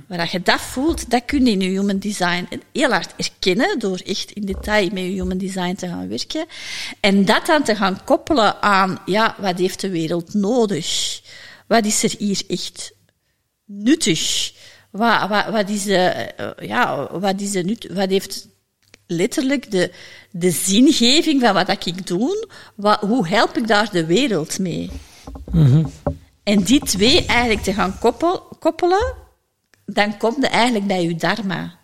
[0.07, 4.01] Waar je dat voelt, dat kun je in je human design heel hard erkennen door
[4.05, 6.47] echt in detail met je human design te gaan werken.
[7.01, 11.20] En dat dan te gaan koppelen aan, ja, wat heeft de wereld nodig?
[11.66, 12.93] Wat is er hier echt
[13.64, 14.53] nuttig?
[14.90, 18.49] Wat, wat, wat is de, eh, ja, wat is de nut, wat heeft
[19.07, 19.93] letterlijk de,
[20.30, 22.49] de zingeving van wat ik doe?
[22.74, 24.90] Wat, hoe help ik daar de wereld mee?
[25.51, 25.90] Mm
[26.43, 29.14] En die twee eigenlijk te gaan koppel, koppelen,
[29.95, 31.80] dan komt je eigenlijk bij je dharma.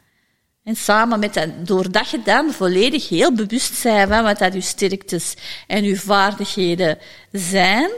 [0.65, 4.61] En samen met dat, doordat je dan volledig heel bewust bent van wat dat je
[4.61, 5.35] sterktes
[5.67, 6.99] en je vaardigheden
[7.33, 7.91] zijn,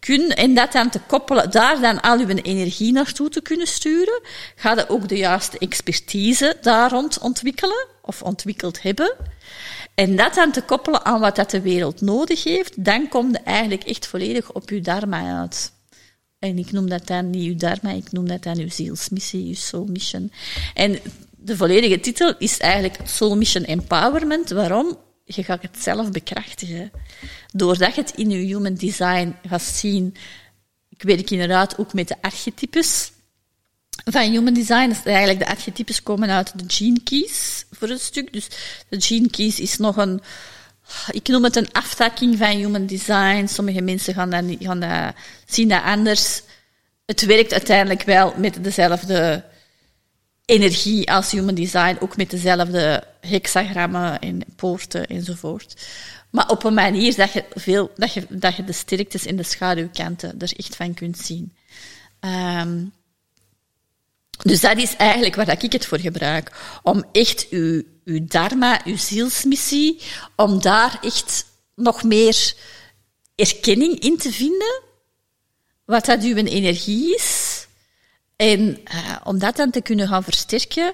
[0.00, 4.20] kun, en dat dan te koppelen, daar dan al je energie naartoe te kunnen sturen,
[4.56, 9.14] ga je ook de juiste expertise daar rond ontwikkelen, of ontwikkeld hebben.
[9.94, 13.38] En dat dan te koppelen aan wat dat de wereld nodig heeft, dan kom je
[13.38, 15.72] eigenlijk echt volledig op je dharma uit.
[16.48, 19.54] En ik noem dat dan niet uw dharma, ik noem dat dan uw zielsmissie, uw
[19.54, 20.32] soul mission.
[20.74, 20.98] En
[21.36, 24.50] de volledige titel is eigenlijk Soul Mission Empowerment.
[24.50, 24.98] Waarom?
[25.24, 26.90] Je gaat het zelf bekrachtigen.
[27.52, 30.14] Doordat je het in je human design gaat zien.
[30.88, 33.12] Ik werk inderdaad ook met de archetypes
[34.04, 34.94] van human design.
[35.04, 38.32] Eigenlijk de archetypes komen uit de gene keys voor een stuk.
[38.32, 38.48] Dus
[38.88, 40.20] de gene keys is nog een
[41.10, 43.46] ik noem het een aftakking van human design.
[43.46, 45.14] Sommige mensen gaan dat, gaan
[45.46, 46.42] zien dat anders.
[47.06, 49.44] Het werkt uiteindelijk wel met dezelfde
[50.44, 55.86] energie als human design, ook met dezelfde hexagrammen en poorten enzovoort.
[56.30, 59.42] Maar op een manier dat je, veel, dat je, dat je de sterktes en de
[59.42, 61.52] schaduwkanten er echt van kunt zien.
[62.20, 62.92] Um,
[64.46, 66.52] dus dat is eigenlijk waar ik het voor gebruik.
[66.82, 70.00] Om echt uw, uw dharma, uw zielsmissie,
[70.36, 72.54] om daar echt nog meer
[73.34, 74.82] erkenning in te vinden.
[75.84, 77.66] Wat dat uw energie is.
[78.36, 80.92] En uh, om dat dan te kunnen gaan versterken,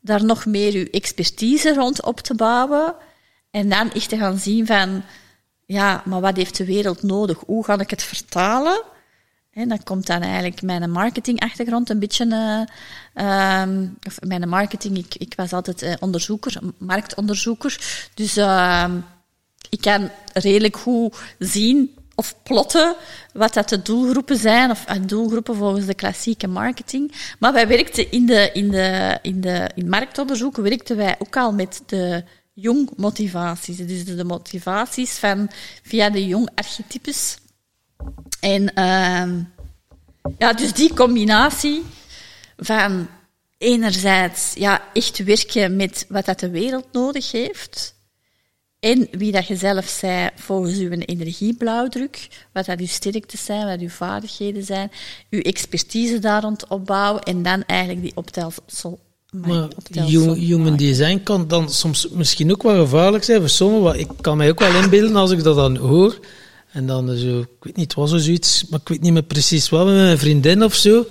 [0.00, 2.94] daar nog meer uw expertise rond op te bouwen.
[3.50, 5.04] En dan echt te gaan zien van,
[5.66, 7.38] ja, maar wat heeft de wereld nodig?
[7.46, 8.82] Hoe ga ik het vertalen?
[9.60, 12.26] En dan komt dan eigenlijk mijn marketingachtergrond een beetje...
[13.14, 17.78] Uh, um, of mijn marketing, ik, ik was altijd uh, onderzoeker, marktonderzoeker.
[18.14, 18.84] Dus uh,
[19.68, 22.94] ik kan redelijk goed zien of plotten
[23.32, 27.12] wat dat de doelgroepen zijn, of uh, doelgroepen volgens de klassieke marketing.
[27.38, 31.52] Maar wij werkten in, de, in, de, in, de, in marktonderzoek werkten wij ook al
[31.52, 33.76] met de jong motivaties.
[33.76, 35.50] Dus de motivaties van
[35.82, 37.36] via de jong archetypes.
[38.40, 39.44] En uh,
[40.38, 41.82] ja, dus die combinatie
[42.56, 43.08] van
[43.58, 47.94] enerzijds ja, echt werken met wat dat de wereld nodig heeft.
[48.80, 53.80] En wie dat je zelf zei volgens uw energieblauwdruk, wat dat uw sterktes zijn, wat
[53.80, 54.90] uw vaardigheden zijn,
[55.30, 58.98] uw expertise daar rond opbouwen en dan eigenlijk die optelsel
[59.30, 59.68] maar
[60.34, 63.98] human design kan dan soms misschien ook wel gevaarlijk zijn voor sommigen.
[63.98, 66.18] Ik kan mij ook wel inbeelden als ik dat dan hoor.
[66.72, 69.22] En dan zo, ik weet niet, het was er zoiets, maar ik weet niet meer
[69.22, 71.06] precies wat, met mijn vriendin of zo.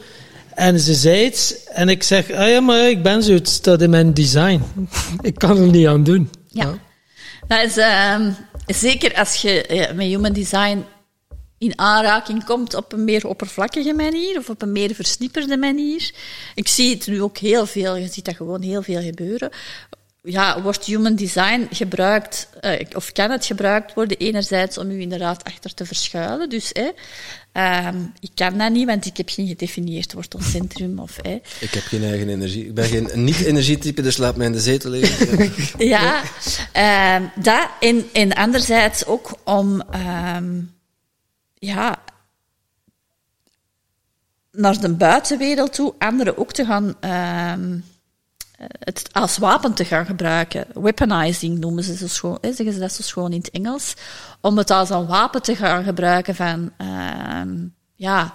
[0.56, 3.82] En ze zei iets, en ik zeg, ah ja, maar ik ben zo, het staat
[3.82, 4.64] in mijn design.
[5.22, 6.30] ik kan er niet aan doen.
[6.48, 6.80] Ja,
[7.48, 8.28] dat is uh,
[8.68, 10.86] zeker als je uh, met human design
[11.58, 16.12] in aanraking komt op een meer oppervlakkige manier of op een meer versnipperde manier.
[16.56, 19.50] Ik zie het nu ook heel veel, je ziet dat gewoon heel veel gebeuren.
[20.22, 25.44] Ja, wordt human design gebruikt, uh, of kan het gebruikt worden, enerzijds om u inderdaad
[25.44, 26.50] achter te verschuilen.
[26.50, 26.90] Dus hè,
[27.54, 31.00] uh, ik kan dat niet, want ik heb geen gedefinieerd wortelcentrum.
[31.00, 31.40] Of, hè.
[31.60, 32.66] Ik heb geen eigen energie.
[32.66, 35.52] Ik ben geen niet-energietype, dus laat mij in de zetel liggen.
[35.88, 36.22] ja,
[36.76, 37.70] uh, dat.
[37.80, 39.84] En, en anderzijds ook om
[40.36, 40.74] um,
[41.54, 42.02] ja,
[44.52, 47.82] naar de buitenwereld toe anderen ook te gaan, uh,
[48.80, 50.66] het als wapen te gaan gebruiken.
[50.74, 53.94] Weaponizing noemen ze zo schoon, hè, zeggen ze dat zo schoon in het Engels.
[54.42, 57.42] Om het als een wapen te gaan gebruiken van, uh,
[57.96, 58.34] ja,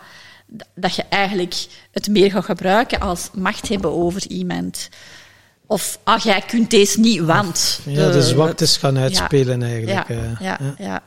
[0.74, 4.88] dat je eigenlijk het meer gaat gebruiken als macht hebben over iemand.
[5.66, 7.80] Of, ah, jij kunt deze niet, want...
[7.84, 10.08] Ja, de, de zwaktes gaan uitspelen ja, eigenlijk.
[10.08, 11.02] Ja, ja, ja.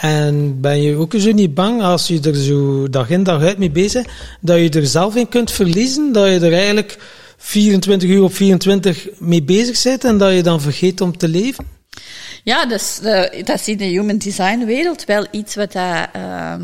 [0.00, 3.58] En ben je ook zo niet bang als je er zo dag in dag uit
[3.58, 4.06] mee bezig
[4.40, 6.98] dat je er zelf in kunt verliezen, dat je er eigenlijk
[7.36, 11.66] 24 uur op 24 mee bezig bent en dat je dan vergeet om te leven?
[12.44, 12.98] Ja, dus,
[13.44, 16.54] dat is in de human design wereld wel iets wat dat, uh,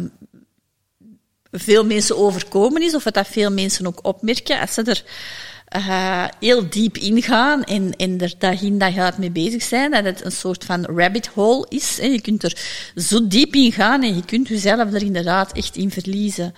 [1.50, 5.04] veel mensen overkomen is, of wat dat veel mensen ook opmerken als ze er
[5.76, 9.90] uh, heel diep ingaan en, en er dag in dag uit mee bezig zijn.
[9.90, 11.98] Dat het een soort van rabbit hole is.
[12.00, 12.06] Hè.
[12.06, 12.56] Je kunt er
[12.94, 16.54] zo diep in gaan en je kunt jezelf er inderdaad echt in verliezen.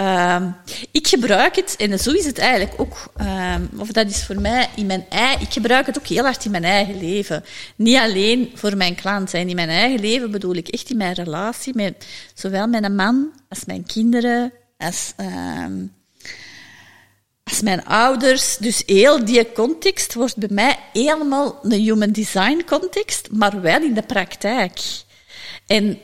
[0.00, 0.46] Uh,
[0.90, 4.68] ik gebruik het, en zo is het eigenlijk ook, uh, of dat is voor mij
[4.74, 7.44] in mijn eigen, ik gebruik het ook heel hard in mijn eigen leven.
[7.76, 9.40] Niet alleen voor mijn klanten.
[9.40, 13.32] En in mijn eigen leven bedoel ik echt in mijn relatie met zowel mijn man
[13.48, 15.72] als mijn kinderen, als ehm,
[17.50, 18.56] als mijn ouders.
[18.56, 23.94] Dus heel die context wordt bij mij helemaal een human design context, maar wel in
[23.94, 24.80] de praktijk.
[25.66, 25.98] En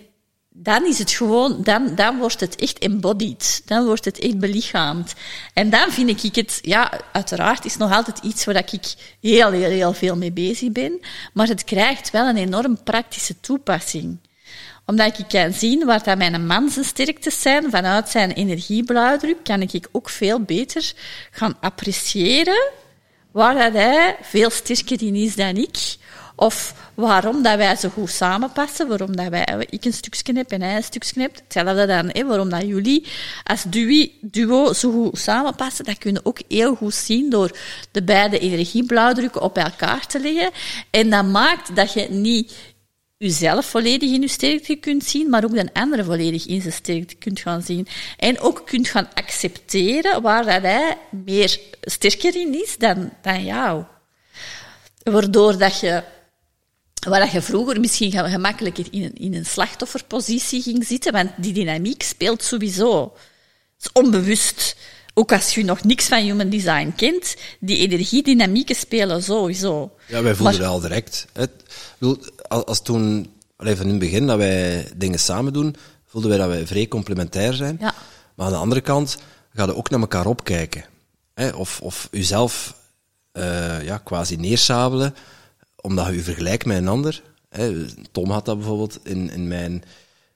[0.49, 3.63] dan is het gewoon, dan, dan wordt het echt embodied.
[3.65, 5.15] Dan wordt het echt belichaamd.
[5.55, 9.71] En dan vind ik het, ja, uiteraard is nog altijd iets waar ik heel, heel,
[9.71, 11.01] heel veel mee bezig ben,
[11.33, 14.19] maar het krijgt wel een enorm praktische toepassing
[14.87, 19.63] omdat ik kan zien waar dat mijn man zijn sterktes zijn, vanuit zijn energieblauwdruk, kan
[19.63, 20.93] ik ook veel beter
[21.31, 22.71] gaan appreciëren
[23.33, 25.97] waar dat hij veel sterker in is dan ik.
[26.37, 30.63] Of waarom dat wij zo goed samenpassen, waarom dat wij, ik een stukje heb en
[30.63, 31.41] hij een stukje hebt.
[31.41, 33.07] Hetzelfde dan, waarom dat jullie
[33.45, 33.65] als
[34.21, 37.57] duo zo goed samenpassen, dat kunnen ook heel goed zien door
[37.91, 40.51] de beide energieblauwdrukken op elkaar te leggen.
[40.91, 42.53] En dat maakt dat je niet
[43.23, 47.15] jezelf volledig in je sterkte kunt zien, maar ook de andere volledig in zijn sterkte
[47.15, 47.87] kunt gaan zien.
[48.17, 53.85] En ook kunt gaan accepteren waar dat hij meer sterker in is dan, dan jou.
[55.03, 56.03] Waardoor dat je,
[57.09, 61.53] waar dat je vroeger misschien gemakkelijker in een, in een slachtofferpositie ging zitten, want die
[61.53, 63.13] dynamiek speelt sowieso.
[63.77, 64.77] Het is onbewust.
[65.15, 69.93] Ook als je nog niks van human design kent, die energiedynamieken spelen sowieso.
[70.07, 71.27] Ja, wij voelden maar, al direct.
[71.33, 71.51] Het,
[72.53, 75.77] als toen, even in het begin, dat wij dingen samen doen,
[76.07, 77.77] voelden wij dat wij vrij complementair zijn.
[77.81, 77.95] Ja.
[78.35, 79.19] Maar aan de andere kant
[79.55, 80.85] ga je ook naar elkaar opkijken.
[81.35, 81.49] Hè?
[81.49, 82.77] Of, of jezelf
[83.33, 85.15] uh, ja, quasi neersabelen,
[85.81, 87.23] omdat je je vergelijkt met een ander.
[87.49, 87.87] Hè?
[88.13, 89.83] Tom had dat bijvoorbeeld in, in mijn...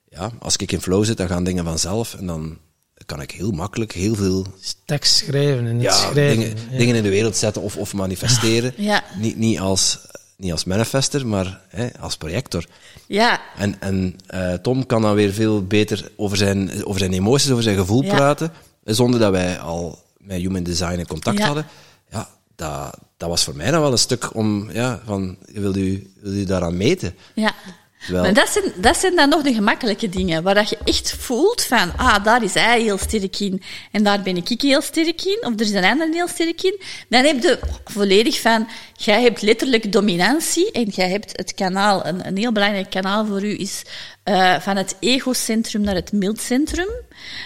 [0.09, 2.57] Ja, als ik in flow zit, dan gaan dingen vanzelf en dan
[3.05, 4.45] kan ik heel makkelijk heel veel...
[4.85, 6.39] Tekst schrijven en niet ja, schrijven.
[6.39, 6.77] Dingen, ja.
[6.77, 8.73] dingen in de wereld zetten of, of manifesteren.
[8.77, 9.03] Ja.
[9.17, 9.99] Niet, niet als
[10.37, 12.65] niet als manifester, maar hè, als projector.
[13.07, 13.41] Ja.
[13.57, 17.63] En, en uh, Tom kan dan weer veel beter over zijn, over zijn emoties, over
[17.63, 18.15] zijn gevoel Ja.
[18.15, 18.51] praten,
[18.83, 21.45] zonder dat wij al met Human Design in contact Ja.
[21.45, 21.65] hadden.
[22.11, 26.11] Ja, dat, dat was voor mij dan wel een stuk om, ja, van, wil u,
[26.21, 27.15] wil u daaraan meten?
[27.35, 27.53] Ja.
[28.11, 31.61] Maar dat zijn, dat zijn dan nog de gemakkelijke dingen, waar dat je echt voelt
[31.61, 33.61] van, ah, daar is hij heel sterk in,
[33.91, 36.81] en daar ben ik heel sterk in, of er is een ander heel sterk in.
[37.09, 42.27] Dan heb je volledig van, jij hebt letterlijk dominantie, en jij hebt het kanaal, een,
[42.27, 43.83] een heel belangrijk kanaal voor u is
[44.27, 46.87] eh, van het egocentrum naar het mildcentrum.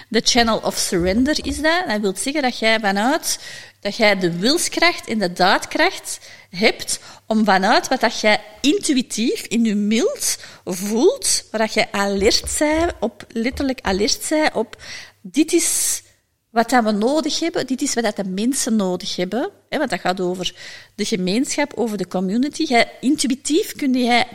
[0.07, 1.83] De channel of surrender is dat.
[1.87, 3.39] Dat wil zeggen dat jij vanuit,
[3.79, 6.19] dat jij de wilskracht en de daadkracht
[6.49, 6.99] hebt
[7.31, 12.91] om vanuit wat dat jij intuïtief in je mild voelt, waar dat jij alert zij
[12.99, 14.81] op, letterlijk alert zij op,
[15.21, 16.01] dit is
[16.49, 19.89] wat dat we nodig hebben, dit is wat dat de mensen nodig hebben, hè, want
[19.89, 20.55] dat gaat over
[20.95, 22.63] de gemeenschap, over de community.
[22.63, 24.27] Jij, intuïtief kun jij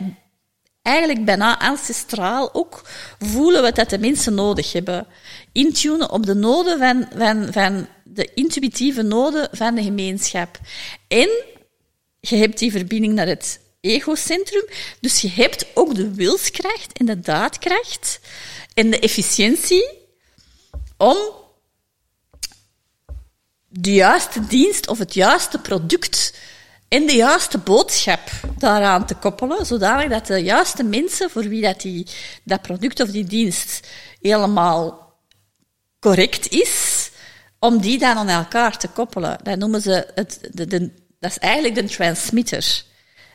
[0.81, 2.81] eigenlijk bijna ancestraal ook
[3.19, 5.07] voelen wat dat de mensen nodig hebben.
[5.51, 10.59] Intunen op de noden van, van, van de intuïtieve noden van de gemeenschap.
[11.07, 11.29] En
[12.29, 14.65] je hebt die verbinding naar het egocentrum,
[14.99, 18.19] dus je hebt ook de wilskracht en de daadkracht
[18.73, 19.89] en de efficiëntie
[20.97, 21.17] om
[23.67, 26.33] de juiste dienst of het juiste product
[26.87, 31.81] en de juiste boodschap daaraan te koppelen, zodanig dat de juiste mensen voor wie dat,
[31.81, 32.07] die,
[32.43, 33.87] dat product of die dienst
[34.21, 35.15] helemaal
[35.99, 37.09] correct is,
[37.59, 39.39] om die dan aan elkaar te koppelen.
[39.43, 42.85] Dat noemen ze het, de, de, dat is eigenlijk de transmitter.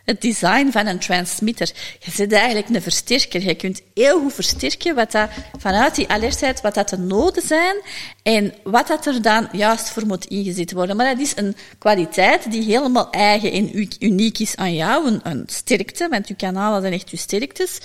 [0.05, 1.71] Het design van een transmitter.
[1.99, 3.43] Je zit eigenlijk een versterker.
[3.43, 7.77] Je kunt heel goed versterken wat dat, vanuit die alertheid, wat dat de noden zijn
[8.23, 10.97] en wat dat er dan juist voor moet ingezet worden.
[10.97, 15.45] Maar dat is een kwaliteit die helemaal eigen en uniek is aan jou, een, een
[15.47, 17.79] sterkte, want uw kanalen zijn echt uw sterktes.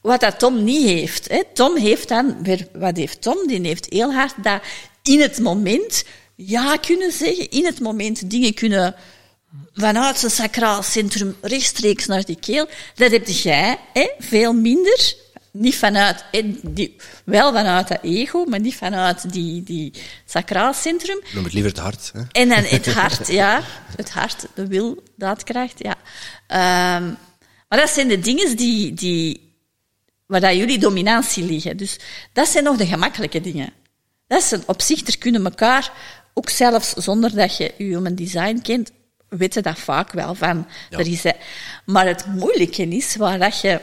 [0.00, 1.28] Wat dat Tom niet heeft.
[1.28, 1.42] Hè.
[1.54, 3.46] Tom heeft dan, wat heeft Tom?
[3.46, 4.62] Die heeft heel hard dat
[5.02, 6.04] in het moment
[6.34, 8.94] ja kunnen zeggen, in het moment dingen kunnen
[9.74, 12.68] vanuit zijn sacraal centrum rechtstreeks naar die keel.
[12.94, 15.14] Dat heb jij, hè, veel minder.
[15.50, 16.24] Niet vanuit,
[16.62, 19.92] die, wel vanuit dat ego, maar niet vanuit die, die
[20.26, 21.20] sacraal centrum.
[21.32, 22.10] Noem het liever het hart.
[22.12, 22.22] Hè?
[22.32, 23.62] En dan het hart, ja.
[23.96, 25.94] Het hart, de wil, daadkracht, ja.
[26.46, 27.12] Ehm,
[27.68, 29.54] maar dat zijn de dingen die, die,
[30.26, 31.76] waar dat jullie dominantie liggen.
[31.76, 31.98] Dus
[32.32, 33.72] dat zijn nog de gemakkelijke dingen.
[34.26, 35.92] Dat een, op zich, er kunnen elkaar,
[36.34, 38.90] ook zelfs zonder dat je je human design kent,
[39.38, 40.66] weten dat vaak wel van.
[40.90, 40.98] Ja.
[40.98, 41.22] Er is,
[41.84, 43.80] maar het moeilijke is waar dat je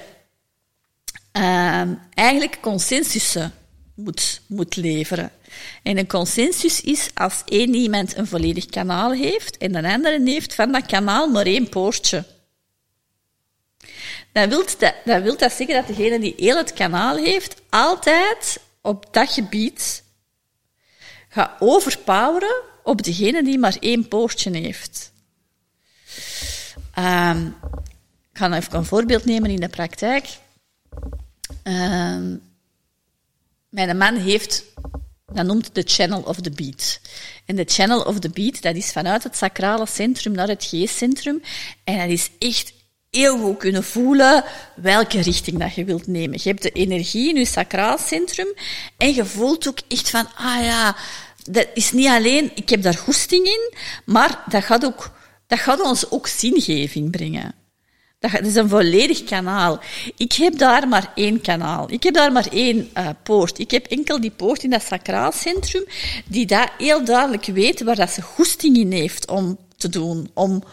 [1.32, 3.54] ehm, eigenlijk consensussen
[3.96, 5.32] moet, moet leveren.
[5.84, 10.56] En een consensus is als één iemand een volledig kanaal heeft en de andere heeft
[10.56, 12.26] van dat kanaal maar één poortje.
[14.32, 18.60] Dan wil dat, dan wil dat zeggen dat degene die heel het kanaal heeft, altijd
[18.82, 20.04] op dat gebied
[21.30, 25.12] gaat overpoweren op degene die maar één poortje heeft.
[26.94, 27.46] Ehm,
[28.32, 30.28] ik ga even een voorbeeld nemen in de praktijk.
[31.64, 32.36] Ehm,
[33.70, 34.64] mijn man heeft,
[35.26, 37.00] dat noemt de channel of the beat.
[37.46, 41.42] En de channel of the beat, dat is vanuit het sacrale centrum naar het geestcentrum.
[41.84, 42.74] En dat is echt
[43.10, 44.44] heel goed kunnen voelen
[44.76, 46.40] welke richting dat je wilt nemen.
[46.44, 48.48] Je hebt de energie in je sacraal centrum
[48.98, 50.96] en je voelt ook echt van, ah ja,
[51.44, 53.74] dat is niet alleen, ik heb daar goesting in,
[54.06, 55.12] maar dat gaat ook,
[55.50, 57.56] dat gaat ons ook zingeving brengen.
[58.20, 59.80] Dat is een volledig kanaal.
[60.18, 61.92] Ik heb daar maar één kanaal.
[61.92, 63.60] Ik heb daar maar één uh, poort.
[63.60, 65.84] Ik heb enkel die poort in dat sacraal centrum,
[66.26, 70.32] die dat heel duidelijk weet waar dat ze goesting in heeft om te doen.
[70.34, 70.64] Om...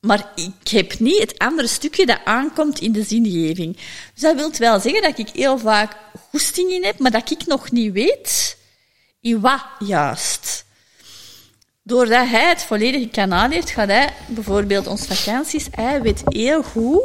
[0.00, 3.76] Maar ik heb niet het andere stukje dat aankomt in de zingeving.
[4.14, 5.96] Dus dat wil wel zeggen dat ik heel vaak
[6.30, 8.56] goesting in heb, maar dat ik nog niet weet
[9.20, 10.66] in wat juist.
[11.88, 17.02] Doordat hij het volledige kanaal heeft, gaat hij bijvoorbeeld ons vakanties, hij weet heel goed,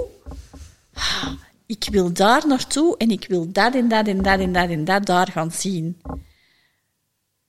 [0.93, 1.31] ah,
[1.65, 4.85] ik wil daar naartoe en ik wil dat en dat en dat en dat en
[4.85, 6.01] dat daar gaan zien.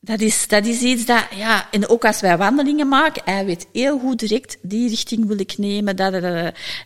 [0.00, 3.66] Dat is, dat is iets dat, ja, en ook als wij wandelingen maken, hij weet
[3.72, 5.96] heel goed direct, die richting wil ik nemen.
[5.96, 6.12] Dat.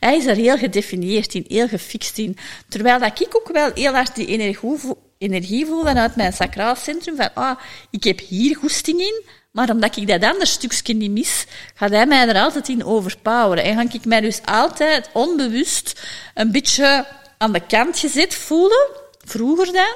[0.00, 2.36] Hij is er heel gedefinieerd in, heel gefixt in.
[2.68, 6.76] Terwijl dat ik ook wel heel hard die energie voel, energie voel vanuit mijn sacraal
[6.76, 7.58] centrum, van, ah,
[7.90, 9.22] ik heb hier goesting in,
[9.58, 11.44] maar omdat ik dat andere stukje niet mis,
[11.74, 13.64] gaat hij mij er altijd in overpoweren.
[13.64, 16.00] En ga ik mij dus altijd onbewust
[16.34, 17.06] een beetje
[17.38, 18.88] aan de kant gezet voelen,
[19.24, 19.94] vroeger dan,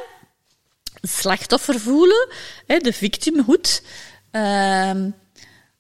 [1.03, 2.29] slachtoffer voelen,
[2.67, 3.83] de victimhood.
[4.33, 4.91] Uh,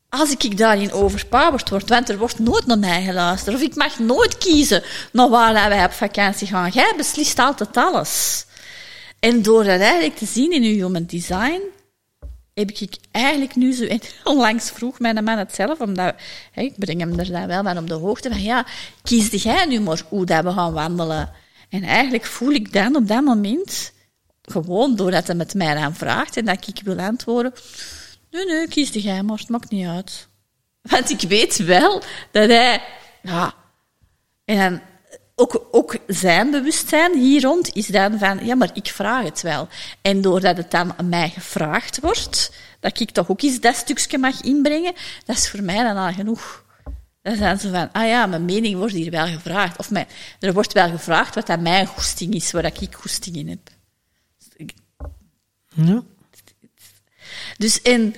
[0.08, 3.98] als ik daarin overpowered word, want er wordt nooit naar mij geluisterd, of ik mag
[3.98, 4.82] nooit kiezen
[5.12, 6.70] naar waar wij op vakantie gaan.
[6.70, 8.44] Jij beslist altijd alles.
[9.18, 11.60] En door dat eigenlijk te zien in uw human design,
[12.54, 13.86] heb ik eigenlijk nu zo...
[14.24, 16.14] Onlangs vroeg mijn man het zelf, omdat
[16.54, 18.66] ik breng hem er dan wel van op de hoogte van, ja,
[19.02, 21.30] kiesde jij nu maar hoe dat we gaan wandelen?
[21.68, 23.92] En eigenlijk voel ik dan op dat moment,
[24.42, 27.52] gewoon doordat hij met mij aan vraagt en dat ik wil antwoorden,
[28.30, 30.28] nee, nee, kiesde jij maar, het maakt niet uit.
[30.82, 32.82] Want ik weet wel dat hij,
[33.22, 33.54] ja,
[34.44, 34.80] en dan
[35.34, 39.68] ook, ook zijn bewustzijn hier rond is dan van, ja, maar ik vraag het wel.
[40.02, 44.18] En doordat het dan aan mij gevraagd wordt, dat ik toch ook eens dat stukje
[44.18, 44.92] mag inbrengen,
[45.24, 46.64] dat is voor mij dan al genoeg.
[47.22, 49.78] Dan zijn ze van, ah ja, mijn mening wordt hier wel gevraagd.
[49.78, 50.06] Of mijn,
[50.40, 53.70] er wordt wel gevraagd wat aan mijn goesting is, waar ik goesting in heb.
[55.74, 56.02] Ja.
[57.56, 58.14] Dus en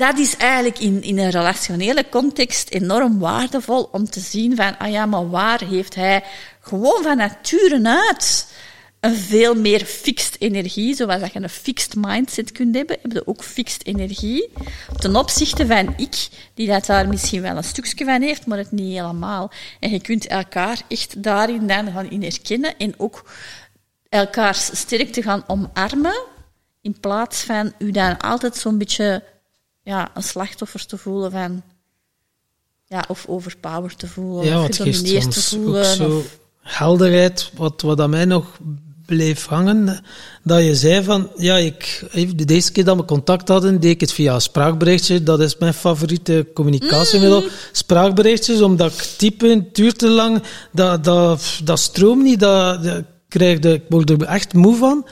[0.00, 4.90] dat is eigenlijk in, in een relationele context enorm waardevol om te zien van, ah
[4.90, 6.24] ja, maar waar heeft hij
[6.60, 8.52] gewoon van nature uit
[9.00, 13.26] een veel meer fixed energie, zoals dat je een fixed mindset kunt hebben, heb je
[13.26, 14.52] ook fixed energie,
[14.96, 18.72] ten opzichte van ik, die dat daar misschien wel een stukje van heeft, maar het
[18.72, 19.50] niet helemaal.
[19.80, 23.30] En je kunt elkaar echt daarin dan gaan in herkennen en ook
[24.08, 26.22] elkaars sterkte gaan omarmen,
[26.80, 29.22] in plaats van u dan altijd zo'n beetje
[29.90, 31.62] ja, een slachtoffer te voelen van...
[32.86, 35.84] Ja, of overpowered te voelen, Ja, of gedomineerd te ook voelen.
[35.84, 38.58] zo of- helderheid, wat, wat aan mij nog
[39.06, 40.04] bleef hangen,
[40.42, 42.04] dat je zei van, ja, ik,
[42.36, 45.22] de deze keer dat we contact hadden, deed ik het via spraakberichtje.
[45.22, 47.42] Dat is mijn favoriete communicatiemiddel.
[47.72, 50.42] Spraakberichtjes, omdat ik typen, duurt te lang,
[50.72, 55.06] dat, dat, dat stroomt niet, dat, dat krijg de, ik word er echt moe van.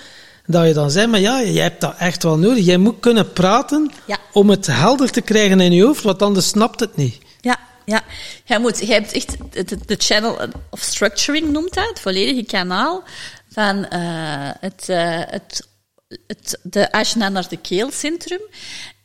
[0.51, 2.65] Dat je dan zei, maar ja, jij hebt dat echt wel nodig.
[2.65, 4.19] Jij moet kunnen praten Ja.
[4.33, 7.19] om het helder te krijgen in je hoofd, want anders snapt het niet.
[7.41, 8.03] Ja, ja.
[8.45, 9.37] Jij, moet, jij hebt echt
[9.89, 10.39] de channel
[10.70, 13.03] of structuring noemt dat, het volledige kanaal
[13.51, 14.01] van eh,
[14.61, 15.69] het, eh, het,
[16.27, 18.41] het, de Ajna naar de keelcentrum.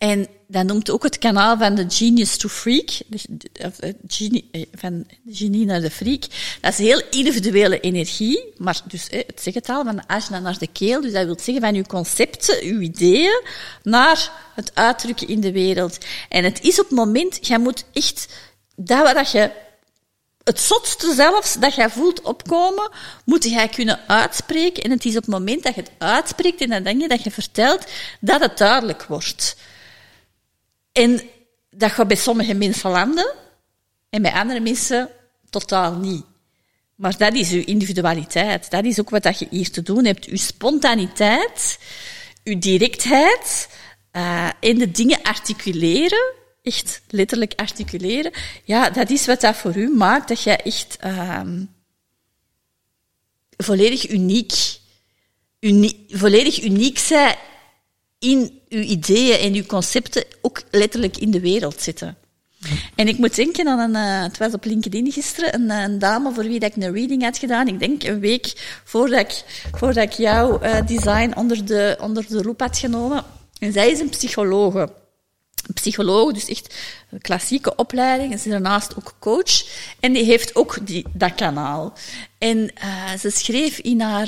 [0.03, 2.89] En dat noemt ook het kanaal van de genius to freak,
[4.07, 6.23] genie, eh, van de genie naar de freak.
[6.61, 10.39] Dat is heel individuele energie, maar dus eh, het zegt het al, van de Ajna
[10.39, 11.01] naar de keel.
[11.01, 13.41] Dus dat wil zeggen van uw concepten, uw ideeën,
[13.83, 15.97] naar het uitdrukken in de wereld.
[16.29, 18.27] En het is op het moment, jij moet echt
[18.75, 19.51] dat wat je
[20.43, 22.91] het zotste zelfs dat jij voelt opkomen,
[23.25, 24.83] moet jij kunnen uitspreken.
[24.83, 27.23] En het is op het moment dat je het uitspreekt en dan denk je dat
[27.23, 27.85] je vertelt,
[28.19, 29.55] dat het duidelijk wordt.
[30.93, 31.21] En
[31.69, 33.33] dat gaat bij sommige mensen landen
[34.09, 35.09] en bij andere mensen
[35.49, 36.25] totaal niet.
[36.95, 38.71] Maar dat is uw individualiteit.
[38.71, 40.25] Dat is ook wat je hier te doen hebt.
[40.25, 41.79] Uw spontaniteit,
[42.43, 43.69] uw directheid
[44.11, 48.31] eh en de dingen articuleren, echt letterlijk articuleren,
[48.63, 51.63] ja, dat is wat dat voor u maakt dat jij echt ehm
[53.57, 54.53] volledig uniek,
[55.59, 57.37] uni- volledig uniek zij
[58.23, 62.17] in uw ideeën en uw concepten ook letterlijk in de wereld zitten.
[62.95, 65.99] En ik moet denken aan een, eh, het was op LinkedIn gisteren, een, eh, een
[65.99, 67.67] dame voor wie dat ik een reading had gedaan.
[67.67, 72.43] Ik denk een week voordat ik, voordat ik jouw eh, design onder de, onder de
[72.43, 73.23] loep had genomen.
[73.59, 74.79] En zij is een psychologe.
[75.67, 76.75] Een psycholoog, dus echt
[77.11, 78.29] een klassieke opleiding.
[78.29, 79.65] Ze is daarnaast ook coach.
[79.99, 81.93] En die heeft ook die, dat kanaal.
[82.37, 82.71] En
[83.19, 84.27] ze schreef in haar,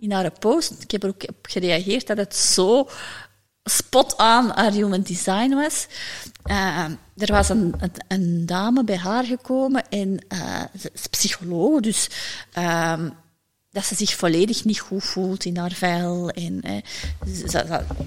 [0.00, 2.88] in haar post, ik heb er ook op gereageerd, dat het zo
[3.64, 5.86] spot aan haar human design was.
[6.42, 6.84] Eh,
[7.16, 7.74] er was een,
[8.08, 12.08] een, dame bij haar gekomen en eh, ze is psycholoog, dus
[12.52, 13.10] ehm,
[13.70, 16.30] dat ze zich volledig niet goed voelt in haar vel.
[16.30, 16.82] En, eh,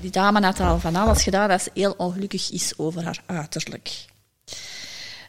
[0.01, 4.05] die dame had al van alles gedaan dat ze heel ongelukkig is over haar uiterlijk.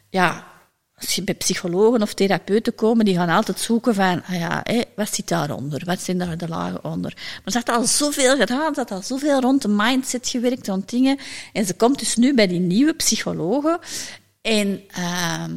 [0.09, 0.47] Ja,
[0.95, 4.63] als je bij psychologen of therapeuten komen, die gaan altijd zoeken van, ah ja,
[4.95, 5.81] wat zit daaronder?
[5.85, 7.13] Wat zijn daar de lagen onder?
[7.15, 10.89] Maar ze had al zoveel gedaan, ze had al zoveel rond de mindset gewerkt, rond
[10.89, 11.17] dingen.
[11.53, 13.79] En ze komt dus nu bij die nieuwe psychologen.
[14.41, 15.51] En ehm,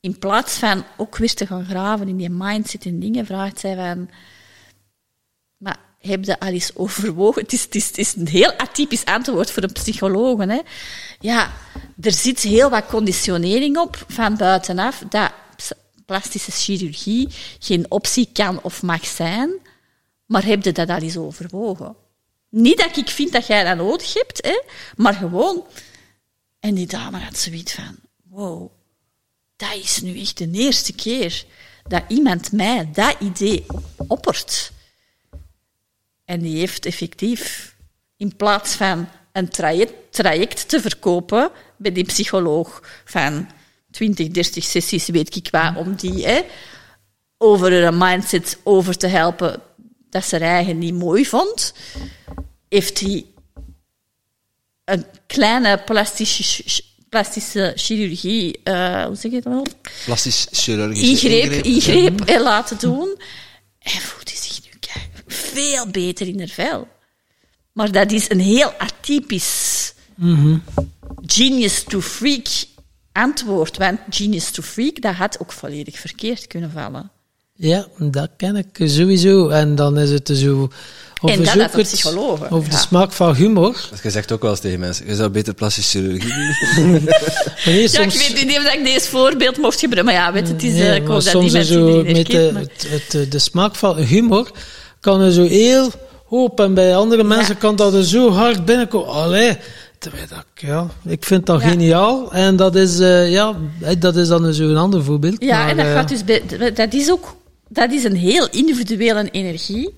[0.00, 3.74] in plaats van ook weer te gaan graven in die mindset en dingen, vraagt zij
[3.74, 4.08] van,
[6.02, 7.42] heb je al eens overwogen?
[7.42, 10.44] Het is, het, is, het is een heel atypisch antwoord voor een psycholoog.
[10.44, 10.60] Hè?
[11.20, 11.52] Ja,
[12.00, 15.32] er zit heel wat conditionering op van buitenaf dat
[16.06, 19.50] plastische chirurgie geen optie kan of mag zijn.
[20.26, 21.96] Maar heb je dat al eens overwogen?
[22.48, 24.60] Niet dat ik vind dat jij dat nodig hebt, hè?
[24.96, 25.64] maar gewoon.
[26.60, 27.96] En die dame had zoiets van:
[28.28, 28.70] wow,
[29.56, 31.44] dat is nu echt de eerste keer
[31.88, 33.66] dat iemand mij dat idee
[33.96, 34.72] oppert.
[36.24, 37.76] En die heeft effectief,
[38.16, 43.48] in plaats van een traject, traject te verkopen bij die psycholoog van
[43.90, 46.40] 20, 30 sessies, weet ik wat, om die hè,
[47.38, 49.62] over een mindset over te helpen
[50.10, 51.74] dat ze haar eigen niet mooi vond,
[52.68, 53.24] heeft hij
[54.84, 59.66] een kleine plastische, plastische chirurgie, uh, hoe zeg je dat wel?
[60.04, 63.20] Plastisch chirurgische ingreep, ingreep, ingreep laten doen.
[63.78, 64.30] En voelt
[65.32, 66.88] veel beter in haar vel.
[67.72, 69.94] Maar dat is een heel atypisch
[71.26, 72.46] genius to freak
[73.12, 73.76] antwoord.
[73.76, 77.10] Want genius to freak, dat had ook volledig verkeerd kunnen vallen.
[77.54, 79.48] Ja, dat ken ik sowieso.
[79.48, 80.68] En dan is het zo...
[81.22, 81.74] En dat.
[82.50, 83.88] Over de smaak van humor.
[83.90, 85.06] Dat je zegt ook wel eens tegen mensen.
[85.06, 86.34] Je zou beter plastische chirurgie
[86.76, 86.92] doen.
[87.64, 88.14] nee, soms...
[88.14, 90.14] Ja, ik weet niet of ik deze voorbeeld mocht gebruiken.
[90.14, 90.76] Maar ja, weet, het is...
[90.76, 94.50] Ja, ik hoop dat die mensen zo met de, het, de smaak van humor
[95.02, 95.90] kan er zo heel
[96.26, 99.08] hoop en bij andere mensen kan dat er zo hard binnenkomen.
[99.08, 99.56] Allee,
[99.98, 102.32] terwijl dat, ja, ik vind dat geniaal.
[102.32, 103.56] En dat is, uh, ja,
[103.98, 105.42] dat is dan zo een ander voorbeeld.
[105.42, 106.42] Ja, en dat uh, gaat dus bij,
[106.74, 107.36] dat is ook,
[107.68, 109.94] dat is een heel individuele energie.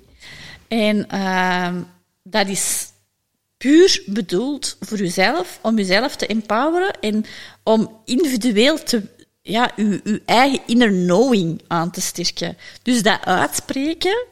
[0.69, 1.69] En uh,
[2.23, 2.87] dat is
[3.57, 7.25] puur bedoeld voor jezelf, om jezelf te empoweren en
[7.63, 9.03] om individueel te,
[9.43, 12.57] ja, uw, uw eigen inner knowing aan te sterken.
[12.83, 14.27] Dus dat uitspreken,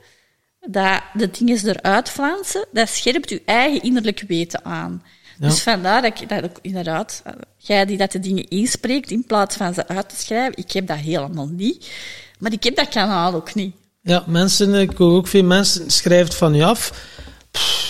[0.70, 5.02] dat de dingen eruit flansen, dat scherpt je eigen innerlijk weten aan.
[5.39, 7.22] Dus vandaar dat ik dat ook inderdaad,
[7.56, 10.86] jij die dat de dingen inspreekt in plaats van ze uit te schrijven, ik heb
[10.86, 11.90] dat helemaal niet.
[12.39, 13.74] Maar ik heb dat kanaal ook niet.
[14.01, 17.09] Ja, mensen, ik hoor ook veel mensen schrijven van je af.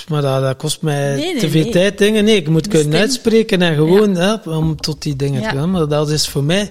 [0.08, 2.24] maar dat, dat, kost mij te veel tijd dingen.
[2.24, 5.70] Nee, ik moet kunnen uitspreken en gewoon hè, om tot die dingen te gaan.
[5.70, 6.70] Maar dat is voor mij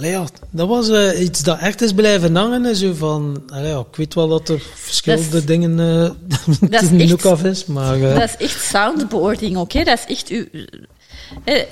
[0.00, 2.76] Allee, ja, dat was uh, iets dat echt is blijven hangen.
[2.76, 6.10] Zo van, allee, ja, ik weet wel dat er verschillende is, dingen uh,
[6.70, 7.98] dat is echt, af is, maar...
[7.98, 9.84] Uh, dat is echt soundboarding, oké?
[9.84, 10.44] Dat is echt uw...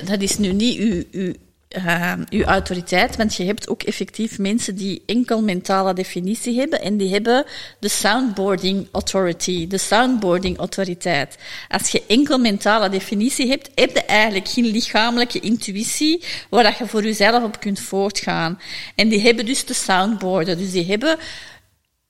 [0.05, 1.33] dat is nu niet uw, uw
[1.77, 6.97] uh, uw autoriteit, want je hebt ook effectief mensen die enkel mentale definitie hebben en
[6.97, 7.45] die hebben
[7.81, 11.37] de soundboarding authority, de soundboarding autoriteit.
[11.69, 17.03] Als je enkel mentale definitie hebt, heb je eigenlijk geen lichamelijke intuïtie waar je voor
[17.03, 18.61] jezelf op kunt voortgaan.
[18.95, 21.19] En die hebben dus de soundboarden, dus die hebben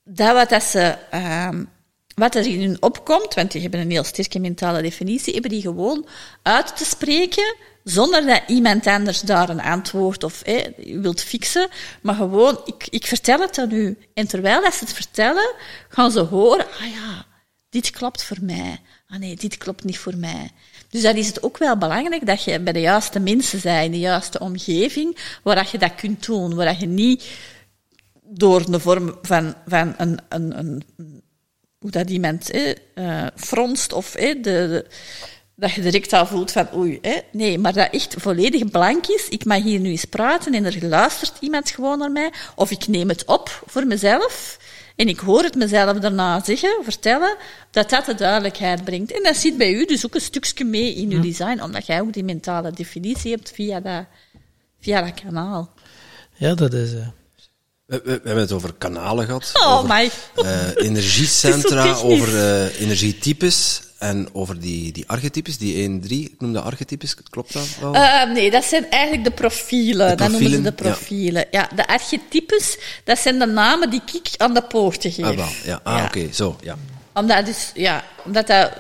[0.05, 0.97] dat wat dat ze...
[1.15, 1.49] Uh,
[2.15, 5.61] wat er in hun opkomt, want die hebben een heel sterke mentale definitie, hebben die
[5.61, 6.07] gewoon
[6.43, 11.69] uit te spreken zonder dat iemand anders daar een antwoord of eh, wilt fixen,
[12.03, 13.99] maar gewoon, ik, ik vertel het aan u.
[14.15, 15.55] En terwijl ze het vertellen,
[15.89, 17.27] gaan ze horen, ah ja,
[17.69, 18.81] dit klopt voor mij.
[19.07, 20.51] Ah nee, dit klopt niet voor mij.
[20.89, 23.91] Dus dat is het ook wel belangrijk dat je bij de juiste mensen bent, in
[23.91, 27.25] de juiste omgeving, waar dat je dat kunt doen, waar dat je niet
[28.23, 30.83] door een vorm van, van een, een, een
[31.79, 34.87] hoe dat iemand eh, fronst of de, de
[35.59, 37.19] dat je direct al voelt van oei, hè?
[37.33, 39.29] nee, maar dat echt volledig blank is.
[39.29, 42.33] Ik mag hier nu eens praten en er luistert iemand gewoon naar mij.
[42.55, 44.59] Of ik neem het op voor mezelf
[44.97, 47.37] en ik hoor het mezelf daarna zeggen, vertellen,
[47.71, 49.13] dat dat de duidelijkheid brengt.
[49.13, 52.01] En dat zit bij u dus ook een stukje mee in uw design, omdat jij
[52.01, 54.05] ook die mentale definitie hebt via dat,
[54.81, 55.75] via dat kanaal.
[56.35, 56.93] Ja, dat is...
[56.93, 57.07] Uh...
[57.89, 59.51] We, we, hebben het over kanalen gehad.
[59.55, 60.11] Oh, over, my.
[60.37, 63.81] Uh, energiecentra, over uh, energietypes.
[63.99, 67.95] En over die, die archetypes, die 1, 3, ik noem dat archetypes, klopt dat wel?
[67.95, 70.09] Uh, nee, dat zijn eigenlijk de profielen.
[70.09, 71.47] De dat noemen ze de profielen.
[71.51, 71.69] Ja.
[71.71, 71.77] ja.
[71.77, 75.25] de archetypes, dat zijn de namen die ik aan de poorten geef.
[75.25, 75.49] Ah, wel.
[75.65, 75.81] Ja.
[75.83, 76.05] Ah, ja.
[76.05, 76.33] oké, okay.
[76.33, 76.77] zo, ja.
[77.15, 78.73] Omdat, dus, ja, omdat dat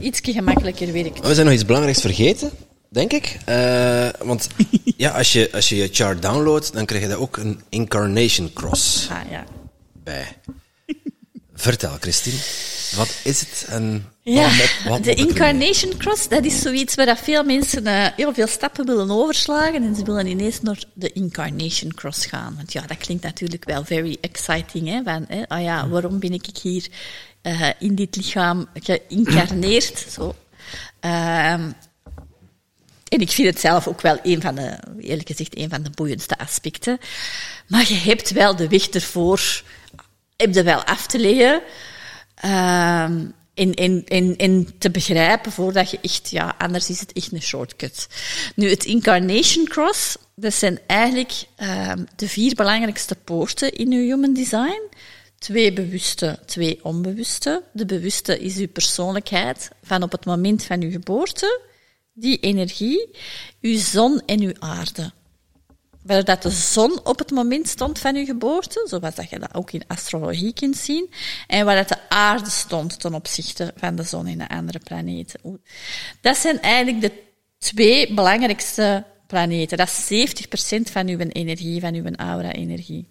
[0.00, 1.26] iets gemakkelijker werkt.
[1.26, 2.50] We zijn nog iets belangrijks vergeten,
[2.90, 3.36] denk ik.
[3.48, 4.48] Uh, want
[4.96, 8.52] ja, als je, als je je chart downloadt, dan krijg je daar ook een incarnation
[8.52, 9.44] cross ah, ja.
[9.92, 10.36] bij.
[11.54, 12.38] Vertel, Christine.
[12.96, 14.50] Wat is het en ja,
[14.88, 19.10] wat de Incarnation Cross, dat is zoiets waar veel mensen uh, heel veel stappen willen
[19.10, 22.54] overslagen en ze willen ineens naar de Incarnation Cross gaan.
[22.56, 24.88] Want ja, dat klinkt natuurlijk wel very exciting.
[24.88, 25.02] Hè?
[25.02, 25.48] Van, hè?
[25.48, 26.86] Ah ja, waarom ben ik hier
[27.42, 30.06] uh, in dit lichaam geïncarneerd?
[30.10, 30.34] Zo.
[31.00, 31.74] Um,
[33.10, 35.90] en ik vind het zelf ook wel een van de, eerlijk gezegd, een van de
[35.90, 36.98] boeiendste aspecten.
[37.66, 39.62] Maar je hebt wel de weg ervoor,
[40.36, 41.62] heb je wel af te leggen.
[43.54, 43.74] In,
[44.36, 48.06] in te begrijpen voordat je echt, ja, anders is het echt een shortcut.
[48.54, 54.34] Nu, het Incarnation Cross, dat zijn eigenlijk uh, de vier belangrijkste poorten in uw human
[54.34, 54.82] design.
[55.38, 57.62] Twee bewuste, twee onbewuste.
[57.72, 61.60] De bewuste is uw persoonlijkheid van op het moment van uw geboorte,
[62.12, 63.08] die energie,
[63.60, 65.12] uw zon en uw aarde
[66.02, 69.54] waar dat de zon op het moment stond van uw geboorte, zoals dat je dat
[69.54, 71.10] ook in astrologie kunt zien,
[71.46, 75.60] en waar dat de aarde stond ten opzichte van de zon en de andere planeten.
[76.20, 77.12] Dat zijn eigenlijk de
[77.58, 79.78] twee belangrijkste planeten.
[79.78, 80.34] Dat is
[80.78, 83.06] 70% van uw energie, van uw aura-energie.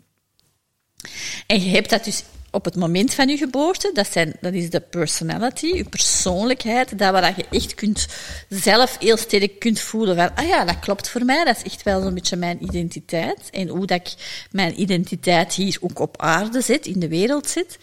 [1.48, 3.92] En je hebt dat dus op het moment van je geboorte.
[3.94, 6.98] Dat, zijn, dat is de personality, je persoonlijkheid.
[6.98, 8.08] Dat waar je echt kunt,
[8.50, 11.44] zelf heel sterk kunt voelen van, ah ja, dat klopt voor mij.
[11.44, 13.50] Dat is echt wel zo'n beetje mijn identiteit.
[13.52, 14.14] En hoe dat ik
[14.52, 17.78] mijn identiteit hier ook op aarde zet, in de wereld zet.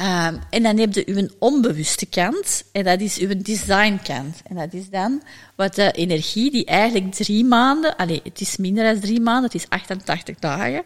[0.00, 4.40] Um, en dan heb je uw onbewuste kant, en dat is uw designkant.
[4.44, 5.22] En dat is dan
[5.54, 9.54] wat de energie die eigenlijk drie maanden, allez, het is minder dan drie maanden, het
[9.54, 10.82] is 88 dagen,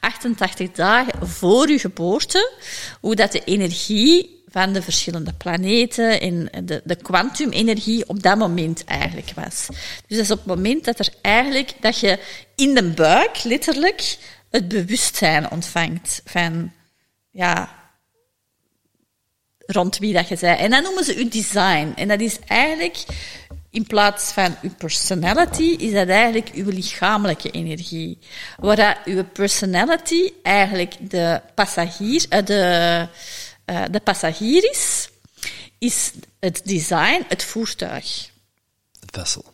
[0.00, 2.52] 88 dagen voor uw geboorte,
[3.00, 8.84] hoe dat de energie van de verschillende planeten en de, de kwantumenergie op dat moment
[8.84, 9.66] eigenlijk was.
[10.06, 12.18] Dus dat is op het moment dat er eigenlijk, dat je
[12.54, 14.16] in de buik letterlijk
[14.50, 16.72] het bewustzijn ontvangt van,
[17.30, 17.82] ja,
[19.66, 20.56] rond wie dat je zei.
[20.56, 21.92] En dan noemen ze uw design.
[21.96, 23.04] En dat is eigenlijk,
[23.70, 28.18] in plaats van uw personality, is dat eigenlijk uw lichamelijke energie.
[28.56, 33.08] Waar dat uw personality eigenlijk de passagier, uh, de,
[33.66, 35.08] uh, de passagier is,
[35.78, 38.30] is het design, het voertuig.
[39.00, 39.52] Het vessel.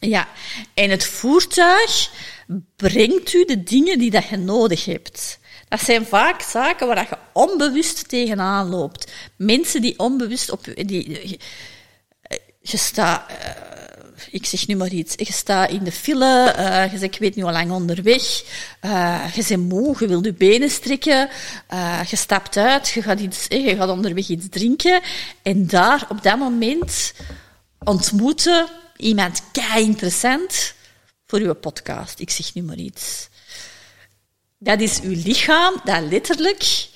[0.00, 0.28] Ja,
[0.74, 2.10] en het voertuig
[2.76, 5.38] brengt u de dingen die dat je nodig hebt.
[5.70, 9.12] Dat zijn vaak zaken waar je onbewust tegenaan loopt.
[9.36, 10.64] Mensen die onbewust op...
[10.74, 11.38] Die,
[12.60, 13.30] je staat...
[13.30, 13.36] Uh,
[14.30, 15.14] ik zeg nu maar iets.
[15.16, 16.54] Je staat in de file,
[16.92, 18.22] je zegt, ik weet nu al lang onderweg,
[19.34, 21.28] je bent moe, je wilt je benen strekken,
[22.08, 25.00] je stapt uit, je gaat, iets, je gaat onderweg iets drinken.
[25.42, 27.12] En daar, op dat moment,
[27.78, 30.74] ontmoeten iemand kei interessant
[31.26, 32.20] voor uw podcast.
[32.20, 33.28] Ik zeg nu maar iets.
[34.62, 36.88] Dat is uw lichaam dat letterlijk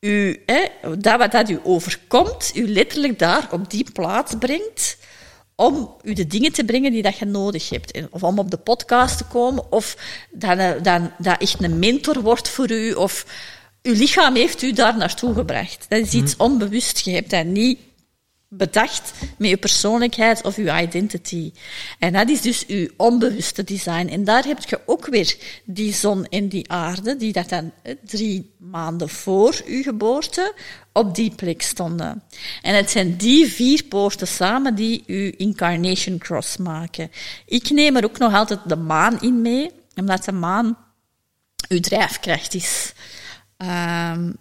[0.00, 0.64] u, hè,
[0.98, 4.96] dat wat dat u overkomt, u letterlijk daar op die plaats brengt
[5.54, 8.00] om u de dingen te brengen die dat je nodig hebt.
[8.10, 9.96] Of om op de podcast te komen, of
[10.30, 13.26] dat, eh, dat, dat echt een mentor wordt voor u, of
[13.82, 15.86] uw lichaam heeft u daar naartoe gebracht.
[15.88, 16.44] Dat is iets mhm.
[16.44, 16.98] onbewust.
[16.98, 17.78] Je hebt dat niet
[18.56, 21.52] bedacht met je persoonlijkheid of je identity.
[21.98, 24.08] En dat is dus je onbewuste design.
[24.08, 27.72] En daar heb je ook weer die zon en die aarde, die dat dan
[28.04, 30.54] drie maanden voor je geboorte
[30.92, 32.22] op die plek stonden.
[32.62, 37.10] En het zijn die vier poorten samen die je incarnation cross maken.
[37.46, 40.76] Ik neem er ook nog altijd de maan in mee, omdat de maan
[41.68, 42.92] uw drijfkracht is.
[43.58, 44.36] Um,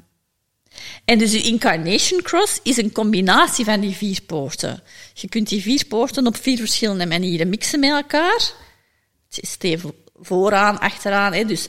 [1.05, 4.83] en dus je incarnation cross is een combinatie van die vier poorten.
[5.13, 8.51] Je kunt die vier poorten op vier verschillende manieren mixen met elkaar.
[9.29, 9.77] Het is
[10.21, 11.33] vooraan, achteraan.
[11.33, 11.67] Hè, dus,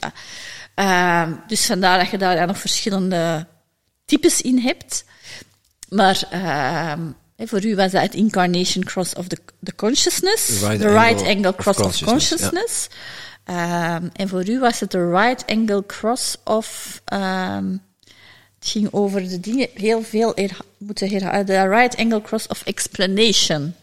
[0.77, 3.47] uh, dus vandaar dat je daar nog verschillende
[4.05, 5.05] types in hebt.
[5.89, 6.93] Maar uh,
[7.39, 10.47] voor u was dat het incarnation cross of the, the consciousness.
[10.47, 12.89] The right, the right angle, cross of consciousness.
[13.45, 13.97] Ja.
[13.97, 17.01] Um, en voor u was het de right angle cross of...
[17.13, 17.85] Um,
[18.59, 20.35] het ging over de dingen heel veel
[20.79, 21.47] moeten herhalen.
[21.47, 23.75] De right angle cross of explanation.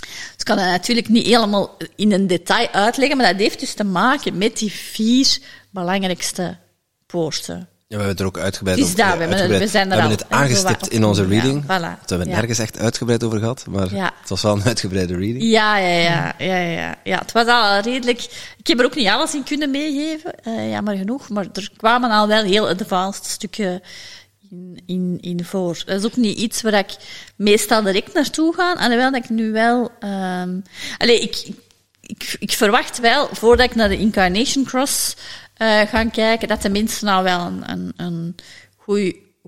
[0.00, 3.74] Dus ik kan dat natuurlijk niet helemaal in een detail uitleggen, maar dat heeft dus
[3.74, 5.38] te maken met die vier
[5.70, 6.56] belangrijkste
[7.06, 7.68] poorten.
[7.92, 9.58] Ja, we hebben het er ook uitgebreid over we, uitgebreid.
[9.62, 11.64] we, zijn er we hebben het aangestipt in onze reading.
[11.68, 11.98] Ja, voilà.
[12.00, 14.12] We hebben het nergens echt uitgebreid over gehad, maar ja.
[14.20, 15.42] het was wel een uitgebreide reading.
[15.42, 17.18] Ja, ja, ja, ja, ja, ja.
[17.18, 18.20] Het was al redelijk...
[18.56, 22.10] Ik heb er ook niet alles in kunnen meegeven, uh, jammer genoeg, maar er kwamen
[22.10, 23.82] al wel heel advanced stukken
[24.50, 25.82] in, in, in voor.
[25.86, 26.96] Dat is ook niet iets waar ik
[27.36, 29.90] meestal direct naartoe ga, alhoewel dat ik nu wel...
[30.00, 30.62] Um,
[30.98, 31.48] allee, ik,
[32.00, 35.16] ik, ik verwacht wel, voordat ik naar de Incarnation Cross
[35.86, 38.36] gaan kijken, dat de mensen nou wel een, een, een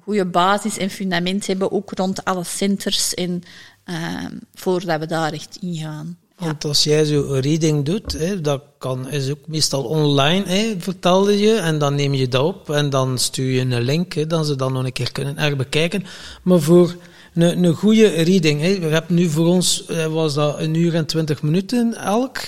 [0.02, 3.42] goede basis en fundament hebben, ook rond alle centers, en,
[3.84, 4.24] uh,
[4.54, 6.18] voordat we daar echt ingaan.
[6.36, 10.74] Want als jij zo een reading doet, hè, dat kan, is ook meestal online, hè,
[10.78, 14.26] vertelde je, en dan neem je dat op en dan stuur je een link, hè,
[14.26, 16.04] dan ze dan nog een keer kunnen herbekijken.
[16.42, 16.96] Maar voor
[17.34, 20.94] een, een goede reading, hè, we hebben nu voor ons, eh, was dat een uur
[20.94, 22.38] en twintig minuten elk,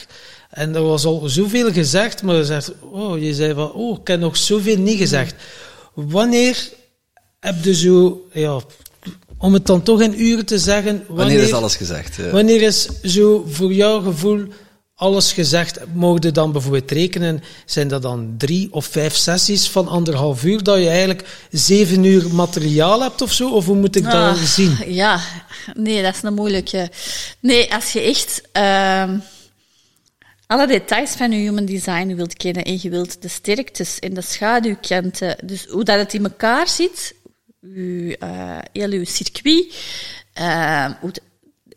[0.50, 4.06] en er was al zoveel gezegd, maar je zegt, oh, je zei van, oh, ik
[4.06, 5.34] heb nog zoveel niet gezegd.
[5.94, 6.68] Wanneer
[7.40, 8.60] heb je zo, ja,
[9.38, 11.04] om het dan toch in uren te zeggen.
[11.08, 12.16] Wanneer, is alles gezegd?
[12.16, 12.30] Ja.
[12.30, 14.44] Wanneer is zo voor jouw gevoel
[14.94, 15.78] alles gezegd?
[15.94, 20.62] Mogen je dan bijvoorbeeld rekenen, zijn dat dan drie of vijf sessies van anderhalf uur,
[20.62, 23.50] dat je eigenlijk zeven uur materiaal hebt of zo?
[23.50, 24.78] Of hoe moet ik dat ah, zien?
[24.86, 25.20] Ja,
[25.74, 26.90] nee, dat is een moeilijke.
[27.40, 28.42] Nee, als je echt.
[28.52, 29.10] Uh
[30.46, 34.20] alle details van je human design wilt kennen en je wilt de sterktes en de
[34.20, 37.14] schaduwkanten, dus hoe dat het in elkaar zit,
[37.60, 39.74] uw, uh, heel uw circuit,
[40.38, 41.12] uh, hoe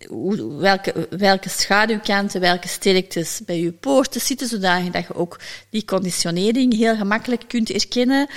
[0.08, 5.40] hoe, welke, welke schaduwkanten, welke sterktes bij je poorten zitten, zodat je ook
[5.70, 8.28] die conditionering heel gemakkelijk kunt erkennen.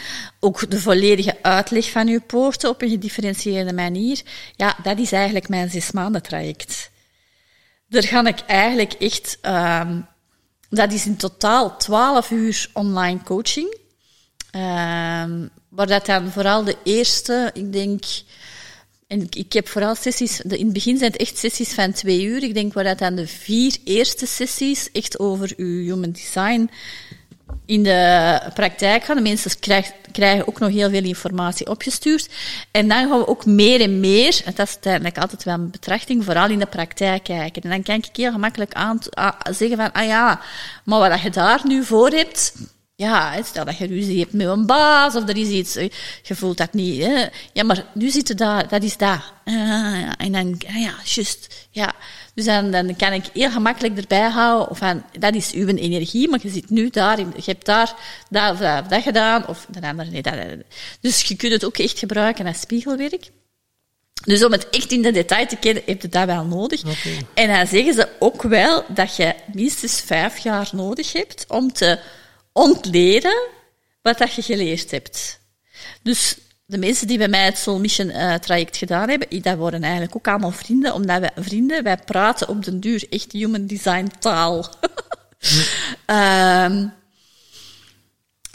[0.40, 4.22] Ook de volledige uitleg van je poorten op een gedifferentieerde manier.
[4.56, 6.90] Ja, dat is eigenlijk mijn zes maanden traject.
[7.88, 9.90] Daar ga ik eigenlijk echt, uh,
[10.76, 13.76] dat is in totaal 12 uur online coaching.
[14.56, 14.62] Uh,
[15.68, 18.04] waar dat dan vooral de eerste, ik denk,
[19.06, 22.42] en ik heb vooral sessies, in het begin zijn het echt sessies van twee uur.
[22.42, 26.70] Ik denk waar dat dan de vier eerste sessies echt over uw human design
[27.72, 29.16] in de praktijk gaan.
[29.16, 29.60] De mensen
[30.12, 32.28] krijgen, ook nog heel veel informatie opgestuurd.
[32.70, 35.70] En dan gaan we ook meer en meer, en dat is uiteindelijk altijd wel een
[35.70, 37.62] betrachting, vooral in de praktijk kijken.
[37.62, 38.98] En dan kan ik heel gemakkelijk aan,
[39.50, 40.40] zeggen van, ah ja,
[40.84, 42.54] maar wat je daar nu voor hebt,
[43.02, 45.88] ja, stel dat je ruzie hebt met een baas of er is iets, eh,
[46.22, 47.02] je voelt dat niet.
[47.02, 47.26] Hè.
[47.52, 49.32] Ja, maar nu zit je daar, dat is daar.
[49.44, 51.92] Uh, en dan, ah ja, juist, ja.
[52.34, 56.38] Dus dan, dan kan ik heel gemakkelijk erbij houden van, dat is uw energie, maar
[56.42, 57.94] je zit nu daar, je hebt daar
[58.30, 60.34] dat, dat, dat gedaan, of de andere, nee, dat,
[61.00, 63.30] Dus je kunt het ook echt gebruiken als spiegelwerk.
[64.24, 66.80] Dus om het echt in de detail te kennen, heb je dat wel nodig.
[66.80, 67.26] Okay.
[67.34, 71.98] En dan zeggen ze ook wel dat je minstens vijf jaar nodig hebt om te
[72.52, 73.48] ontleden
[74.02, 75.40] wat dat je geleerd hebt.
[76.02, 79.82] Dus de mensen die bij mij het Soul Mission uh, traject gedaan hebben, dat worden
[79.82, 84.10] eigenlijk ook allemaal vrienden, omdat wij vrienden, wij praten op den duur echt human design
[84.18, 84.68] taal.
[86.06, 86.92] um,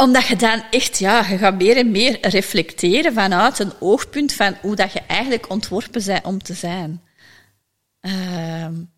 [0.03, 4.57] omdat je dan echt, ja, je gaat meer en meer reflecteren vanuit een oogpunt van
[4.61, 7.01] hoe dat je eigenlijk ontworpen bent om te zijn.
[8.01, 8.91] Um,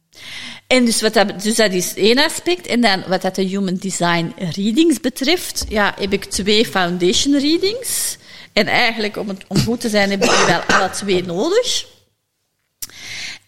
[0.67, 2.67] en dus, wat dat, dus dat is één aspect.
[2.67, 8.17] En dan wat dat de Human Design Readings betreft, ja, heb ik twee Foundation Readings.
[8.53, 11.85] En eigenlijk, om, het, om goed te zijn, heb ik wel alle twee nodig.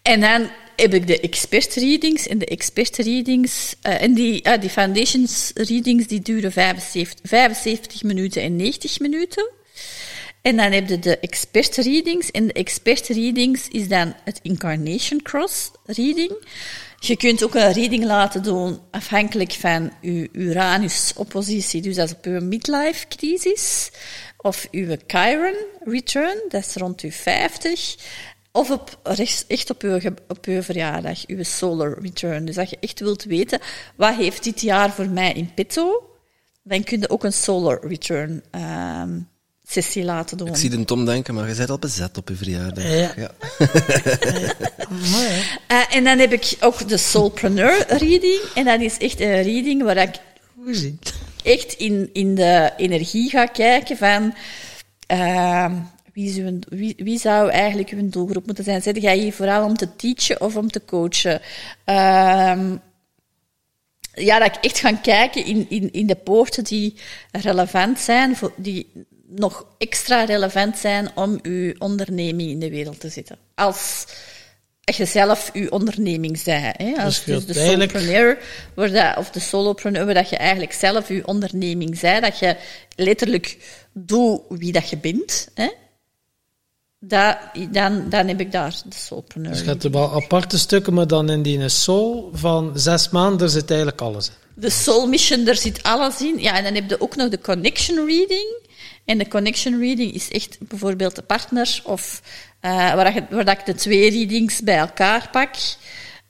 [0.02, 2.28] En dan heb ik de expert readings.
[2.28, 8.04] En de expert readings, uh, en die, uh, die foundations readings, die duren 75, 75
[8.04, 9.50] minuten en 90 minuten.
[10.42, 12.32] En dan heb je de expert readings.
[12.32, 16.32] En de expert readings is dan het incarnation cross reading.
[17.00, 22.26] Je kunt ook een reading laten doen afhankelijk van uw Uranus-oppositie, dus dat is op
[22.26, 23.92] uw midlife-crisis,
[24.38, 27.96] of uw Chiron return, dat is rond uw 50,
[28.52, 29.00] of op,
[29.48, 32.46] echt op uw, op verjaardag, uw solar return.
[32.46, 33.60] Dus dat je echt wilt weten,
[33.96, 36.10] wat heeft dit jaar voor mij in petto,
[36.64, 39.30] dan kun je ook een solar return um,
[39.72, 40.48] sessie laten doen.
[40.48, 42.84] Ik zie de Tom denken, maar je bent al bezet op je verjaardag.
[42.84, 43.14] Ja.
[43.16, 43.32] ja.
[45.72, 48.42] uh, en dan heb ik ook de Soulpreneur reading.
[48.56, 50.16] En dat is echt een reading waar ik
[51.44, 54.34] echt in, in de energie ga kijken van...
[55.12, 55.72] Uh,
[56.14, 58.82] wie, uw, wie, wie, zou eigenlijk uw doelgroep moeten zijn?
[58.82, 61.42] Zit jij hier vooral om te teachen of om te coachen?
[61.86, 62.72] Uh,
[64.14, 66.96] ja, dat ik echt ga kijken in, in, in de poorten die
[67.32, 68.92] relevant zijn, voor, die
[69.36, 73.38] nog extra relevant zijn om uw onderneming in de wereld te zetten.
[73.56, 74.06] Als
[74.84, 76.78] je zelf uw onderneming bent.
[76.78, 77.04] Hè?
[77.04, 78.38] Als dus, de solopreneur,
[78.76, 82.56] dat, of de solopreneur, dat je eigenlijk zelf uw onderneming bent, dat je
[82.96, 83.58] letterlijk
[83.94, 85.48] doet wie dat je bent.
[85.54, 85.70] Hè?
[87.00, 87.38] Dat,
[87.72, 89.52] dan, dan heb ik daar de solopreneur.
[89.52, 93.70] Dus je hebt wel aparte stukken, maar dan in die soul van zes maanden zit
[93.70, 94.34] eigenlijk alles in.
[94.54, 96.40] De soul mission, daar zit alles in.
[96.40, 98.61] Ja, en dan heb je ook nog de connection reading.
[99.12, 102.22] En de connection reading is echt bijvoorbeeld de partner of
[102.62, 105.56] uh, waar, je, waar dat ik de twee readings bij elkaar pak.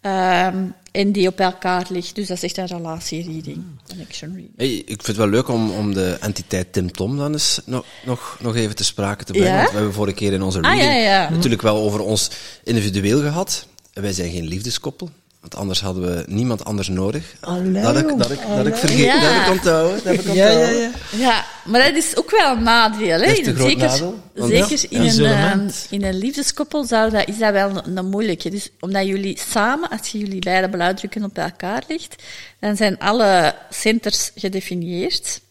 [0.01, 2.15] Um, en die op elkaar ligt.
[2.15, 3.63] Dus dat is echt een relatiereading.
[3.87, 4.53] Connection reading.
[4.57, 7.85] Hey, ik vind het wel leuk om, om de entiteit Tim Tom dan eens nog,
[8.05, 9.55] nog, nog even te sprake te brengen.
[9.55, 11.29] Want we hebben vorige keer in onze reading ah, ja, ja.
[11.29, 12.29] natuurlijk wel over ons
[12.63, 13.67] individueel gehad.
[13.93, 15.09] Wij zijn geen liefdeskoppel.
[15.41, 17.35] Want anders hadden we niemand anders nodig.
[17.39, 19.19] Allee, dat, ik, dat, ik, dat ik vergeet, ja.
[19.22, 20.03] dat ik onthouden.
[20.03, 20.91] Dat ik ja, ja, ja.
[21.11, 23.19] ja, maar dat is ook wel een nadeel.
[23.19, 23.35] Hè?
[23.35, 27.97] zeker nadeel, zeker in, een, uh, in een liefdeskoppel zou dat, is dat wel een,
[27.97, 28.49] een moeilijke.
[28.49, 32.23] Dus omdat jullie samen, als je jullie beide blauwdrukken op elkaar ligt,
[32.59, 35.41] dan zijn alle centers gedefinieerd.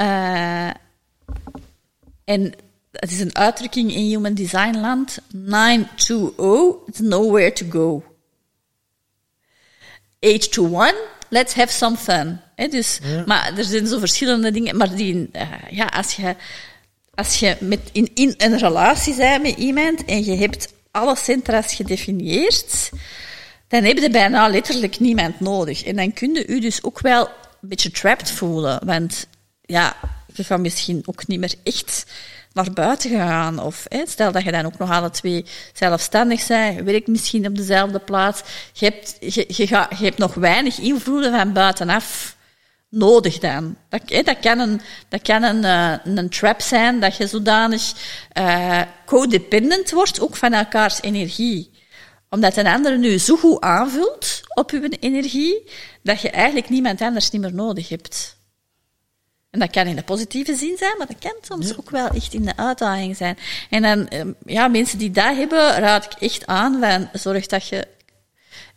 [0.00, 0.66] Uh,
[2.24, 2.52] en
[2.90, 5.18] het is een uitdrukking in Human Design land.
[5.32, 8.13] 920, it's nowhere to go
[10.24, 10.94] age to one,
[11.28, 12.40] let's have some fun.
[12.70, 14.76] dus, Maar er zijn zo verschillende dingen.
[14.76, 16.36] Maar die, uh, ja, als je,
[17.14, 21.74] als je met in, in een relatie bent met iemand en je hebt alle centra's
[21.74, 22.90] gedefinieerd,
[23.68, 25.84] dan heb je bijna letterlijk niemand nodig.
[25.84, 27.28] En dan kun je je dus ook wel
[27.60, 28.80] een beetje trapped voelen.
[28.84, 29.26] Want
[29.62, 29.96] ja,
[30.34, 32.06] je gaat misschien ook niet meer echt
[32.54, 33.58] naar buiten gaan.
[33.58, 37.56] Of hè, stel dat je dan ook nog alle twee zelfstandig bent, werkt misschien op
[37.56, 38.42] dezelfde plaats.
[38.72, 39.66] Je hebt, je, je,
[39.98, 42.36] je hebt nog weinig invloeden van buitenaf
[42.88, 43.76] nodig dan.
[43.88, 47.92] Dat, hè, dat kan, een, dat kan een, uh, een trap zijn, dat je zodanig
[48.38, 51.72] uh, codependent wordt, ook van elkaars energie.
[52.30, 55.70] Omdat een ander nu zo goed aanvult op je energie,
[56.02, 58.42] dat je eigenlijk niemand anders niet meer nodig hebt.
[59.54, 62.34] En dat kan in de positieve zin zijn, maar dat kan soms ook wel echt
[62.34, 63.38] in de uitdaging zijn.
[63.70, 67.68] En dan, ehm, ja, mensen die dat hebben, raad ik echt aan van, zorg dat
[67.68, 67.86] je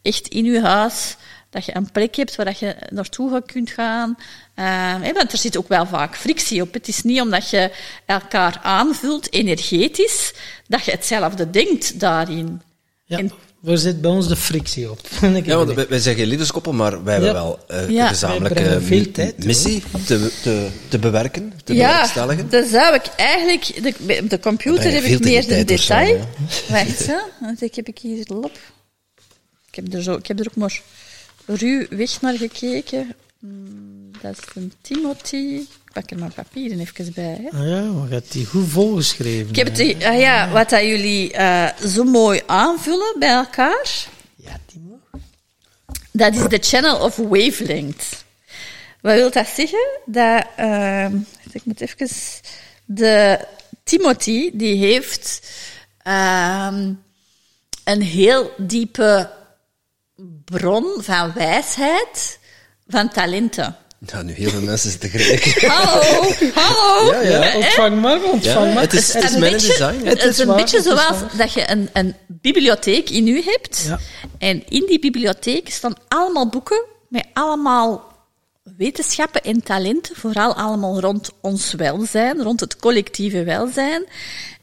[0.02, 1.16] echt in je huis,
[1.50, 4.18] dat je een plek hebt waar je naartoe kunt gaan.
[4.56, 6.74] Uh, want er zit ook wel vaak frictie op.
[6.74, 7.72] Het is niet omdat je
[8.06, 10.34] elkaar aanvult energetisch,
[10.68, 12.62] dat je hetzelfde denkt daarin.
[13.04, 13.22] Ja.
[13.60, 15.00] Waar zit bij ons de frictie op?
[15.44, 18.02] ja, want wij, wij zijn geen liefdeskoppel, maar wij hebben wel uh, ja.
[18.04, 22.50] een gezamenlijke veel tijd, missie te, te, te bewerken, te ja, bewerkstelligen.
[22.50, 23.84] dan zou ik eigenlijk...
[23.84, 26.18] De, op de computer heb ik meer de detail.
[26.50, 27.18] Zo, Wacht, hè.
[27.40, 28.58] Want ik heb ik hier lop.
[29.68, 30.82] Ik heb er, zo, ik heb er ook maar
[31.46, 33.16] ruw weg naar gekeken.
[34.22, 35.62] Dat is een Timothy.
[35.98, 37.40] Ik pak er mijn papieren even bij.
[37.42, 37.58] Hè.
[37.60, 39.50] Ah ja, maar gaat die goed volgeschreven.
[39.50, 44.08] Ik heb het, ah ja, wat dat jullie uh, zo mooi aanvullen bij elkaar.
[44.36, 45.00] Ja, Timo.
[46.12, 48.26] Dat is de channel of wavelength.
[49.02, 50.00] Wat wil dat zeggen?
[50.06, 51.06] Dat, uh,
[51.52, 52.10] ik moet even...
[52.86, 53.46] De
[53.84, 55.50] Timothy, die heeft
[56.08, 56.78] uh,
[57.84, 59.32] een heel diepe
[60.46, 62.40] bron van wijsheid,
[62.88, 63.76] van talenten.
[64.06, 65.70] Ja, nu heel veel mensen zitten kijken.
[65.72, 66.02] Hallo,
[66.54, 67.12] hallo.
[67.14, 67.56] Ja, ja.
[67.56, 68.84] Ontvang maar, ontvang Ja, maar.
[68.84, 70.06] het is, het is een mijn beetje- design.
[70.06, 73.84] Het is een beetje zoals dat je een, een bibliotheek in u hebt.
[73.88, 74.00] Ja.
[74.38, 78.16] En in die bibliotheek staan allemaal boeken met allemaal
[78.78, 84.06] wetenschappen en talenten, vooral allemaal rond ons welzijn, rond het collectieve welzijn.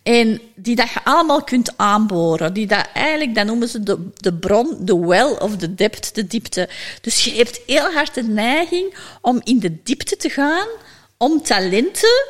[0.04, 2.52] En die dat je allemaal kunt aanboren.
[2.52, 6.26] Die dat eigenlijk, dat noemen ze de, de bron, de well of the depth, de
[6.26, 6.68] diepte.
[7.00, 10.66] Dus je hebt heel hard de neiging om in de diepte te gaan,
[11.16, 12.26] om talenten,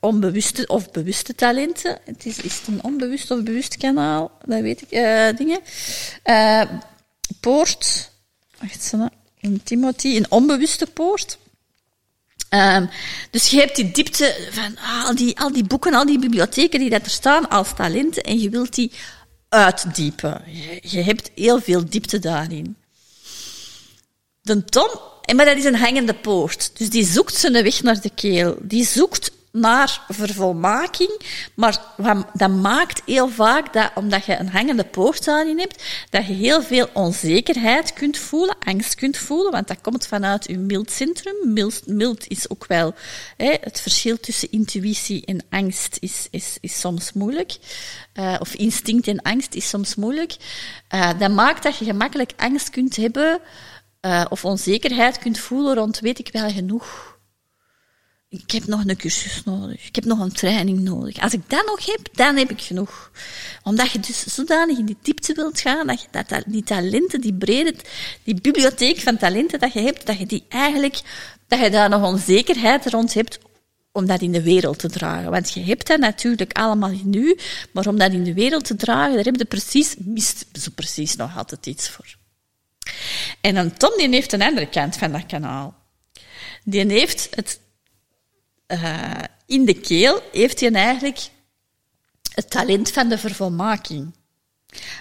[0.00, 1.98] onbewuste of bewuste talenten.
[2.04, 4.30] Het is, is het een onbewust of bewust kanaal?
[4.44, 5.60] Dat weet ik, eh, dingen.
[6.22, 6.62] Eh,
[7.40, 8.10] poort.
[8.60, 9.08] Wacht, zo,
[9.40, 11.38] een Timothy, een onbewuste poort.
[12.48, 12.86] Ehm,
[13.30, 16.90] dus je hebt die diepte van al die, al die boeken, al die bibliotheken die
[16.90, 18.92] dat er staan als talenten en je wilt die
[19.48, 20.42] uitdiepen.
[20.46, 22.76] Je, je hebt heel veel diepte daarin.
[24.42, 24.88] De Tom,
[25.36, 26.70] maar dat is een hangende poort.
[26.74, 28.56] Dus die zoekt zijn weg naar de keel.
[28.60, 31.20] Die zoekt naar vervolmaking,
[31.54, 31.80] maar
[32.32, 36.62] dat maakt heel vaak dat, omdat je een hangende poort daarin hebt, dat je heel
[36.62, 41.52] veel onzekerheid kunt voelen, angst kunt voelen, want dat komt vanuit je mildcentrum.
[41.52, 42.94] Mild, mild is ook wel,
[43.36, 47.58] hè, het verschil tussen intuïtie en angst is, is, is soms moeilijk.
[48.12, 50.36] Eh, of instinct en angst is soms moeilijk.
[50.88, 53.40] Eh, dat maakt dat je gemakkelijk angst kunt hebben,
[54.00, 57.17] eh, of onzekerheid kunt voelen rond weet ik wel genoeg.
[58.30, 59.86] Ik heb nog een cursus nodig.
[59.86, 61.20] Ik heb nog een training nodig.
[61.20, 63.10] Als ik dat nog heb, dan heb ik genoeg.
[63.62, 67.34] Omdat je dus zodanig in die diepte wilt gaan, dat, je, dat, die talenten, die
[67.34, 67.74] brede,
[68.22, 71.00] die bibliotheek van talenten dat je hebt, dat je die eigenlijk,
[71.46, 73.38] dat je daar nog onzekerheid rond hebt
[73.92, 75.30] om dat in de wereld te dragen.
[75.30, 77.38] Want je hebt dat natuurlijk allemaal in u,
[77.72, 81.16] maar om dat in de wereld te dragen, daar heb je precies, mist zo precies
[81.16, 82.16] nog altijd iets voor.
[83.40, 85.76] En een Tom die heeft een andere kant van dat kanaal.
[86.64, 87.60] Die heeft het
[88.68, 91.18] eh, in de keel heeft hij eigenlijk
[92.34, 94.12] het talent van de vervolmaking.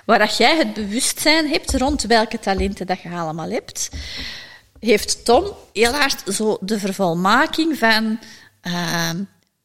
[0.05, 3.89] Waar jij het bewustzijn hebt rond welke talenten dat je allemaal hebt,
[4.79, 8.19] heeft Tom heel hard zo de vervolmaking van
[8.61, 9.09] eh,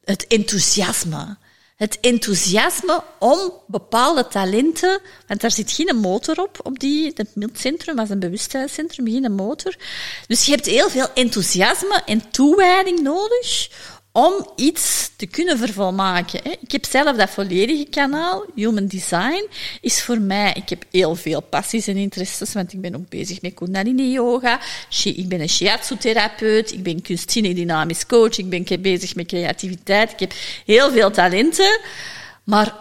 [0.03, 1.37] het enthousiasme.
[1.75, 7.95] Het enthousiasme om bepaalde talenten, want daar zit geen motor op, op die, het mildcentrum
[7.95, 9.75] was een bewustzijnscentrum, geen motor.
[10.27, 13.69] Dus je hebt heel veel enthousiasme en toewijding nodig
[14.15, 16.39] om iets te kunnen vervolmaken.
[16.61, 19.47] Ik heb zelf dat volledige kanaal, Human Design,
[19.81, 23.41] is voor mij, ik heb heel veel passies en interesses, want ik ben ook bezig
[23.41, 24.59] met Kundalini Yoga,
[24.89, 30.11] Shi- ik ben een shiatsu-therapeut, ik ben kunstzinnig dynamisch coach, ik ben bezig met creativiteit,
[30.11, 30.33] ik heb
[30.65, 31.79] heel veel talenten,
[32.43, 32.75] maar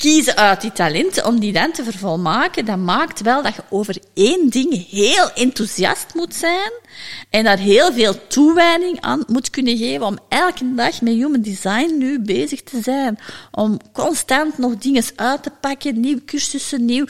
[0.00, 3.96] kiezen uit die talenten om die dan te vervolmaken, dat maakt wel dat je over
[4.14, 6.72] één ding heel enthousiast moet zijn
[7.30, 11.98] en daar heel veel toewijding aan moet kunnen geven om elke dag met human design
[11.98, 13.18] nu bezig te zijn.
[13.50, 17.06] Om constant nog dingen uit te pakken, nieuwe cursussen, nieuw...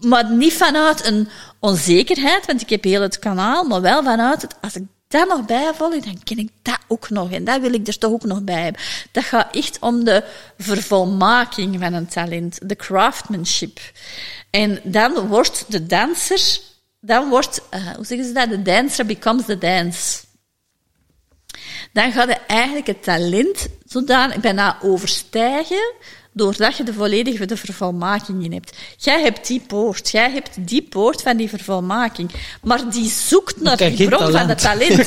[0.00, 1.28] Maar niet vanuit een
[1.60, 4.82] onzekerheid, want ik heb heel het kanaal, maar wel vanuit het, als ik
[5.16, 7.32] dat nog bijvolg, dan ken ik dat ook nog.
[7.32, 8.82] En dat wil ik er toch ook nog bij hebben.
[9.12, 10.24] Dat gaat echt om de
[10.58, 13.80] vervolmaking van een talent, de craftsmanship.
[14.50, 16.58] En dan wordt de danser,
[17.00, 18.48] dan wordt, uh, hoe zeggen ze dat?
[18.48, 20.24] De dancer becomes the dance.
[21.92, 25.92] Dan gaat je eigenlijk het talent zodanig bijna overstijgen
[26.36, 28.76] doordat je de volledige de vervolmaking in hebt.
[28.96, 32.30] Jij hebt die poort, jij hebt die poort van die vervolmaking,
[32.62, 35.06] maar die zoekt naar die bron van de talenten.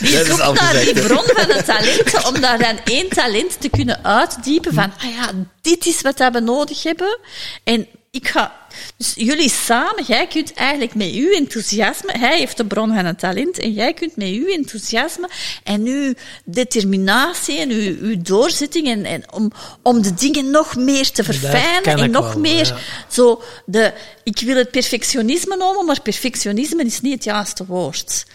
[0.00, 4.04] die zoekt naar die bron van de talenten om daar dan één talent te kunnen
[4.04, 5.30] uitdiepen van, ah ja,
[5.60, 7.18] dit is wat we nodig hebben.
[7.64, 8.66] En ik ga,
[8.96, 13.18] dus jullie samen, jij kunt eigenlijk met uw enthousiasme, hij heeft de bron van het
[13.18, 15.30] talent, en jij kunt met uw enthousiasme
[15.64, 16.14] en uw
[16.44, 19.52] determinatie en uw, uw doorzetting en, en om,
[19.82, 23.92] om de dingen nog meer te verfijnen en nog meer zo de,
[24.24, 28.26] ik wil het perfectionisme noemen, maar perfectionisme is niet het juiste woord.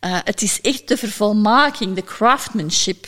[0.00, 3.06] Uh, het is echt de vervolmaking, de craftsmanship.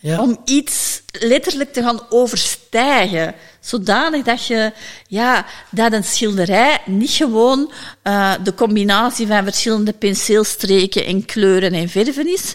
[0.00, 0.22] Ja.
[0.22, 3.34] Om iets letterlijk te gaan overstijgen.
[3.60, 4.72] Zodanig dat je,
[5.06, 7.72] ja, dat een schilderij niet gewoon
[8.04, 12.54] uh, de combinatie van verschillende penseelstreken en kleuren en verven is,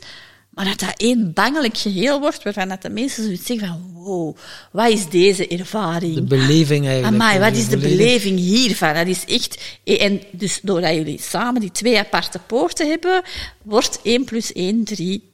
[0.53, 4.37] maar dat dat één bangelijk geheel wordt, waarvan dat de mensen zoiets zeggen van, wow,
[4.71, 6.15] wat is deze ervaring?
[6.15, 7.21] De beleving eigenlijk.
[7.21, 8.93] Amai, wat is de beleving hiervan?
[8.93, 9.79] Dat is echt...
[9.83, 13.21] En dus doordat jullie samen die twee aparte poorten hebben,
[13.61, 15.31] wordt 1 plus 1 3.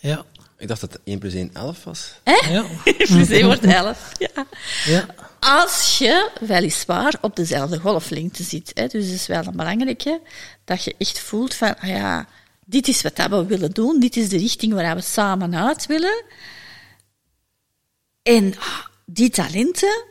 [0.00, 0.24] Ja.
[0.64, 2.14] Ik dacht dat 1 plus 1 11 was.
[2.22, 2.50] Hè?
[2.52, 2.64] Ja.
[2.84, 4.12] 1 plus 1 wordt 11.
[4.18, 4.46] Ja.
[4.84, 5.06] ja.
[5.40, 8.70] Als je weliswaar op dezelfde golflengte zit.
[8.74, 10.20] Hè, dus het is wel een belangrijke,
[10.64, 12.26] dat je echt voelt van, ah ja,
[12.64, 16.24] dit is wat we willen doen, dit is de richting waar we samen uit willen.
[18.22, 20.04] En ah, die talenten,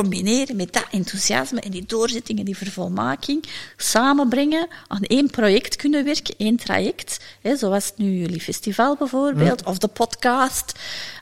[0.00, 3.44] combineren met dat enthousiasme en die doorzetting en die vervolmaking,
[3.76, 9.78] samenbrengen, aan één project kunnen werken, één traject, hè, zoals nu jullie festival bijvoorbeeld, of
[9.78, 10.72] de podcast.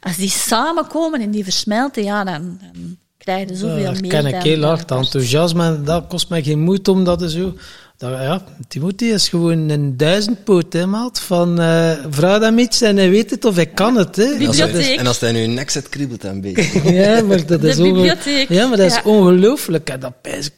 [0.01, 4.11] Als die samenkomen en die versmelten, ja, dan, dan krijg je zoveel meer.
[4.11, 7.55] Dat ken ik heel hard, enthousiasme, dat kost mij geen moeite om dat zo
[7.99, 11.21] dat, ja, Timothy is gewoon een duizendpoot, hè, maat.
[11.21, 14.25] Van, uh, vraag hem iets en hij weet het of hij kan het, hè.
[14.97, 16.93] En als hij nu een nek zet, kriebelt hij een beetje.
[16.93, 18.49] ja, maar dat is, bibliotheek.
[18.49, 19.91] Ja, maar dat is ongelooflijk.
[19.91, 20.51] Ik, dat ik,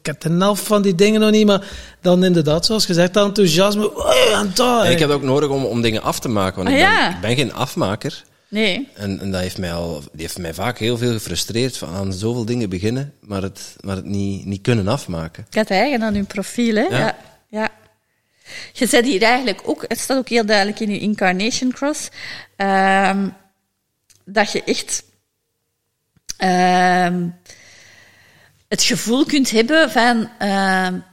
[0.00, 1.64] ik heb de helft van die dingen nog niet, maar
[2.00, 3.94] dan inderdaad, zoals gezegd, enthousiasme.
[3.96, 6.82] Oh, en ik heb het ook nodig om, om dingen af te maken, want ah,
[6.82, 8.24] ik, ben, ik ben geen afmaker.
[8.56, 8.88] Nee.
[8.94, 12.12] En, en dat heeft mij, al, die heeft mij vaak heel veel gefrustreerd van aan
[12.12, 15.46] zoveel dingen beginnen, maar het, maar het niet, niet kunnen afmaken.
[15.48, 16.82] Ik had eigen aan uw profiel, hè?
[16.82, 17.16] Ja.
[17.48, 17.68] ja.
[18.72, 22.08] Je zet hier eigenlijk ook, het staat ook heel duidelijk in je Incarnation Cross,
[22.56, 23.34] um,
[24.24, 25.04] dat je echt
[26.38, 27.34] um,
[28.68, 31.04] het gevoel kunt hebben van, um,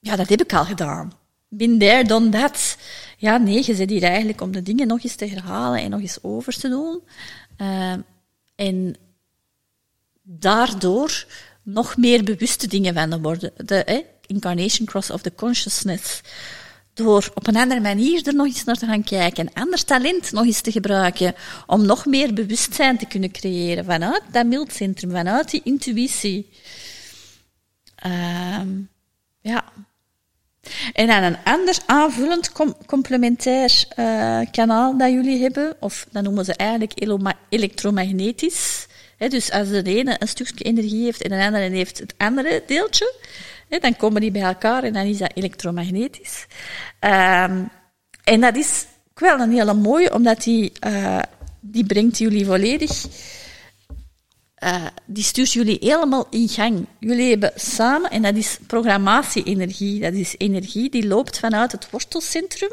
[0.00, 1.12] ja, dat heb ik al gedaan.
[1.48, 2.76] Been there, done that.
[3.16, 6.00] Ja, nee, je zit hier eigenlijk om de dingen nog eens te herhalen en nog
[6.00, 7.02] eens over te doen.
[7.60, 7.92] Uh,
[8.54, 8.96] en
[10.22, 11.26] daardoor
[11.62, 13.52] nog meer bewuste dingen van te worden.
[13.56, 16.20] De incarnation cross of the consciousness.
[16.94, 19.46] Door op een andere manier er nog eens naar te gaan kijken.
[19.46, 21.34] Een ander talent nog eens te gebruiken.
[21.66, 26.48] Om nog meer bewustzijn te kunnen creëren vanuit dat mildcentrum, vanuit die intuïtie.
[28.06, 28.60] Uh,
[29.40, 29.72] ja,
[30.92, 32.52] en dan een ander aanvullend
[32.86, 36.92] complementair uh, kanaal dat jullie hebben, of dat noemen ze eigenlijk
[37.48, 38.86] elektromagnetisch.
[39.28, 43.14] Dus als de ene een stukje energie heeft en de andere heeft het andere deeltje,
[43.80, 46.46] dan komen die bij elkaar en dan is dat elektromagnetisch.
[47.00, 47.68] Um,
[48.24, 48.84] en dat is
[49.14, 51.18] wel een hele mooie, omdat die, uh,
[51.60, 53.06] die brengt jullie volledig
[54.64, 56.86] uh, die stuurt jullie helemaal in gang.
[57.00, 62.72] Jullie hebben samen, en dat is programmatie-energie, dat is energie die loopt vanuit het wortelcentrum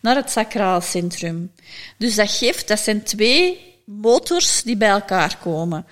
[0.00, 1.52] naar het sacraal centrum.
[1.98, 5.86] Dus dat geeft, dat zijn twee motors die bij elkaar komen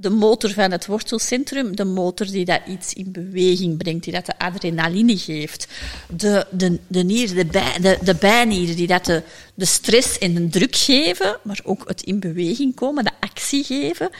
[0.00, 4.26] de motor van het wortelcentrum, de motor die dat iets in beweging brengt, die dat
[4.26, 5.68] de adrenaline geeft.
[6.08, 9.22] De, de, de nier, de, bij, de, de bijnieren die dat de,
[9.54, 14.10] de stress en de druk geven, maar ook het in beweging komen, de actie geven.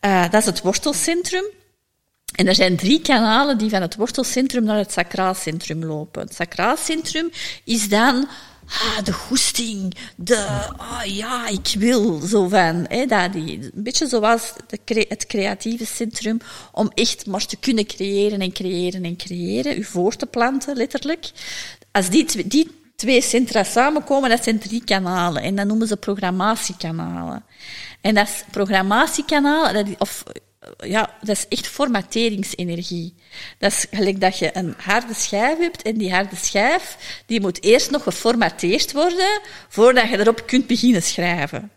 [0.00, 1.44] Uh, dat is het wortelcentrum.
[2.34, 6.22] En er zijn drie kanalen die van het wortelcentrum naar het sacraalcentrum lopen.
[6.22, 7.30] Het sacraalcentrum
[7.64, 8.28] is dan
[8.68, 14.06] ah, de goesting, de, ah ja, ik wil, zo van, hè, dat die, een beetje
[14.06, 14.52] zoals
[15.06, 16.38] het creatieve centrum,
[16.72, 21.30] om echt maar te kunnen creëren en creëren en creëren, u voor te planten, letterlijk.
[21.92, 27.44] Als die, die twee centra samenkomen, dat zijn drie kanalen, en dat noemen ze programmatiekanalen.
[28.00, 30.22] En dat is programmatiekanaal, dat, of
[30.78, 33.14] ja, dat is echt formateringsenergie.
[33.58, 37.62] Dat is gelijk dat je een harde schijf hebt en die harde schijf, die moet
[37.62, 41.70] eerst nog geformateerd worden voordat je erop kunt beginnen schrijven.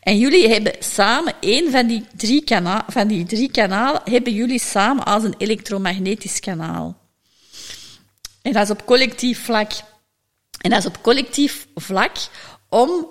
[0.00, 2.44] En jullie hebben samen, één van die drie,
[2.86, 6.98] van die drie kanalen, hebben jullie samen als een elektromagnetisch kanaal.
[8.42, 9.72] En dat is op collectief vlak.
[10.60, 12.16] En dat is op collectief vlak
[12.68, 13.06] om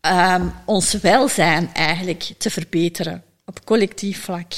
[0.00, 3.25] um, ons welzijn eigenlijk te verbeteren.
[3.46, 4.52] Op collectief vlak.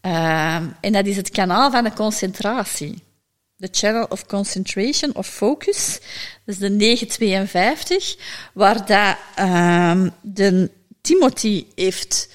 [0.00, 3.02] Um, en dat is het kanaal van de concentratie.
[3.56, 5.98] De Channel of Concentration of Focus.
[6.44, 8.16] Dat is de 952,
[8.52, 10.70] waar dat, um, de
[11.00, 12.28] Timothy heeft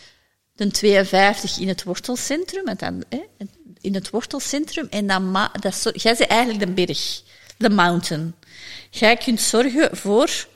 [0.53, 3.03] de 52 in het wortelcentrum, en dan,
[3.81, 7.21] in het wortelcentrum, en dan, dat jij bent eigenlijk de berg,
[7.57, 8.35] de mountain.
[8.89, 10.47] Jij kunt zorgen voor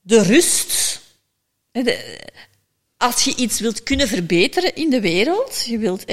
[0.00, 1.00] de rust.
[2.96, 6.04] Als je iets wilt kunnen verbeteren in de wereld, je wilt,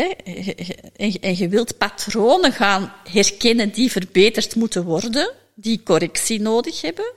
[1.21, 7.13] en je wilt patronen gaan herkennen die verbeterd moeten worden, die correctie nodig hebben,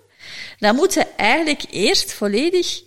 [0.59, 2.83] dan moet je eigenlijk eerst volledig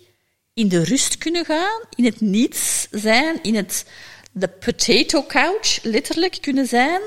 [0.54, 3.84] in de rust kunnen gaan, in het niets zijn, in het
[4.32, 7.00] de potato couch letterlijk kunnen zijn,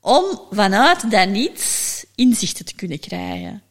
[0.00, 3.62] om vanuit dat niets inzichten te kunnen krijgen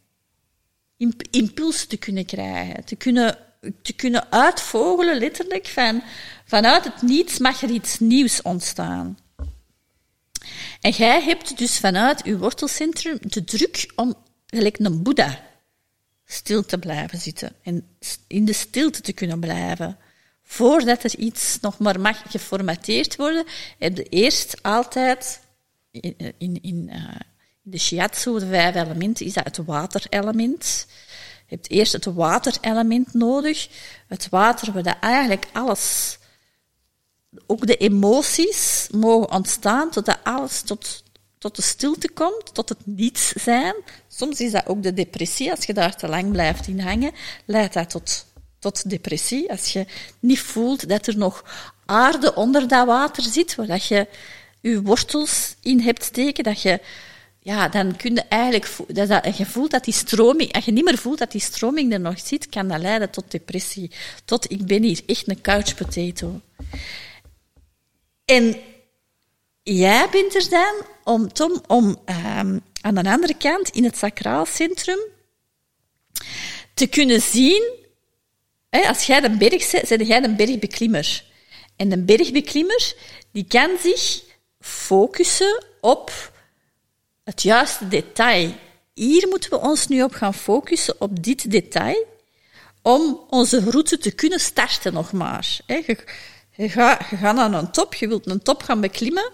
[1.32, 3.38] impuls te kunnen krijgen, te kunnen,
[3.82, 6.04] te kunnen uitvogelen, letterlijk, van
[6.46, 9.18] vanuit het niets mag er iets nieuws ontstaan.
[10.82, 14.16] En jij hebt dus vanuit je wortelcentrum de druk om,
[14.46, 15.48] gelijk een Boeddha,
[16.26, 17.88] stil te blijven zitten en
[18.28, 19.98] in de stilte te kunnen blijven.
[20.44, 23.46] Voordat er iets nog maar mag geformateerd worden,
[23.80, 25.40] heb je eerst altijd
[25.92, 27.16] in, in, in, uh,
[27.62, 30.88] de shiatsu, de vijf elementen, is dat het waterelement.
[31.50, 33.68] Je hebt eerst het waterelement nodig.
[34.08, 36.18] Het water, waar eigenlijk alles,
[37.48, 41.04] ook de emoties, mogen ontstaan totdat alles tot,
[41.38, 43.76] tot de stilte komt, tot het niets zijn.
[44.08, 45.52] Soms is dat ook de depressie.
[45.52, 47.12] Als je daar te lang blijft in hangen,
[47.46, 48.26] leidt dat tot,
[48.60, 49.50] tot depressie.
[49.52, 49.86] Als je
[50.20, 51.44] niet voelt dat er nog
[51.86, 54.08] aarde onder dat water zit, waar dat je
[54.62, 56.82] je wortels in hebt steken, dat je
[57.50, 60.98] ja, dan kun je eigenlijk, dat, dat, je dat die stroming, als je niet meer
[60.98, 63.92] voelt dat die stroming er nog zit, kan dat leiden tot depressie.
[64.26, 66.42] Tot, ik ben hier echt een couch potato.
[68.26, 68.56] En
[69.64, 70.74] jij bent er dan
[71.04, 71.30] om,
[71.68, 75.00] om um, aan de andere kant, in het sacraal centrum,
[76.74, 77.72] te kunnen zien,
[78.70, 81.24] hè, als jij de berg zet, zet jij een bergbeklimmer.
[81.76, 82.94] En een bergbeklimmer,
[83.32, 84.24] die kan zich
[84.60, 86.38] focussen op
[87.30, 88.54] het juiste detail.
[88.94, 92.06] Hier moeten we ons nu op gaan focussen, op dit detail,
[92.82, 95.60] om onze route te kunnen starten nog maar.
[96.56, 99.32] Je, gaat, naar een top, je wilt een top gaan beklimmen.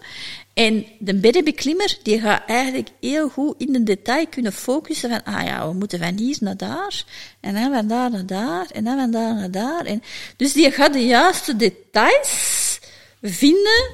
[0.54, 5.46] En de bergbeklimmer die gaat eigenlijk heel goed in de detail kunnen focussen van, ah
[5.46, 7.04] ja, we moeten van hier naar daar,
[7.40, 9.86] en dan van daar naar daar, en dan van daar naar daar.
[9.86, 10.04] En
[10.38, 12.80] dus die gaat de juiste details
[13.22, 13.90] vinden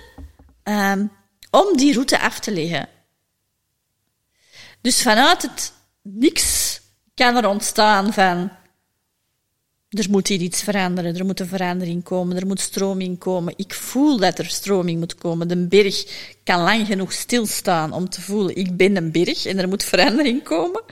[0.63, 1.11] um,
[1.49, 2.90] om die route af te leggen.
[4.81, 6.79] Dus vanuit het niks
[7.13, 8.51] kan er ontstaan van
[9.89, 13.53] er moet hier iets veranderen, er moet een verandering komen, er moet stroming komen.
[13.57, 15.47] Ik voel dat er stroming moet komen.
[15.47, 16.05] De berg
[16.43, 20.43] kan lang genoeg stilstaan om te voelen, ik ben een berg en er moet verandering
[20.43, 20.83] komen.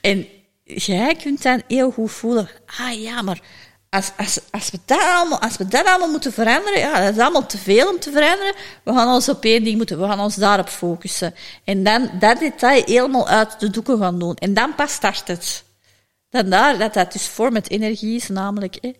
[0.00, 0.26] En
[0.64, 3.42] jij kunt dan heel goed voelen, ah ja, maar
[3.90, 7.22] als, als, als, we dat allemaal, als we dat allemaal moeten veranderen, ja, dat is
[7.22, 8.54] allemaal te veel om te veranderen.
[8.82, 11.34] We gaan ons op één ding moeten, we gaan ons daarop focussen.
[11.64, 14.34] En dan dat detail helemaal uit de doeken gaan doen.
[14.34, 15.64] En dan pas start het.
[16.30, 18.92] Dan daar, dat dat dus vorm met energie is, namelijk, hè.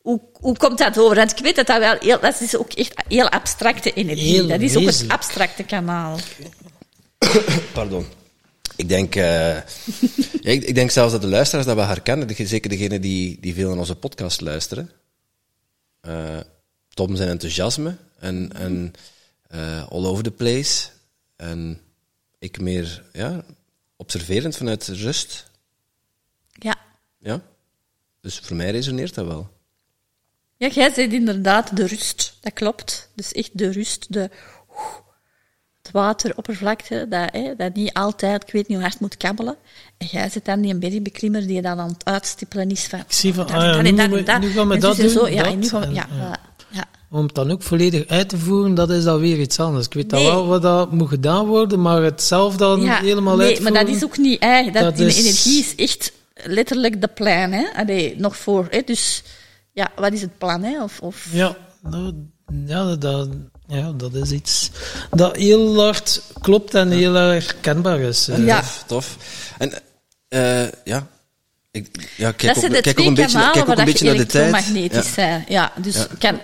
[0.00, 1.16] Hoe, hoe komt dat over?
[1.16, 4.46] Want ik weet dat dat wel heel, dat is ook echt heel abstracte energie.
[4.46, 6.18] dat is ook het abstracte kanaal.
[7.72, 8.06] Pardon.
[8.80, 9.56] Ik denk, uh,
[10.40, 12.46] ik, ik, denk zelfs dat de luisteraars dat wel herkennen.
[12.46, 14.90] Zeker degenen die, die veel naar onze podcast luisteren.
[16.06, 16.40] Uh,
[16.88, 18.92] Tom zijn enthousiasme en, en
[19.54, 20.88] uh, all over the place.
[21.36, 21.80] En
[22.38, 23.44] ik meer ja,
[23.96, 25.50] observerend vanuit rust.
[26.52, 26.76] Ja.
[27.18, 27.42] Ja.
[28.20, 29.48] Dus voor mij resoneert dat wel.
[30.56, 32.36] Ja, jij zegt inderdaad de rust.
[32.40, 33.08] Dat klopt.
[33.14, 34.30] Dus echt de rust, de
[35.92, 39.56] wateroppervlakte, dat, hè, dat niet altijd, ik weet niet hoe hard moet kabbelen.
[39.98, 42.98] En jij zit dan die een bergbeklimmer die dan aan het uitstippelen is van...
[42.98, 44.10] Ik zie van, ah, ja, nu, gaan
[44.68, 46.06] we dat doen, zo, ja, nu gaan we, ja,
[46.70, 46.84] ja.
[47.10, 49.86] Om het dan ook volledig uit te voeren, dat is dan weer iets anders.
[49.86, 50.24] Ik weet nee.
[50.24, 53.72] wel wat dat moet gedaan worden, maar het zelf dan helemaal nee, uitvoeren...
[53.72, 54.42] maar dat is ook niet...
[54.42, 55.18] Hè, dat, dat is...
[55.18, 57.52] energie is echt letterlijk de plan.
[57.52, 57.64] Hè?
[57.76, 58.66] Allee, nog voor...
[58.70, 59.22] Hè, dus
[59.72, 60.62] ja, wat is het plan?
[60.62, 60.82] Hè?
[60.82, 61.28] Of, of...
[61.32, 62.14] Ja, nou,
[62.66, 63.28] ja, dat,
[63.70, 64.70] ja, dat is iets
[65.10, 68.28] dat heel hard klopt en heel herkenbaar is.
[68.36, 68.56] Ja.
[68.60, 69.16] Tof, tof.
[69.58, 69.72] En
[70.28, 71.06] eh, ja,
[71.70, 73.76] ik, ja, kijk dat ook, zijn de kijk twee ook een beetje, kanalen kijk ook
[73.76, 74.44] waar een dat beetje je naar de tijd.
[74.48, 75.12] elektromagnetisch Ja.
[75.14, 75.44] zijn.
[75.48, 76.06] Ja, dus Ja.
[76.18, 76.40] Kan,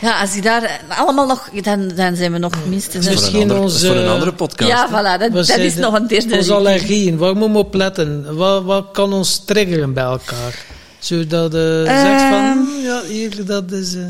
[0.00, 1.50] ja, als ik daar allemaal nog...
[1.50, 3.04] Dan, dan zijn we nog minstens...
[3.06, 4.70] Dat is een- een, Misschien andere, dat is voor onze- een andere podcast.
[4.70, 5.18] ja, hè.
[5.18, 8.36] voilà, dat, is de- nog een derde Onze allergieën, waar moeten we op letten?
[8.36, 10.64] Wat, wat kan ons triggeren bij elkaar?
[10.98, 12.06] Zodat je Ehm.
[12.06, 13.94] zegt van, hm, ja, hier, dat is...
[13.94, 14.02] eh,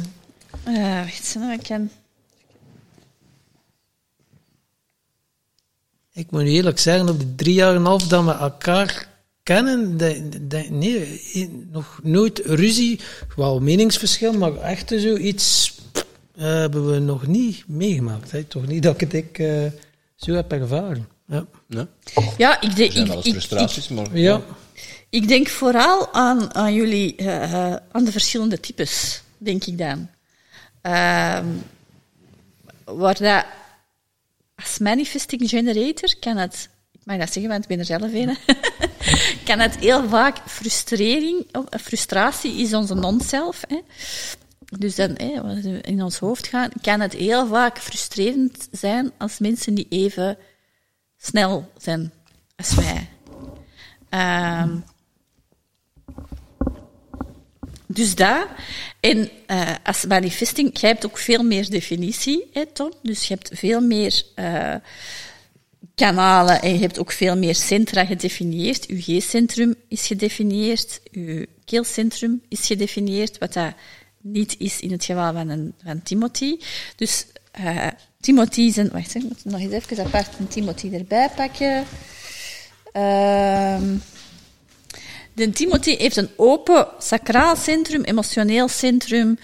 [0.64, 1.90] Eh, wacht, nou, ik kan...
[6.20, 9.08] Ik moet eerlijk zeggen, op de drie jaar en een half dat we elkaar
[9.42, 11.20] kennen, dat- dat- nee,
[11.70, 13.00] nog nooit ruzie,
[13.36, 15.74] wel meningsverschil, maar echt zoiets
[16.36, 18.30] eh, hebben we nog niet meegemaakt.
[18.30, 18.42] Hè?
[18.44, 19.66] Toch niet dat ik het ik, eh,
[20.16, 21.08] zo heb ervaren.
[21.26, 21.46] Ja.
[21.68, 21.86] Ja.
[22.38, 24.16] Ja, ik, denk Er zijn ik, ik, frustraties, maar...
[24.18, 24.42] ja.
[25.10, 27.42] ik denk vooral aan, aan jullie, eh,
[27.72, 30.08] eh, aan de verschillende types, denk ik dan.
[30.82, 31.46] Ehm,
[32.84, 33.44] waar dat,
[34.60, 38.36] als manifesting generator kan het, ik mag dat zeggen, want ik ben er zelf een,
[39.48, 43.64] kan het heel vaak frustrering, eh, frustratie is onze non-self.
[44.78, 49.74] Dus dan, hè, in ons hoofd gaan, kan het heel vaak frustrerend zijn als mensen
[49.74, 50.38] die even
[51.16, 52.12] snel zijn
[52.56, 53.08] als wij.
[54.08, 54.76] Ehm,
[57.92, 58.46] dus dat.
[59.00, 62.92] En eh, als manifesting, jij hebt ook veel meer definitie, hè, Tom.
[63.02, 64.74] Dus je hebt veel meer eh,
[65.94, 68.86] kanalen en je hebt ook veel meer centra gedefinieerd.
[68.86, 73.72] Uw G-centrum is gedefinieerd, uw keelcentrum is gedefinieerd, wat dat
[74.20, 76.58] niet is in het geval van, een, van Timothy.
[76.96, 77.86] Dus eh,
[78.20, 78.90] Timothy zijn...
[78.90, 81.84] Wacht, ik moet nog eens even apart een Timothy erbij pakken.
[82.92, 83.96] Ehm
[85.40, 89.38] de Timothy heeft een open sacraal centrum, emotioneel centrum,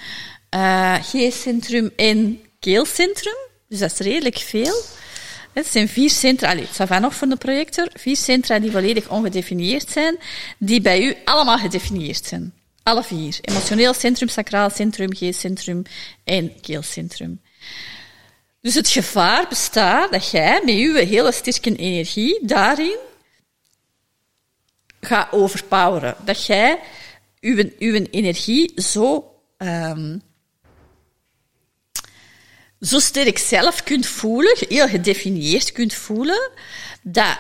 [0.49, 3.37] eh G-centrum en keelcentrum.
[3.69, 4.83] Dus dat is redelijk veel.
[5.53, 9.91] Het zijn vier centra, allez, van nog voor de projector, vier centra die volledig ongedefinieerd
[9.91, 10.19] zijn,
[10.59, 12.53] die bij u allemaal gedefinieerd zijn.
[12.83, 13.39] Alle vier.
[13.41, 15.83] Emotioneel centrum, sacraal centrum, G-centrum
[16.25, 17.41] en keelcentrum.
[18.61, 22.97] Dus het gevaar bestaat dat jij met uw hele sterke energie daarin
[25.07, 26.17] gaat overpoweren.
[26.25, 26.81] Dat jij
[27.41, 30.19] uw, uw energie zo, ehm,
[32.81, 36.51] zo sterk zelf kunt voelen, heel gedefinieerd kunt voelen,
[37.03, 37.39] dat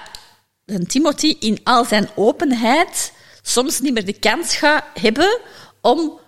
[0.86, 3.12] Timothy in al zijn openheid
[3.42, 5.38] soms niet meer de kans gaat hebben
[5.80, 6.20] om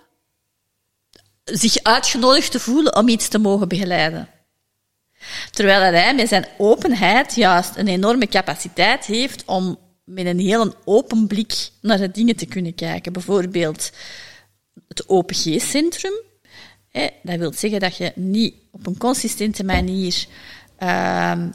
[1.43, 4.29] zich uitgenodigd te voelen om iets te mogen begeleiden.
[5.51, 9.77] Terwijl hij met zijn openheid juist een enorme capaciteit heeft om
[10.09, 13.13] met een heel open blik naar de dingen te kunnen kijken.
[13.13, 13.91] Bijvoorbeeld
[14.87, 16.13] het open G-centrum.
[16.89, 20.25] Hè, Dat wil zeggen dat je niet op een consistente manier
[20.77, 21.49] ehm,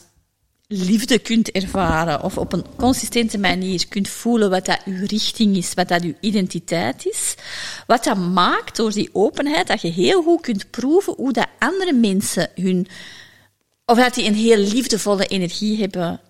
[0.67, 5.75] liefde kunt ervaren of op een consistente manier kunt voelen wat dat uw richting is,
[5.75, 7.35] wat dat uw identiteit is.
[7.87, 11.93] Wat dat maakt door die openheid dat je heel goed kunt proeven hoe dat andere
[11.93, 12.87] mensen hun
[13.87, 16.21] of dat die een heel liefdevolle energie hebben.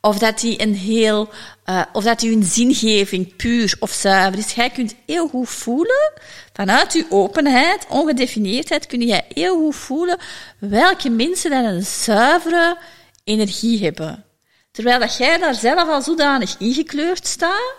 [0.00, 1.28] Of dat die een heel,
[1.66, 4.52] uh, of dat die hun zingeving puur of zuiver is.
[4.52, 6.12] Jij kunt heel goed voelen,
[6.52, 10.18] vanuit je openheid, ongedefinieerdheid, kun jij heel goed voelen
[10.58, 12.78] welke mensen dan een zuivere
[13.24, 14.24] energie hebben.
[14.70, 17.74] Terwijl dat jij daar zelf al zodanig ingekleurd staat,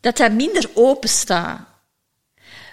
[0.00, 1.66] dat dat minder open staat.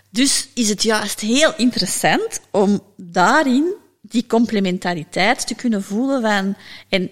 [0.10, 6.56] Dus is het juist heel interessant om daarin die complementariteit te kunnen voelen van,
[6.89, 7.11] en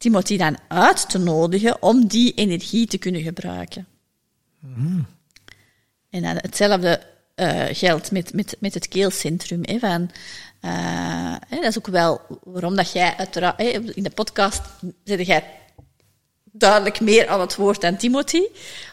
[0.00, 3.86] Timothy dan uit te nodigen om die energie te kunnen gebruiken.
[4.58, 5.06] Mm.
[6.10, 7.02] En dan hetzelfde
[7.36, 9.60] uh, geldt met, met, met het keelcentrum.
[9.62, 10.10] Hè, van,
[10.60, 14.62] uh, hè, dat is ook wel waarom dat jij uiteraard, hè, in de podcast
[15.04, 15.44] zit jij
[16.44, 18.42] duidelijk meer aan het woord dan Timothy.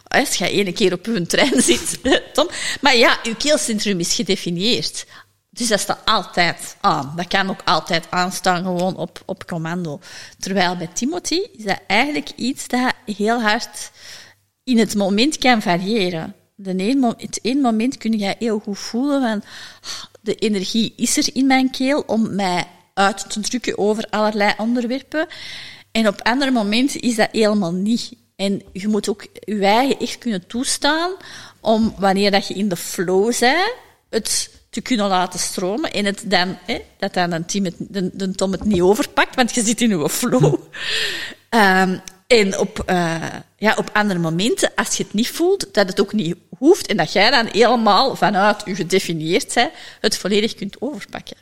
[0.03, 1.99] Als jij ene keer op een trein zit,
[2.34, 2.49] Tom.
[2.81, 5.05] Maar ja, uw keelcentrum is gedefinieerd.
[5.57, 7.13] Dus dat staat altijd aan.
[7.15, 9.99] Dat kan ook altijd aanstaan, gewoon op, op commando.
[10.39, 13.91] Terwijl bij Timothy is dat eigenlijk iets dat heel hard
[14.63, 16.35] in het moment kan variëren.
[16.55, 19.43] De een, het ene moment kun je heel goed voelen van
[20.21, 25.27] de energie is er in mijn keel om mij uit te drukken over allerlei onderwerpen.
[25.91, 28.13] En op andere momenten is dat helemaal niet.
[28.35, 31.11] En je moet ook je eigen echt kunnen toestaan
[31.59, 33.73] om, wanneer dat je in de flow bent,
[34.09, 38.09] het te kunnen laten stromen en het dan, hè, dat dan een team het, de,
[38.13, 40.43] de Tom het niet overpakt, want je zit in uw flow.
[41.49, 43.15] um, en op, eh,
[43.57, 46.97] ja, op andere momenten, als je het niet voelt, dat het ook niet hoeft en
[46.97, 49.69] dat jij dan helemaal vanuit je gedefinieerd zijn,
[50.01, 51.37] het volledig kunt overpakken.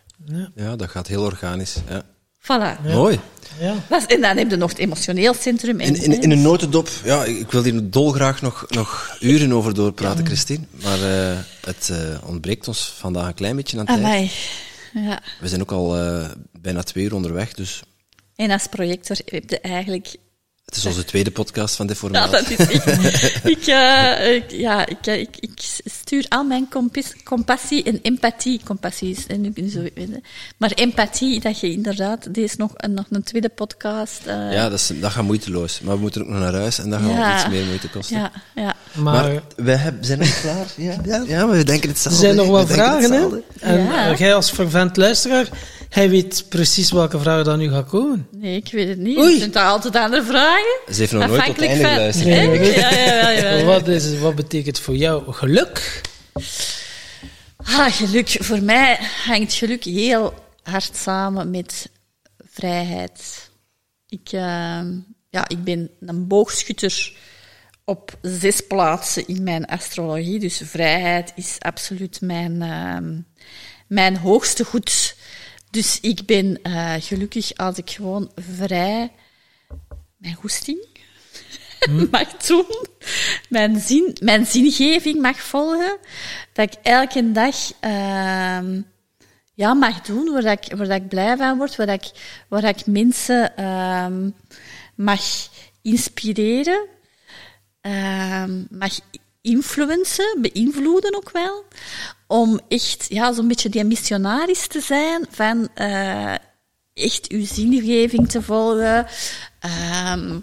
[0.55, 1.75] Ja, dat gaat heel organisch.
[1.89, 2.03] Ja.
[2.45, 2.93] Voilà.
[2.93, 3.19] Mooi.
[3.59, 3.75] Ja.
[4.07, 5.79] En dan heb je nog het emotioneel centrum.
[5.79, 9.73] En, In, in, in een notendop, ja, ik wil hier dolgraag nog, nog uren over
[9.73, 10.65] doorpraten, Christine.
[10.83, 13.99] Maar eh, het eh, ontbreekt ons vandaag een klein beetje aan tijd.
[13.99, 14.31] Amai.
[14.93, 15.21] Ja.
[15.39, 16.29] We zijn ook al eh,
[16.61, 17.83] bijna twee uur onderweg, dus
[18.35, 20.15] En als projector heb je eigenlijk
[20.65, 22.31] het is onze tweede podcast van dit Ja, formaat.
[22.31, 22.87] dat is echt.
[23.55, 25.51] ik, eh, ik, ja, ik, eh, ik, ik
[25.85, 28.59] stuur al mijn compis- compassie en empathie.
[28.65, 29.83] Compassie is en nu zo,
[30.57, 34.19] maar empathie, dat je inderdaad, deze nog, een- nog een tweede podcast.
[34.25, 35.79] eh, Ja, dat, is, dat gaat moeiteloos.
[35.81, 37.35] Maar we moeten ook nog naar huis en dat gaat Ja.
[37.39, 38.17] iets meer moeite kosten.
[38.17, 38.75] ja, ja.
[38.93, 40.65] Maar, Maar wij hebben, zijn nog klaar.
[40.77, 41.23] Ja, ja.
[41.27, 42.19] ja, maar we denken er hetzelfde.
[42.21, 43.69] zijn nog We wat denken vragen, hè?
[43.69, 44.11] En Ja.
[44.11, 45.49] eh, jij als fervent luisteraar,
[45.95, 48.27] hij weet precies welke vragen dan nu gaat komen.
[48.31, 49.17] Nee, ik weet het niet.
[49.17, 49.37] Oei.
[49.37, 50.79] Zijn toch altijd andere vragen?
[50.93, 52.27] Ze heeft nog nooit tot het einde van- geluisterd.
[52.27, 52.75] Nee, Echt?
[52.75, 53.65] Ja, ja, ja, ja, ja.
[53.65, 56.01] Wat, is, wat betekent voor jou geluk?
[57.57, 58.29] Ah, geluk.
[58.39, 61.89] Voor mij hangt geluk heel hard samen met
[62.51, 63.49] vrijheid.
[64.09, 64.87] Ik, ehm,
[65.29, 67.13] ja, ik ben een boogschutter
[67.83, 70.39] op zes plaatsen in mijn astrologie.
[70.39, 73.19] Dus vrijheid is absoluut mijn, ehm,
[73.87, 75.15] mijn hoogste goed.
[75.75, 79.11] Dus ik ben eh, gelukkig als ik gewoon vrij
[80.17, 80.87] mijn goesting
[82.11, 82.87] mag doen,
[83.49, 85.97] mijn, zin, mijn zingeving mag volgen,
[86.53, 88.81] dat ik elke dag ehm,
[89.53, 92.11] ja, mag doen waar, dat ik, waar dat ik blij van word, waar dat ik,
[92.47, 94.29] waar dat ik mensen ehm,
[94.95, 95.21] mag
[95.81, 96.85] inspireren,
[97.81, 98.99] ehm, mag
[99.41, 101.65] influencen, beïnvloeden ook wel,
[102.27, 106.33] om echt ja, zo'n beetje die missionaris te zijn van eh,
[106.93, 109.07] echt uw zingeving te volgen,
[109.59, 110.39] ehm,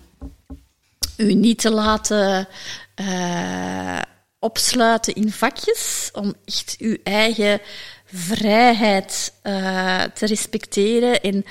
[1.16, 2.48] u niet te laten
[2.94, 4.00] eh,
[4.38, 7.60] opsluiten in vakjes, om echt uw eigen
[8.04, 11.20] vrijheid eh, te respecteren.
[11.20, 11.44] En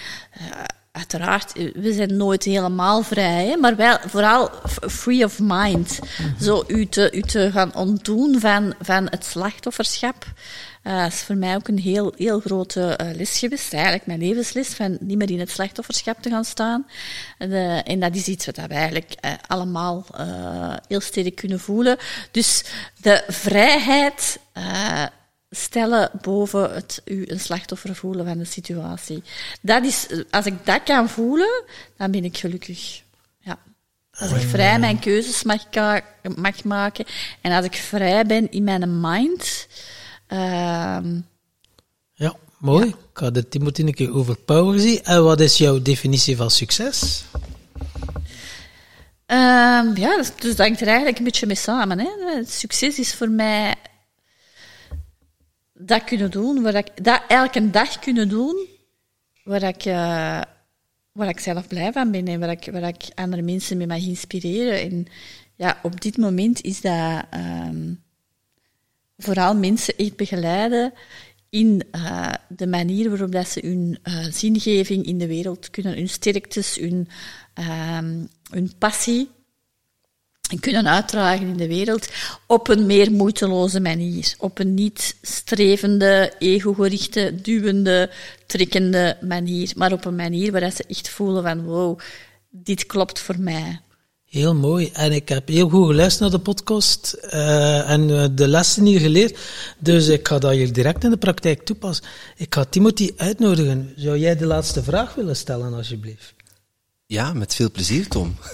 [0.92, 4.50] uiteraard, we zijn nooit helemaal vrij, hè, maar wel vooral
[4.90, 6.00] free of mind.
[6.42, 10.26] Zo u te, u te gaan ontdoen van, van het slachtofferschap.
[10.84, 13.74] Eh, is voor mij ook een heel, heel grote eh, les geweest.
[13.74, 16.86] Eigenlijk mijn levensles, van niet meer in het slachtofferschap te gaan staan.
[17.38, 21.98] De- en dat is iets wat we eigenlijk eh, allemaal eh, heel sterk kunnen voelen.
[22.32, 22.64] Dus
[23.02, 25.04] de vrijheid eh,
[25.52, 29.24] stellen boven het u een slachtoffer voelen van de situatie.
[29.62, 31.64] Dat is, als ik dat kan voelen,
[31.98, 33.02] dan ben ik gelukkig.
[33.40, 33.58] Ja.
[34.12, 35.64] Als ik vrij mijn keuzes mag,
[36.36, 37.06] mag maken
[37.42, 39.68] en als ik vrij ben in mijn mind,
[40.28, 41.20] ehm,
[42.14, 42.88] Ja, mooi.
[42.88, 45.04] Ik ga de Timothy een keer over power zien.
[45.04, 47.24] En wat is jouw definitie van succes?
[49.26, 52.00] Ehm, ja, dus, dus dat hangt er eigenlijk een beetje mee samen.
[52.00, 52.10] Hè.
[52.36, 53.76] Het succes is voor mij
[55.86, 58.68] dat kunnen doen, waar ik, dat elke dag kunnen doen,
[59.44, 60.42] waar ik, eh,
[61.12, 64.06] waar ik zelf blij van ben en waar ik, waar ik andere mensen mee mag
[64.06, 64.82] inspireren.
[64.82, 65.08] En
[65.56, 67.94] ja, op dit moment is dat ehm,
[69.18, 70.94] vooral mensen echt begeleiden
[71.50, 76.10] in eh, de manier waarop dat ze hun eh, zingeving in de wereld kunnen, hun
[76.10, 77.08] sterktes, hun,
[77.54, 79.30] ehm, hun passie
[80.60, 82.08] kunnen uitdragen in de wereld
[82.48, 84.36] op een meer moeiteloze manier.
[84.38, 88.10] Op een niet strevende, ego-gerichte, duwende,
[88.46, 89.72] trekkende manier.
[89.76, 92.00] Maar op een manier waar ze echt voelen van wow,
[92.50, 93.80] dit klopt voor mij.
[94.32, 94.90] Heel mooi.
[94.94, 99.00] En ik heb heel goed geluisterd naar de podcast eh, en eh, de lessen hier
[99.00, 99.38] geleerd.
[99.80, 102.06] Dus ik ga dat hier direct in de praktijk toepassen.
[102.36, 103.94] Ik ga Timothy uitnodigen.
[103.96, 106.34] Zou jij de laatste vraag willen stellen, alsjeblieft?
[107.12, 108.38] Ja, met veel plezier, Tom.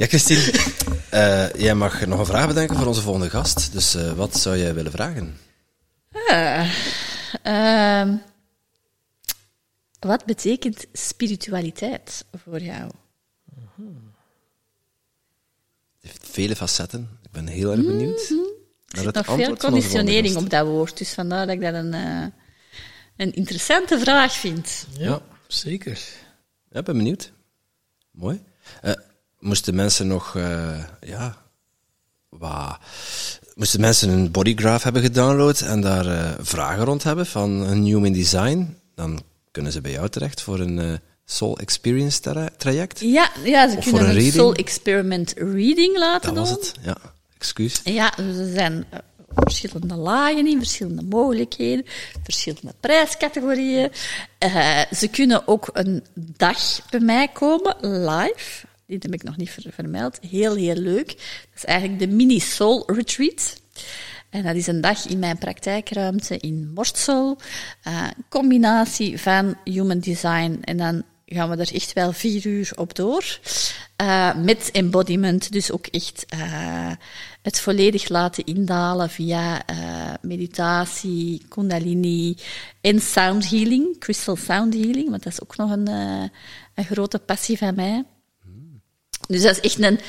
[0.00, 0.52] ja, Christine,
[1.10, 3.72] eh, jij mag nog een vraag bedenken voor onze volgende gast.
[3.72, 5.38] Dus eh, wat zou jij willen vragen?
[6.28, 6.70] Ah,
[7.42, 8.16] ehm,
[10.00, 12.90] wat betekent spiritualiteit voor jou?
[16.00, 17.18] Het heeft vele facetten.
[17.22, 18.32] Ik ben heel erg benieuwd
[18.88, 22.26] naar het Nog veel conditionering op dat woord, dus vandaar dat ik dat een, eh,
[23.16, 24.86] een interessante vraag vind.
[24.98, 25.22] Ja.
[25.46, 26.28] zeker.
[26.70, 27.32] Ja, ben benieuwd.
[28.10, 28.42] Mooi.
[28.82, 28.92] Eh,
[29.38, 31.36] moesten mensen nog, eh, ja,
[32.28, 32.78] wat,
[33.54, 38.12] moesten mensen een bodygraph hebben gedownload en daar eh, vragen rond hebben van een human
[38.12, 43.00] design, dan kunnen ze bij jou terecht voor een soul experience tra- traject.
[43.00, 46.58] Ja, ja ze Of kunnen een soul experiment reading laten Dat was doen.
[46.58, 46.74] het.
[46.82, 46.96] Ja,
[47.36, 47.80] excuus.
[47.84, 48.84] Ja, ze zijn
[49.34, 51.84] verschillende lagen in, verschillende mogelijkheden,
[52.22, 53.90] verschillende prijscategorieën.
[54.44, 58.66] Uh, ze kunnen ook een dag bij mij komen, live.
[58.86, 60.18] Die heb ik nog niet vermeld.
[60.30, 61.06] Heel, heel leuk.
[61.06, 63.60] Dat is eigenlijk de Mini Soul Retreat.
[64.30, 67.38] En dat is een dag in mijn praktijkruimte in Morstsel.
[67.88, 71.02] Uh, combinatie van human design en dan
[71.34, 73.38] gaan we er echt wel vier uur op door.
[74.02, 76.92] Uh, met embodiment, dus ook echt uh,
[77.42, 82.36] het volledig laten indalen via uh, meditatie, kundalini
[82.80, 85.88] en sound healing, crystal sound healing, want dat is ook nog een,
[86.74, 88.04] een grote passie van mij.
[89.28, 90.00] Dus dat is echt een,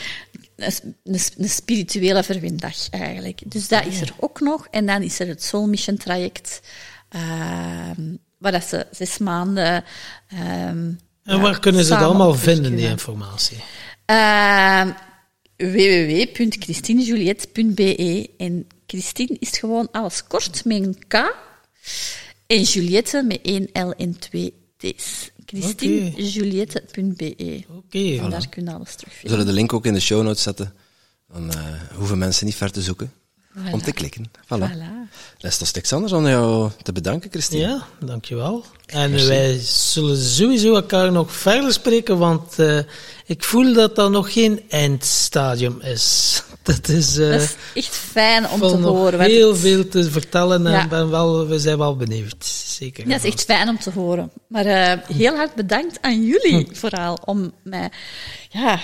[1.03, 3.41] een, spirituele verwindag eigenlijk.
[3.45, 4.68] Dus dat is er ook nog.
[4.72, 6.61] En dan is er het Soul Mission traject,
[8.38, 9.84] waar dat ze zes maanden
[10.68, 13.57] um, en waar kunnen ze het allemaal vinden, die informatie?
[14.11, 14.85] Uh,
[15.57, 21.35] www.christinejuliette.be En Christine is gewoon alles kort met een K.
[22.48, 25.31] En Juliette met één L en twee T's.
[25.45, 28.18] christinejuliette.be Oké.
[28.19, 29.22] En daar kun je alles terugvinden.
[29.22, 30.73] We zullen de link ook in de show notes zetten.
[31.34, 31.56] Dan uh,
[31.93, 33.11] hoeven mensen niet ver te zoeken.
[33.57, 33.71] Voilà.
[33.71, 34.31] Om te klikken.
[34.45, 34.69] Voilà.
[34.71, 35.09] Voilà.
[35.37, 37.61] Rest ons niks anders om jou te bedanken, Christine.
[37.61, 38.65] Ja, dankjewel.
[38.85, 39.27] En Merci.
[39.27, 42.79] wij zullen sowieso elkaar nog verder spreken, want uh,
[43.25, 46.43] ik voel dat dat nog geen eindstadium is.
[46.63, 49.19] Dat is, uh, dat is echt fijn om te horen.
[49.19, 49.59] heel het...
[49.59, 50.87] veel te vertellen en ja.
[50.87, 52.45] ben wel, we zijn wel benieuwd.
[52.45, 53.03] Zeker.
[53.07, 54.31] Ja, dat is echt fijn om te horen.
[54.47, 56.75] Maar uh, heel hard bedankt aan jullie hm.
[56.75, 57.91] vooral om mij
[58.49, 58.79] ja,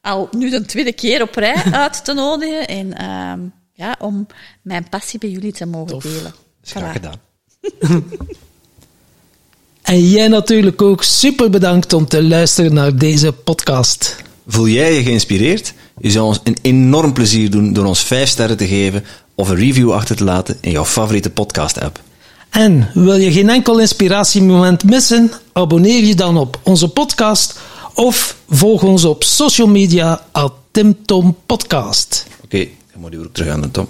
[0.00, 2.68] al nu de tweede keer op rij uit te nodigen.
[2.68, 3.40] En ehm,
[3.78, 4.26] ja, om
[4.62, 6.02] mijn passie bij jullie te mogen Tof.
[6.02, 6.34] delen.
[6.62, 7.20] Graag gedaan.
[9.82, 14.16] en jij natuurlijk ook super bedankt om te luisteren naar deze podcast.
[14.46, 15.74] Voel jij je geïnspireerd?
[15.98, 19.56] Je zou ons een enorm plezier doen door ons 5 sterren te geven of een
[19.56, 22.00] review achter te laten in jouw favoriete podcast-app.
[22.50, 25.32] En wil je geen enkel inspiratiemoment missen?
[25.52, 27.58] Abonneer je dan op onze podcast
[27.94, 32.26] of volg ons op social media at TimTom Podcast.
[32.44, 33.88] Oké, okay, je moet die aan de top.